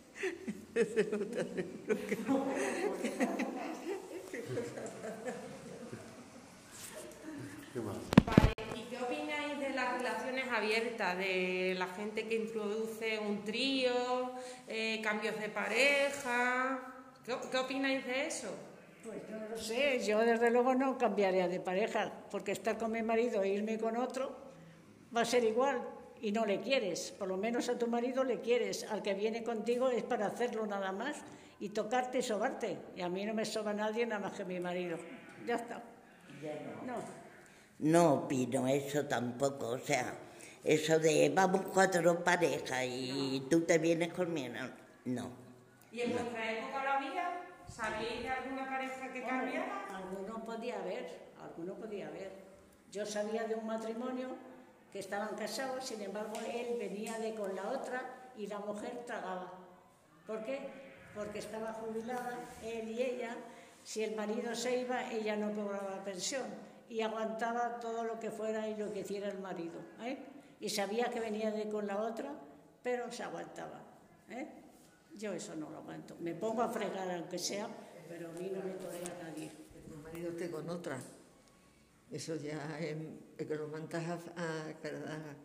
¿Qué 7.74 7.80
más? 7.80 7.98
Vale, 8.24 8.54
¿y 8.76 8.84
qué 8.84 8.98
opináis 9.02 9.58
de 9.60 9.72
las 9.72 9.98
relaciones 9.98 10.48
abiertas, 10.48 11.18
de 11.18 11.74
la 11.76 11.88
gente 11.88 12.28
que 12.28 12.36
introduce 12.36 13.18
un 13.18 13.44
trío, 13.44 14.34
eh, 14.68 15.02
cambios 15.02 15.40
de 15.40 15.50
pareja? 15.50 16.80
¿Qué, 17.26 17.36
qué 17.52 17.58
opináis 17.58 18.06
de 18.06 18.28
eso? 18.28 18.56
Pues 19.04 19.28
yo 19.28 19.40
no 19.40 19.50
lo 19.50 19.58
sé, 19.58 20.00
yo 20.06 20.20
desde 20.20 20.52
luego 20.52 20.76
no 20.76 21.00
cambiaría 21.00 21.48
de 21.48 21.60
pareja, 21.60 22.14
porque 22.30 22.52
estar 22.52 22.78
con 22.78 22.92
mi 22.92 23.02
marido 23.02 23.42
e 23.42 23.50
irme 23.50 23.80
con 23.80 23.98
otro 23.98 24.38
va 25.16 25.22
a 25.22 25.26
ser 25.26 25.44
igual 25.44 25.82
y 26.22 26.32
no 26.32 26.46
le 26.46 26.62
quieres, 26.62 27.12
por 27.18 27.28
lo 27.28 27.38
menos 27.38 27.70
a 27.70 27.78
tu 27.80 27.88
marido 27.88 28.24
le 28.24 28.40
quieres, 28.40 28.84
al 28.84 29.02
que 29.02 29.16
viene 29.16 29.44
contigo 29.44 29.90
es 29.90 30.04
para 30.04 30.28
hacerlo 30.28 30.68
nada 30.68 30.92
más 30.92 31.18
y 31.60 31.70
tocarte 31.70 32.20
y 32.20 32.22
sobarte, 32.22 32.78
y 32.96 33.02
a 33.02 33.10
mí 33.10 33.26
no 33.26 33.34
me 33.34 33.46
soba 33.46 33.74
nadie 33.74 34.06
nada 34.06 34.22
más 34.22 34.38
que 34.38 34.46
mi 34.46 34.60
marido, 34.60 34.98
ya 35.48 35.56
está. 35.56 35.82
No, 36.86 36.94
No 36.94 37.23
opino 38.24 38.68
eso 38.68 39.06
tampoco, 39.06 39.70
o 39.70 39.80
sea, 39.80 40.14
eso 40.64 41.00
de 41.00 41.32
vamos 41.34 41.62
cuatro 41.74 42.24
parejas 42.24 42.86
y 42.86 43.46
tú 43.50 43.62
te 43.62 43.78
vienes 43.78 44.14
conmigo, 44.14 44.56
no. 45.06 45.32
¿Y 45.92 46.02
en 46.02 46.12
vuestra 46.12 46.52
época 46.52 46.84
lo 46.84 46.92
había? 46.92 47.42
¿Sabéis 47.68 48.24
de 48.24 48.30
alguna 48.30 48.70
pareja 48.70 49.12
que 49.12 49.24
cambiara? 49.24 49.86
alguno 49.94 50.46
podía 50.46 50.80
haber, 50.80 51.32
alguno 51.42 51.74
podía 51.76 52.08
haber. 52.08 52.32
Yo 52.92 53.06
sabía 53.06 53.44
de 53.46 53.56
un 53.56 53.66
matrimonio 53.66 54.30
que 54.92 55.00
estaban 55.00 55.36
casados, 55.36 55.86
sin 55.86 56.02
embargo 56.02 56.34
él 56.48 56.78
venía 56.80 57.18
de 57.20 57.34
con 57.34 57.56
la 57.56 57.70
otra 57.70 58.32
y 58.38 58.48
la 58.48 58.60
mujer 58.60 59.04
tragaba. 59.06 59.52
¿Por 60.28 60.44
qué? 60.46 60.60
Porque 61.16 61.40
estaba 61.40 61.74
jubilada, 61.74 62.40
él 62.64 62.90
y 62.90 63.02
ella, 63.02 63.36
si 63.84 64.04
el 64.04 64.16
marido 64.16 64.56
se 64.56 64.80
iba, 64.80 65.12
ella 65.12 65.36
no 65.36 65.52
cobraba 65.52 66.04
pensión 66.04 66.73
y 66.94 67.02
aguantaba 67.02 67.80
todo 67.80 68.04
lo 68.04 68.20
que 68.20 68.30
fuera 68.30 68.70
y 68.70 68.76
lo 68.78 68.94
que 68.94 69.00
hiciera 69.00 69.28
el 69.28 69.40
marido. 69.40 69.80
¿eh? 70.02 70.16
Y 70.60 70.70
sabía 70.70 71.06
que 71.10 71.20
venía 71.20 71.50
de 71.50 71.68
con 71.68 71.88
la 71.88 71.98
otra, 71.98 72.32
pero 72.84 73.12
se 73.12 73.24
aguantaba. 73.24 73.82
¿eh? 74.30 74.48
Yo 75.18 75.34
eso 75.34 75.56
no 75.56 75.72
lo 75.72 75.78
aguanto. 75.80 76.16
Me 76.20 76.36
pongo 76.36 76.62
a 76.62 76.70
fregar 76.70 77.10
aunque 77.10 77.40
sea, 77.40 77.68
pero 78.08 78.30
a 78.30 78.34
mí 78.34 78.52
no 78.54 78.62
me 78.64 78.74
torea 78.74 79.10
nadie. 79.24 79.52
Mi 79.90 79.98
marido 80.04 80.30
esté 80.30 80.52
con 80.52 80.70
otra. 80.70 81.00
Eso 82.12 82.36
ya 82.36 82.78
es, 82.80 82.96
es 83.40 83.48
que 83.48 83.56
lo 83.56 83.68
mandas 83.70 84.04
a, 84.08 84.14
a, 84.14 84.70
a 84.70 85.36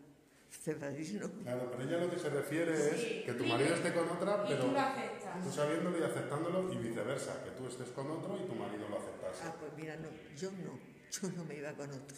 cebadismo. 0.51 1.29
Claro, 1.41 1.71
pero 1.71 1.83
ella 1.83 1.97
lo 2.05 2.11
que 2.11 2.19
se 2.19 2.29
refiere 2.29 2.73
es 2.73 3.25
que 3.25 3.33
tu 3.33 3.43
marido 3.45 3.73
esté 3.73 3.91
con 3.91 4.07
otra, 4.07 4.43
Y 4.45 4.49
pero 4.49 4.65
tú 4.65 4.71
lo 4.71 4.79
aceptas. 4.79 5.43
tú 5.43 5.51
sabiéndolo 5.51 5.97
y 5.97 6.03
aceptándolo 6.03 6.71
y 6.73 6.77
viceversa, 6.77 7.43
que 7.43 7.49
tú 7.51 7.65
estés 7.67 7.89
con 7.89 8.11
otro 8.11 8.37
y 8.37 8.45
tu 8.47 8.53
marido 8.53 8.87
lo 8.87 8.97
aceptase. 8.99 9.43
Ah, 9.47 9.55
pues 9.59 9.71
mira, 9.75 9.95
no, 9.95 10.09
yo 10.37 10.51
no, 10.51 10.88
yo 11.21 11.31
no 11.31 11.43
me 11.45 11.57
iba 11.57 11.73
con 11.73 11.89
otro. 11.89 12.17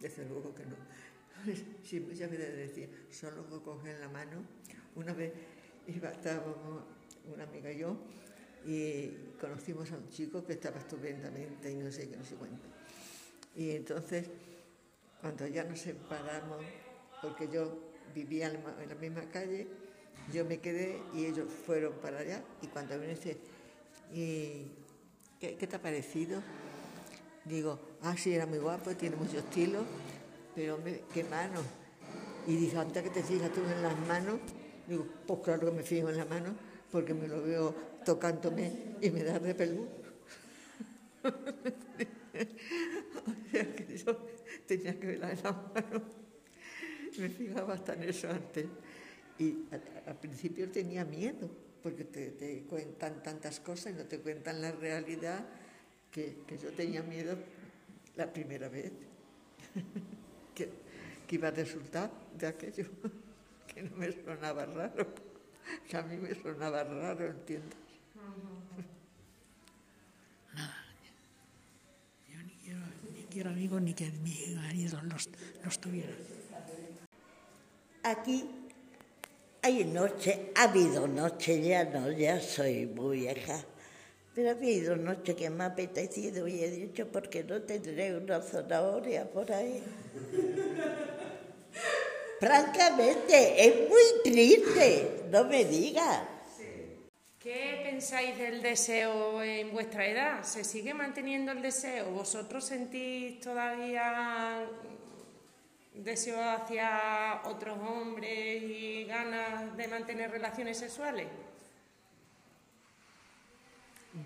Desde 0.00 0.24
luego 0.24 0.54
que 0.54 0.64
no. 0.64 0.76
Sí, 1.84 2.00
muchas 2.00 2.30
veces 2.30 2.56
decía, 2.56 2.88
solo 3.10 3.48
que 3.48 3.62
cogen 3.62 4.00
la 4.00 4.08
mano. 4.08 4.42
Una 4.96 5.12
vez 5.12 5.32
iba, 5.86 6.10
estábamos 6.10 6.56
una 7.32 7.44
amiga 7.44 7.70
y 7.70 7.78
yo 7.78 7.96
y 8.66 9.08
conocimos 9.40 9.90
a 9.92 9.96
un 9.96 10.08
chico 10.08 10.44
que 10.44 10.54
estaba 10.54 10.78
estupendamente 10.78 11.70
y 11.70 11.76
no 11.76 11.90
sé 11.90 12.08
qué, 12.08 12.16
no 12.16 12.24
sé 12.24 12.34
cuánto. 12.34 12.66
Y 13.54 13.70
entonces, 13.70 14.28
cuando 15.20 15.46
ya 15.46 15.64
nos 15.64 15.78
separamos, 15.80 16.64
porque 17.22 17.48
yo 17.48 17.92
vivía 18.14 18.48
en 18.48 18.88
la, 18.88 18.94
misma 18.96 19.22
calle, 19.30 19.66
yo 20.32 20.44
me 20.44 20.58
quedé 20.58 21.00
y 21.14 21.26
ellos 21.26 21.50
fueron 21.52 21.94
para 21.94 22.18
allá 22.18 22.42
y 22.62 22.66
cuando 22.66 22.98
me 22.98 23.08
dice, 23.08 23.36
¿y 24.12 24.70
qué, 25.40 25.56
qué 25.56 25.66
te 25.66 25.76
ha 25.76 25.82
parecido? 25.82 26.42
Digo, 27.48 27.78
ah, 28.02 28.14
sí, 28.16 28.34
era 28.34 28.44
muy 28.44 28.58
guapo, 28.58 28.94
tiene 28.94 29.16
mucho 29.16 29.38
estilo, 29.38 29.80
pero 30.54 30.74
hombre, 30.74 31.04
qué 31.14 31.24
manos. 31.24 31.64
Y 32.46 32.56
dice, 32.56 32.76
antes 32.76 33.02
que 33.02 33.10
te 33.10 33.22
fijas 33.22 33.50
tú 33.52 33.60
en 33.62 33.82
las 33.82 33.98
manos, 34.06 34.38
digo, 34.86 35.06
pues 35.26 35.40
claro 35.40 35.70
que 35.70 35.76
me 35.76 35.82
fijo 35.82 36.10
en 36.10 36.18
las 36.18 36.28
manos, 36.28 36.52
porque 36.92 37.14
me 37.14 37.26
lo 37.26 37.42
veo 37.42 37.74
tocándome 38.04 38.96
y 39.00 39.10
me 39.10 39.24
da 39.24 39.38
repelús. 39.38 39.86
o 41.24 41.30
sea 43.50 43.74
que 43.74 43.98
yo 43.98 44.26
tenía 44.66 44.98
que 45.00 45.06
verla 45.06 45.32
en 45.32 45.42
las 45.42 45.56
manos. 45.74 46.02
Me 47.18 47.28
fijaba 47.30 47.74
hasta 47.74 47.94
en 47.94 48.02
eso 48.02 48.28
antes. 48.28 48.66
Y 49.38 49.64
al 50.06 50.16
principio 50.18 50.70
tenía 50.70 51.04
miedo, 51.04 51.48
porque 51.82 52.04
te 52.04 52.64
cuentan 52.68 53.22
tantas 53.22 53.60
cosas 53.60 53.94
y 53.94 53.96
no 53.96 54.04
te 54.04 54.18
cuentan 54.18 54.60
la 54.60 54.72
realidad, 54.72 55.46
que, 56.10 56.38
que 56.46 56.58
yo 56.58 56.72
tenía 56.72 57.02
miedo 57.02 57.36
la 58.16 58.32
primera 58.32 58.68
vez. 58.68 58.92
que, 60.54 60.70
que 61.26 61.34
iba 61.34 61.48
a 61.48 61.50
resultar 61.52 62.10
de 62.36 62.46
aquello, 62.46 62.86
que 63.66 63.82
no 63.82 63.96
me 63.96 64.10
sonaba 64.10 64.66
raro, 64.66 65.06
que 65.88 65.96
a 65.96 66.02
mí 66.02 66.16
me 66.16 66.34
sonaba 66.34 66.84
raro, 66.84 67.26
¿entiendes? 67.26 67.78
Yo 72.28 72.42
ni 72.42 72.54
quiero, 72.56 72.80
ni 73.14 73.22
quiero 73.24 73.50
amigos 73.50 73.82
ni 73.82 73.94
que 73.94 74.10
mi 74.10 74.54
marido 74.56 75.00
los, 75.02 75.28
los 75.62 75.78
tuviera. 75.80 76.14
Aquí 78.02 78.48
hay 79.62 79.84
noche, 79.84 80.52
ha 80.56 80.62
habido 80.64 81.06
noche, 81.06 81.60
ya 81.60 81.84
no, 81.84 82.10
ya 82.10 82.40
soy 82.40 82.86
muy 82.86 83.20
vieja, 83.20 83.62
pero 84.38 84.50
ha 84.50 84.52
habido 84.52 84.94
noche 84.94 85.34
que 85.34 85.50
me 85.50 85.64
ha 85.64 85.66
apetecido 85.66 86.46
y 86.46 86.62
he 86.62 86.70
dicho, 86.70 87.08
¿por 87.08 87.28
qué 87.28 87.42
no 87.42 87.60
tendré 87.62 88.16
una 88.16 88.40
zanahoria 88.40 89.28
por 89.28 89.50
ahí? 89.50 89.82
Francamente, 92.38 93.66
es 93.66 93.88
muy 93.88 94.22
triste, 94.22 95.24
no 95.32 95.42
me 95.42 95.64
digas. 95.64 96.20
¿Qué 97.40 97.80
pensáis 97.82 98.38
del 98.38 98.62
deseo 98.62 99.42
en 99.42 99.72
vuestra 99.72 100.06
edad? 100.06 100.44
¿Se 100.44 100.62
sigue 100.62 100.94
manteniendo 100.94 101.50
el 101.50 101.60
deseo? 101.60 102.12
¿Vosotros 102.12 102.64
sentís 102.64 103.40
todavía 103.40 104.64
deseo 105.94 106.40
hacia 106.40 107.40
otros 107.44 107.76
hombres 107.76 108.62
y 108.62 109.02
ganas 109.02 109.76
de 109.76 109.88
mantener 109.88 110.30
relaciones 110.30 110.78
sexuales? 110.78 111.26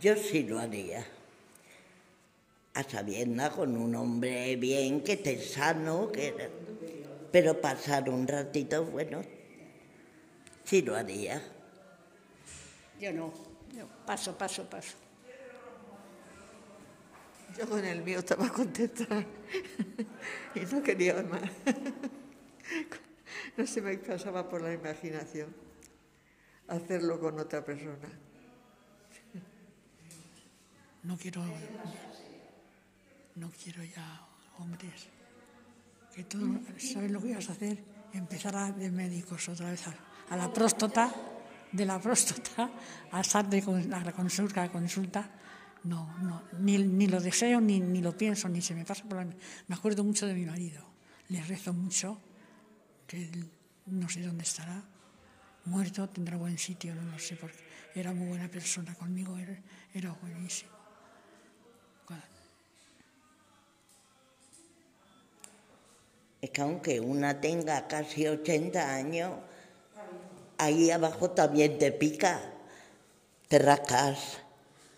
Yo 0.01 0.17
sí 0.17 0.45
lo 0.45 0.59
haría. 0.59 1.05
A 2.75 2.83
sabiendas 2.83 3.51
con 3.51 3.77
un 3.77 3.95
hombre 3.95 4.57
bien, 4.57 5.03
que 5.03 5.13
esté 5.13 5.39
sano, 5.41 6.11
que... 6.11 6.35
pero 7.31 7.61
pasar 7.61 8.09
un 8.09 8.27
ratito, 8.27 8.85
bueno, 8.85 9.23
sí 10.65 10.81
lo 10.81 10.97
haría. 10.97 11.43
Yo 12.99 13.13
no, 13.13 13.33
yo 13.77 13.87
paso, 14.07 14.39
paso, 14.39 14.65
paso. 14.71 14.97
Yo 17.59 17.69
con 17.69 17.85
el 17.85 18.03
mío 18.03 18.21
estaba 18.21 18.49
contenta 18.49 19.05
y 20.55 20.61
no 20.61 20.83
quería 20.83 21.23
más. 21.23 21.43
No 23.57 23.67
se 23.67 23.83
me 23.83 23.99
pasaba 23.99 24.49
por 24.49 24.63
la 24.63 24.73
imaginación 24.73 25.55
hacerlo 26.69 27.21
con 27.21 27.39
otra 27.39 27.63
persona. 27.63 28.09
No 31.05 31.17
quiero, 31.17 31.43
no 33.37 33.51
quiero 33.51 33.83
ya 33.85 34.21
hombres. 34.59 35.09
Que 36.15 36.25
tú 36.25 36.61
sabes 36.79 37.11
lo 37.11 37.21
que 37.21 37.31
ibas 37.31 37.49
a 37.49 37.53
hacer, 37.53 37.83
empezar 38.13 38.55
a 38.57 38.71
de 38.71 38.91
médicos 38.91 39.49
otra 39.49 39.71
vez 39.71 39.83
a, 39.89 40.37
la 40.37 40.53
próstata, 40.53 41.13
de 41.73 41.85
la 41.87 41.99
próstata 41.99 42.71
a 43.11 43.43
de 43.43 43.63
con- 43.63 43.93
a 43.93 44.05
la 44.05 44.13
consulta, 44.13 44.63
a 44.63 44.71
consulta. 44.71 45.29
No, 45.85 46.17
no, 46.23 46.43
ni, 46.61 46.79
ni 46.79 47.09
lo 47.09 47.21
deseo, 47.21 47.61
ni, 47.61 47.81
ni 47.81 48.01
lo 48.01 48.17
pienso, 48.17 48.49
ni 48.49 48.63
se 48.63 48.75
me 48.75 48.85
pasa 48.85 49.03
por 49.05 49.19
la... 49.19 49.25
Me 49.67 49.75
acuerdo 49.75 50.05
mucho 50.05 50.27
de 50.27 50.35
mi 50.35 50.47
marido, 50.47 50.87
le 51.29 51.43
rezo 51.43 51.73
mucho, 51.73 52.21
que 53.09 53.25
él 53.25 53.51
no 53.87 54.09
sé 54.09 54.23
dónde 54.23 54.45
estará, 54.45 54.81
muerto, 55.65 56.09
tendrá 56.09 56.37
buen 56.37 56.57
sitio, 56.57 56.95
no 56.95 57.03
lo 57.11 57.19
sé, 57.19 57.35
porque 57.35 57.59
era 57.97 58.13
muy 58.13 58.29
buena 58.29 58.49
persona 58.49 58.95
conmigo, 58.95 59.37
era, 59.39 59.59
era 59.93 60.13
buenísimo. 60.13 60.72
Es 66.43 66.51
que 66.51 66.61
aunque 66.61 67.01
una 67.01 67.41
tenga 67.41 67.87
casi 67.87 68.27
80 68.27 68.95
años, 68.95 69.33
ahí 70.59 70.91
abajo 70.91 71.31
también 71.31 71.79
te 71.79 71.93
pica, 71.93 72.41
te 73.47 73.61
rascas 73.61 74.39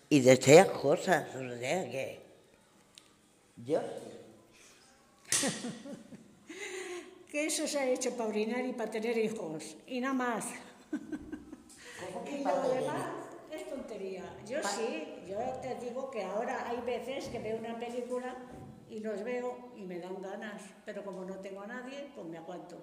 y 0.09 0.21
deseas 0.21 0.69
cosas. 0.69 1.27
O 1.35 1.57
sea 1.59 1.89
que 1.89 2.19
yo 3.63 3.79
Que 7.29 7.47
eso 7.47 7.67
se 7.67 7.79
ha 7.79 7.89
hecho 7.89 8.15
para 8.15 8.29
orinar 8.29 8.65
y 8.65 8.71
para 8.71 8.89
tener 8.89 9.17
hijos, 9.17 9.75
y 9.85 9.99
nada 9.99 10.13
más. 10.13 10.45
Y 12.31 12.43
lo 12.43 12.69
demás 12.69 13.07
es 13.51 13.69
tontería. 13.69 14.23
Yo 14.47 14.59
sí, 14.63 15.05
yo 15.27 15.37
te 15.61 15.75
digo 15.75 16.09
que 16.09 16.23
ahora 16.23 16.65
hay 16.69 16.79
veces 16.85 17.27
que 17.27 17.39
veo 17.39 17.57
una 17.57 17.77
película 17.77 18.37
y 18.89 18.99
los 18.99 19.23
veo 19.23 19.71
y 19.75 19.83
me 19.83 19.99
dan 19.99 20.21
ganas, 20.21 20.61
pero 20.85 21.03
como 21.03 21.25
no 21.25 21.35
tengo 21.39 21.61
a 21.61 21.67
nadie, 21.67 22.11
pues 22.13 22.27
me 22.27 22.37
aguanto. 22.37 22.77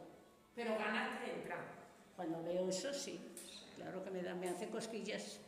Pero 0.55 0.77
ganas 0.79 1.25
te 1.25 1.33
entran. 1.33 1.61
Cuando 2.17 2.43
veo 2.43 2.69
eso, 2.69 2.93
sí, 2.93 3.21
claro 3.77 4.05
que 4.05 4.11
me 4.11 4.23
da, 4.23 4.35
me 4.35 4.49
hace 4.49 4.69
cosquillas. 4.69 5.41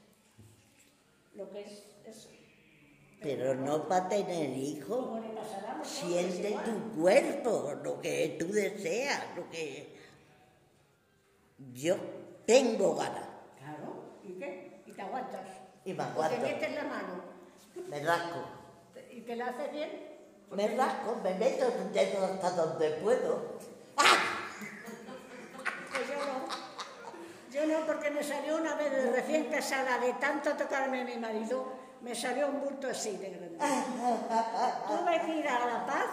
Lo 1.34 1.50
que 1.50 1.62
es 1.62 1.84
eso. 2.06 2.28
Pero 3.20 3.54
no 3.54 3.88
para 3.88 4.08
tener 4.08 4.84
hombres 4.90 5.32
Siente 5.82 6.56
tu 6.64 7.00
cuerpo, 7.00 7.74
lo 7.82 8.00
que 8.00 8.36
tú 8.38 8.50
deseas, 8.52 9.22
lo 9.36 9.48
que... 9.50 9.94
Yo 11.72 11.96
tengo 12.46 12.94
ganas 12.94 13.28
Claro, 13.58 14.18
¿y 14.22 14.32
qué? 14.34 14.82
Y 14.86 14.92
te 14.92 15.02
aguantas. 15.02 15.46
y 15.84 15.92
me 15.92 16.02
O 16.02 16.06
te 16.06 16.12
aguanto, 16.12 16.40
metes 16.42 16.74
la 16.74 16.84
mano 16.84 17.34
me 17.88 18.00
rasco. 18.00 18.44
y 19.10 19.20
te 19.22 19.36
la 19.36 19.48
hace 19.48 19.68
bien. 19.68 20.13
Me 20.54 20.68
rasco, 20.76 21.16
me 21.22 21.34
meto 21.34 21.66
el 21.66 21.92
dedo 21.92 22.24
hasta 22.24 22.50
donde 22.50 22.90
puedo. 23.02 23.54
Pues 23.96 26.08
yo 26.08 26.16
no. 26.16 26.44
Yo 27.50 27.66
no, 27.80 27.86
porque 27.86 28.10
me 28.10 28.22
salió 28.22 28.56
una 28.56 28.74
vez 28.76 28.90
de 28.90 29.10
recién 29.12 29.46
casada 29.46 29.98
de 29.98 30.12
tanto 30.14 30.52
tocarme 30.54 31.02
a 31.02 31.04
mi 31.04 31.16
marido, 31.16 31.72
me 32.02 32.14
salió 32.14 32.48
un 32.48 32.60
bulto 32.60 32.88
así 32.88 33.16
de 33.16 33.30
grande. 33.30 33.58
Tuve 34.88 35.20
que 35.24 35.36
ir 35.38 35.48
a 35.48 35.66
La 35.66 35.86
Paz 35.86 36.06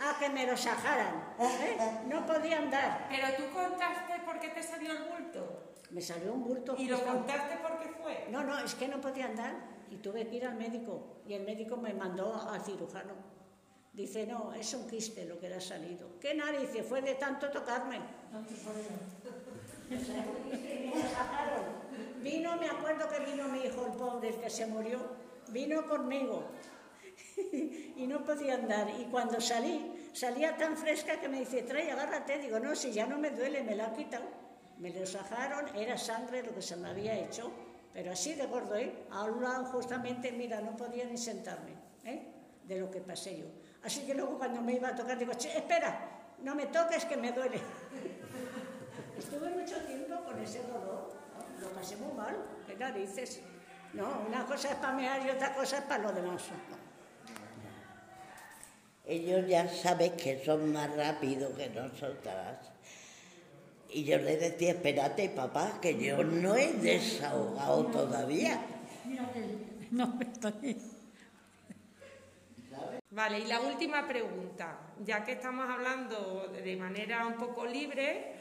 a 0.00 0.18
que 0.18 0.28
me 0.28 0.46
lo 0.46 0.56
sajaran. 0.56 1.34
¿eh? 1.38 2.02
No 2.06 2.26
podía 2.26 2.58
andar. 2.58 3.06
Pero 3.08 3.28
tú 3.36 3.54
contaste 3.54 4.20
por 4.24 4.38
qué 4.40 4.48
te 4.48 4.62
salió 4.62 4.92
el 4.92 5.04
bulto. 5.04 5.62
Me 5.90 6.00
salió 6.00 6.32
un 6.32 6.44
bulto. 6.44 6.74
Y 6.76 6.86
lo 6.88 6.96
justo- 6.96 7.12
contaste 7.12 7.56
por 7.58 7.78
qué 7.80 7.88
fue. 8.02 8.26
No, 8.30 8.42
no, 8.42 8.58
es 8.58 8.74
que 8.74 8.88
no 8.88 9.00
podía 9.00 9.26
andar 9.26 9.52
y 9.90 9.96
tuve 9.96 10.26
que 10.28 10.36
ir 10.36 10.46
al 10.46 10.54
médico 10.54 11.06
y 11.26 11.34
el 11.34 11.44
médico 11.44 11.76
me 11.76 11.94
mandó 11.94 12.34
al 12.50 12.60
cirujano. 12.62 13.12
Dice, 13.94 14.26
no, 14.26 14.52
es 14.52 14.74
un 14.74 14.88
quiste 14.88 15.24
lo 15.24 15.38
que 15.38 15.48
le 15.48 15.54
ha 15.54 15.60
salido. 15.60 16.18
¿Qué 16.18 16.34
narices? 16.34 16.84
Fue 16.84 17.00
de 17.00 17.14
tanto 17.14 17.48
tocarme. 17.50 18.00
Vino, 22.20 22.56
me 22.56 22.68
acuerdo 22.68 23.08
que 23.08 23.20
vino 23.30 23.48
mi 23.48 23.60
hijo, 23.60 23.86
el 23.86 23.92
pobre, 23.92 24.30
el 24.30 24.40
que 24.40 24.50
se 24.50 24.66
murió, 24.66 24.98
vino 25.50 25.86
conmigo 25.86 26.44
y 27.96 28.06
no 28.08 28.24
podía 28.24 28.54
andar. 28.54 28.88
Y 28.98 29.04
cuando 29.04 29.40
salí, 29.40 30.10
salía 30.12 30.56
tan 30.56 30.76
fresca 30.76 31.20
que 31.20 31.28
me 31.28 31.40
dice, 31.40 31.62
trae, 31.62 31.92
agárrate. 31.92 32.38
Digo, 32.38 32.58
no, 32.58 32.74
si 32.74 32.92
ya 32.92 33.06
no 33.06 33.18
me 33.18 33.30
duele, 33.30 33.62
me 33.62 33.76
la 33.76 33.86
han 33.86 33.94
quitado. 33.94 34.24
Me 34.78 34.90
lo 34.90 35.06
sacaron, 35.06 35.68
era 35.76 35.96
sangre 35.96 36.42
lo 36.42 36.52
que 36.52 36.62
se 36.62 36.74
me 36.74 36.88
había 36.88 37.16
hecho, 37.16 37.52
pero 37.92 38.10
así 38.10 38.34
de 38.34 38.46
gordo, 38.46 38.74
¿eh? 38.74 39.06
A 39.10 39.22
un 39.22 39.40
lado 39.40 39.66
justamente, 39.66 40.32
mira, 40.32 40.60
no 40.60 40.76
podía 40.76 41.04
ni 41.04 41.16
sentarme, 41.16 41.74
¿eh? 42.04 42.26
De 42.66 42.80
lo 42.80 42.90
que 42.90 43.00
pasé 43.00 43.38
yo. 43.38 43.46
Así 43.84 44.06
que 44.06 44.14
luego 44.14 44.38
cuando 44.38 44.62
me 44.62 44.74
iba 44.74 44.88
a 44.88 44.94
tocar, 44.94 45.18
digo, 45.18 45.34
"Che, 45.34 45.56
espera, 45.56 46.14
no 46.42 46.54
me 46.54 46.66
toques 46.66 47.04
que 47.04 47.16
me 47.16 47.32
duele. 47.32 47.58
Estuve 49.18 49.50
mucho 49.50 49.76
tiempo 49.86 50.24
con 50.24 50.38
ese 50.42 50.62
dolor, 50.62 51.12
¿no? 51.34 51.60
lo 51.60 51.68
pasé 51.74 51.96
muy 51.96 52.12
mal, 52.14 52.36
¿qué 52.66 52.76
narices? 52.76 53.40
No, 53.92 54.24
una 54.26 54.44
cosa 54.44 54.70
es 54.70 54.74
para 54.76 54.92
mear 54.92 55.24
y 55.24 55.30
otra 55.30 55.54
cosa 55.54 55.78
es 55.78 55.84
para 55.84 56.02
lo 56.02 56.12
demás. 56.12 56.42
Ellos 59.06 59.46
ya 59.46 59.68
saben 59.68 60.16
que 60.16 60.42
son 60.44 60.72
más 60.72 60.94
rápidos 60.96 61.56
que 61.56 61.68
nosotras. 61.70 62.58
Y 63.90 64.04
yo 64.04 64.18
le 64.18 64.36
decía, 64.36 64.72
espérate, 64.72 65.28
papá, 65.28 65.78
que 65.80 65.96
yo 65.96 66.24
no 66.24 66.56
he 66.56 66.72
desahogado 66.72 67.86
todavía. 67.86 68.60
Mira 69.04 69.30
que 69.32 69.86
no 69.90 70.18
estoy. 70.20 70.76
Vale, 73.14 73.38
y 73.38 73.44
la 73.44 73.60
última 73.60 74.08
pregunta, 74.08 74.76
ya 75.04 75.22
que 75.22 75.32
estamos 75.32 75.70
hablando 75.70 76.48
de 76.48 76.76
manera 76.76 77.24
un 77.28 77.34
poco 77.34 77.64
libre, 77.64 78.34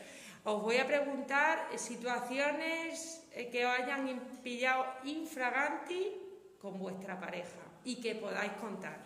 os 0.46 0.64
voy 0.64 0.78
a 0.78 0.88
preguntar 0.88 1.68
situaciones 1.78 3.24
eh, 3.34 3.52
que 3.52 3.68
os 3.68 3.72
hayan 3.72 4.20
pillado 4.42 4.84
infraganti 5.04 6.18
con 6.60 6.80
vuestra 6.80 7.20
pareja 7.20 7.62
y 7.86 8.02
que 8.02 8.16
podáis 8.16 8.54
contar. 8.54 8.98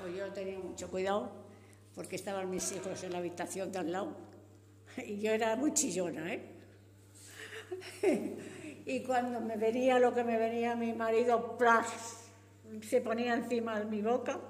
Pues 0.00 0.16
yo 0.16 0.32
tenía 0.32 0.58
mucho 0.58 0.90
cuidado 0.90 1.30
porque 1.94 2.16
estaban 2.16 2.50
mis 2.50 2.72
hijos 2.72 3.04
en 3.04 3.12
la 3.12 3.18
habitación 3.18 3.70
de 3.70 3.78
al 3.78 3.92
lado 3.92 4.16
y 4.96 5.20
yo 5.20 5.30
era 5.30 5.54
muy 5.54 5.72
chillona, 5.74 6.34
¿eh? 6.34 6.42
y 8.84 9.00
cuando 9.04 9.40
me 9.40 9.56
venía 9.56 10.00
lo 10.00 10.12
que 10.12 10.24
me 10.24 10.38
venía 10.38 10.74
mi 10.74 10.92
marido, 10.92 11.56
¡plas! 11.56 12.21
Se 12.80 13.00
ponía 13.00 13.34
encima 13.34 13.78
de 13.78 13.84
mi 13.86 14.00
boca 14.00 14.40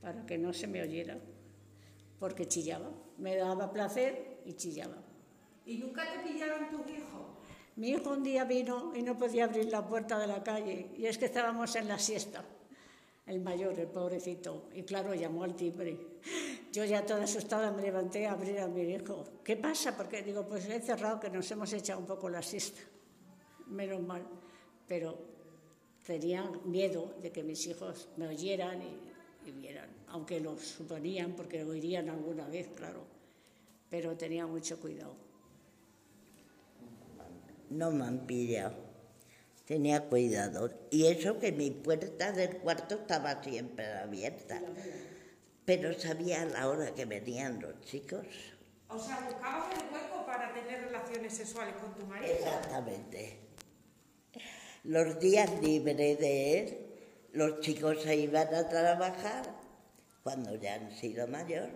para 0.00 0.26
que 0.26 0.38
no 0.38 0.52
se 0.52 0.66
me 0.66 0.82
oyera, 0.82 1.18
porque 2.18 2.46
chillaba. 2.46 2.90
Me 3.18 3.36
daba 3.36 3.72
placer 3.72 4.42
y 4.44 4.54
chillaba. 4.54 4.96
¿Y 5.66 5.78
nunca 5.78 6.04
te 6.10 6.28
pillaron 6.28 6.70
tus 6.70 6.90
hijos? 6.90 7.26
Mi 7.76 7.90
hijo 7.90 8.10
un 8.10 8.22
día 8.22 8.44
vino 8.44 8.92
y 8.94 9.02
no 9.02 9.16
podía 9.16 9.44
abrir 9.44 9.66
la 9.66 9.86
puerta 9.86 10.18
de 10.18 10.26
la 10.26 10.42
calle 10.42 10.90
y 10.96 11.06
es 11.06 11.18
que 11.18 11.26
estábamos 11.26 11.76
en 11.76 11.88
la 11.88 11.98
siesta. 11.98 12.44
El 13.26 13.40
mayor, 13.40 13.78
el 13.78 13.88
pobrecito, 13.88 14.70
y 14.72 14.84
claro, 14.84 15.14
llamó 15.14 15.44
al 15.44 15.54
timbre. 15.54 15.98
Yo 16.72 16.84
ya 16.84 17.04
toda 17.04 17.24
asustada 17.24 17.70
me 17.70 17.82
levanté 17.82 18.26
a 18.26 18.32
abrir 18.32 18.58
a 18.58 18.68
mi 18.68 18.80
hijo. 18.80 19.22
¿Qué 19.44 19.56
pasa? 19.56 19.94
Porque 19.94 20.22
digo, 20.22 20.46
pues 20.48 20.66
he 20.68 20.80
cerrado 20.80 21.20
que 21.20 21.28
nos 21.28 21.50
hemos 21.50 21.70
echado 21.74 22.00
un 22.00 22.06
poco 22.06 22.30
la 22.30 22.40
siesta. 22.40 22.80
Menos 23.66 24.00
mal. 24.00 24.26
Pero 24.86 25.37
tenía 26.08 26.42
miedo 26.64 27.14
de 27.20 27.30
que 27.30 27.42
mis 27.42 27.66
hijos 27.66 28.08
me 28.16 28.26
oyeran 28.26 28.80
y, 28.80 28.98
y 29.46 29.52
vieran, 29.52 29.90
aunque 30.08 30.40
lo 30.40 30.56
suponían 30.56 31.36
porque 31.36 31.62
lo 31.62 31.72
oirían 31.72 32.08
alguna 32.08 32.48
vez, 32.48 32.66
claro. 32.74 33.04
Pero 33.90 34.16
tenía 34.16 34.46
mucho 34.46 34.80
cuidado. 34.80 35.14
No 37.68 37.90
me 37.90 38.06
han 38.06 38.26
pillado. 38.26 38.74
Tenía 39.66 40.08
cuidado. 40.08 40.70
Y 40.90 41.04
eso 41.08 41.38
que 41.38 41.52
mi 41.52 41.70
puerta 41.70 42.32
del 42.32 42.56
cuarto 42.56 42.94
estaba 42.94 43.42
siempre 43.42 43.86
abierta. 43.86 44.62
Pero 45.66 45.92
sabía 45.92 46.40
a 46.40 46.46
la 46.46 46.70
hora 46.70 46.94
que 46.94 47.04
venían 47.04 47.60
los 47.60 47.78
chicos. 47.82 48.26
O 48.88 48.98
sea, 48.98 49.20
buscabas 49.28 49.74
el 49.74 49.92
hueco 49.92 50.24
para 50.24 50.54
tener 50.54 50.84
relaciones 50.84 51.34
sexuales 51.34 51.74
con 51.76 51.94
tu 51.94 52.06
marido. 52.06 52.32
Exactamente. 52.32 53.47
Los 54.84 55.18
días 55.20 55.50
libres 55.62 56.18
de 56.18 56.58
él, 56.58 56.78
los 57.32 57.60
chicos 57.60 58.02
se 58.02 58.16
iban 58.16 58.54
a 58.54 58.68
trabajar 58.68 59.54
cuando 60.22 60.54
ya 60.56 60.74
han 60.74 60.90
sido 60.96 61.26
mayores. 61.26 61.74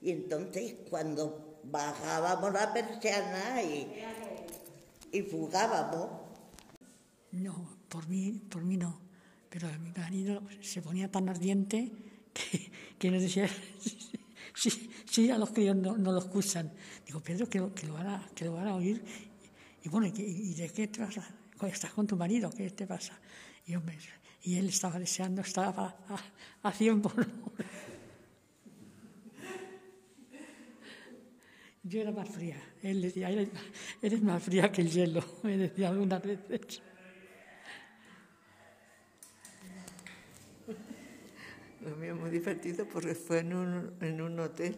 Y 0.00 0.10
entonces 0.12 0.74
cuando 0.88 1.60
bajábamos 1.64 2.52
la 2.52 2.72
persiana 2.72 3.62
y, 3.62 4.04
y 5.12 5.22
fugábamos. 5.22 6.08
No, 7.32 7.78
por 7.88 8.08
mí, 8.08 8.32
por 8.48 8.64
mí 8.64 8.76
no. 8.76 9.00
Pero 9.50 9.68
mi 9.80 9.90
marido 9.92 10.42
se 10.60 10.82
ponía 10.82 11.10
tan 11.10 11.28
ardiente 11.28 11.90
que, 12.32 12.70
que 12.98 13.10
nos 13.10 13.22
decía, 13.22 13.48
sí, 14.54 14.90
sí, 15.10 15.30
a 15.30 15.38
los 15.38 15.50
críos 15.50 15.76
no, 15.76 15.96
no 15.96 16.12
lo 16.12 16.18
escuchan. 16.18 16.70
Digo, 17.06 17.20
Pedro, 17.20 17.48
que 17.48 17.58
lo, 17.58 17.74
que 17.74 17.86
lo, 17.86 17.94
van, 17.94 18.06
a, 18.08 18.30
que 18.34 18.44
lo 18.44 18.52
van 18.52 18.68
a 18.68 18.74
oír. 18.74 19.02
Y 19.82 19.88
bueno, 19.88 20.06
¿y, 20.06 20.54
de 20.54 20.68
qué 20.68 20.88
te 20.88 21.00
pasa? 21.00 21.26
¿Estás 21.66 21.92
con 21.92 22.06
tu 22.06 22.16
marido? 22.16 22.50
¿Qué 22.50 22.70
te 22.70 22.86
pasa? 22.86 23.18
Y, 23.66 23.74
él 24.56 24.68
estaba 24.68 24.98
deseando, 24.98 25.42
estaba 25.42 25.96
a, 26.08 26.68
a 26.68 26.72
100 26.72 27.02
por. 27.02 27.26
Yo 31.82 32.00
era 32.00 32.10
más 32.10 32.28
fría. 32.28 32.56
Él 32.82 33.00
decía, 33.00 33.30
eres, 34.02 34.22
más 34.22 34.42
fría 34.42 34.70
que 34.70 34.82
el 34.82 34.90
hielo, 34.90 35.24
me 35.42 35.56
decía 35.56 35.88
algunas 35.88 36.22
veces. 36.22 36.82
Lo 41.80 41.96
mío 41.96 42.16
muy 42.16 42.30
divertido 42.30 42.86
porque 42.86 43.14
fue 43.14 43.38
en 43.38 43.54
un, 43.54 43.94
en 44.00 44.20
un 44.20 44.38
hotel 44.38 44.76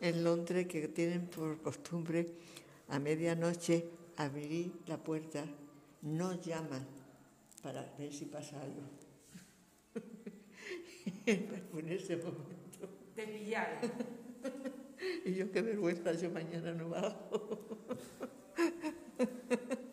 en 0.00 0.22
Londres 0.22 0.66
que 0.66 0.86
tienen 0.88 1.26
por 1.26 1.60
costumbre 1.62 2.30
a 2.88 2.98
medianoche 2.98 3.88
abrir 4.16 4.72
la 4.86 4.98
puerta, 4.98 5.44
no 6.06 6.40
llaman 6.40 6.86
para 7.62 7.82
ver 7.98 8.12
si 8.12 8.26
pasa 8.26 8.60
algo. 8.60 8.82
En 11.26 11.88
ese 11.88 12.16
momento. 12.16 12.88
Te 13.14 13.26
pillaron. 13.26 13.90
Y 15.24 15.34
yo 15.34 15.50
qué 15.50 15.62
vergüenza, 15.62 16.12
yo 16.12 16.30
mañana 16.30 16.72
no 16.72 16.88
bajo. 16.88 17.78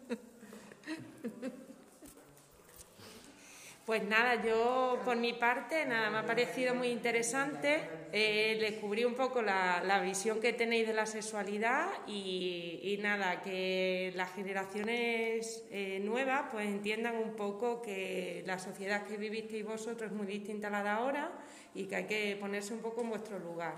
Pues 3.86 4.02
nada, 4.06 4.42
yo 4.42 4.98
por 5.04 5.18
mi 5.18 5.34
parte, 5.34 5.86
nada, 5.86 6.10
me 6.10 6.20
ha 6.20 6.26
parecido 6.26 6.74
muy 6.74 6.88
interesante. 6.88 7.82
Eh, 8.14 8.58
descubrí 8.62 9.04
un 9.04 9.14
poco 9.14 9.42
la, 9.42 9.84
la 9.84 10.00
visión 10.00 10.40
que 10.40 10.54
tenéis 10.54 10.88
de 10.88 10.94
la 10.94 11.06
sexualidad 11.06 11.90
y, 12.08 12.80
y 12.82 12.98
nada, 13.04 13.42
que 13.42 14.14
las 14.16 14.32
generaciones 14.32 15.66
eh, 15.70 16.00
nuevas 16.02 16.46
pues 16.50 16.66
entiendan 16.68 17.18
un 17.18 17.36
poco 17.36 17.82
que 17.82 18.42
la 18.48 18.58
sociedad 18.58 19.04
que 19.06 19.18
vivisteis 19.18 19.66
vosotros 19.66 20.12
es 20.12 20.16
muy 20.16 20.28
distinta 20.28 20.68
a 20.68 20.72
la 20.72 20.84
de 20.84 20.90
ahora 20.90 21.32
y 21.76 21.84
que 21.86 21.96
hay 21.98 22.06
que 22.06 22.38
ponerse 22.40 22.74
un 22.74 22.80
poco 22.80 23.02
en 23.02 23.10
vuestro 23.10 23.38
lugar. 23.38 23.76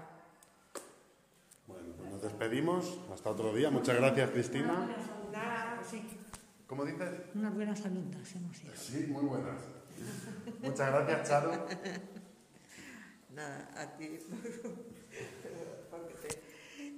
Bueno, 1.66 1.96
pues 1.98 2.12
nos 2.12 2.22
despedimos. 2.22 3.00
Hasta 3.12 3.32
otro 3.32 3.52
día. 3.56 3.72
Muchas 3.72 3.96
gracias, 3.96 4.30
Cristina. 4.30 4.88
Nada, 5.32 5.82
Sí, 5.90 6.04
¿Cómo 6.68 6.86
dices? 6.86 7.10
unas 7.34 7.56
buenas 7.56 7.84
alumnas 7.86 8.36
hemos 8.36 8.56
sido. 8.58 8.76
Sí, 8.76 9.08
muy 9.10 9.24
buenas. 9.26 9.56
Muchas 10.62 10.92
gracias, 10.92 11.30
Charo. 11.30 11.66
Nada, 13.34 13.70
a 13.76 13.98
ti, 13.98 14.20
porque 15.92 16.14
te- 16.28 16.94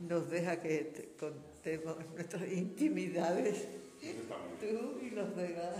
nos 0.00 0.28
deja 0.30 0.60
que 0.60 0.78
te 0.84 1.12
contemos 1.16 1.96
nuestras 2.14 2.50
intimidades, 2.50 3.68
tú 4.60 4.98
y 5.00 5.10
los 5.10 5.36
demás. 5.36 5.74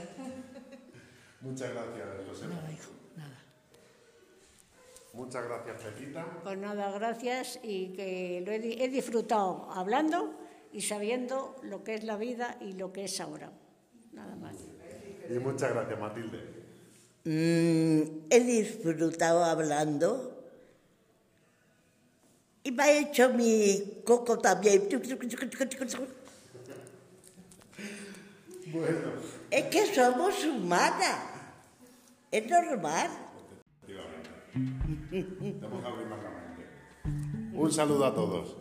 Muchas 1.40 1.72
gracias, 1.72 2.06
José. 2.28 2.46
Nada, 2.48 2.70
hijo, 2.70 2.90
nada. 3.16 3.38
Muchas 5.14 5.44
gracias, 5.44 5.82
Pepita. 5.82 6.40
Pues 6.44 6.58
nada, 6.58 6.90
gracias 6.92 7.58
y 7.64 7.92
que 7.94 8.42
lo 8.46 8.52
he 8.52 8.88
disfrutado 8.88 9.68
hablando 9.72 10.38
y 10.72 10.82
sabiendo 10.82 11.56
lo 11.62 11.82
que 11.82 11.94
es 11.94 12.04
la 12.04 12.16
vida 12.16 12.56
y 12.60 12.74
lo 12.74 12.92
que 12.92 13.04
es 13.06 13.20
ahora. 13.20 13.50
Y 15.30 15.38
muchas 15.38 15.72
gracias, 15.72 15.98
Matilde. 16.00 16.38
Mm, 17.24 18.26
he 18.30 18.40
disfrutado 18.40 19.44
hablando 19.44 20.42
y 22.64 22.72
me 22.72 22.82
ha 22.82 22.98
hecho 22.98 23.32
mi 23.32 24.02
coco 24.04 24.38
también. 24.38 24.88
Bueno, 28.72 28.98
Es 29.50 29.64
que 29.66 29.94
somos 29.94 30.44
humanas. 30.44 31.18
Es 32.30 32.48
normal. 32.48 33.10
efectivamente. 33.82 35.48
Estamos 35.48 35.84
abrir 35.84 36.06
más 36.06 36.18
la 36.22 36.30
mente. 36.30 37.56
Un 37.56 37.72
saludo 37.72 38.06
a 38.06 38.14
todos. 38.14 38.56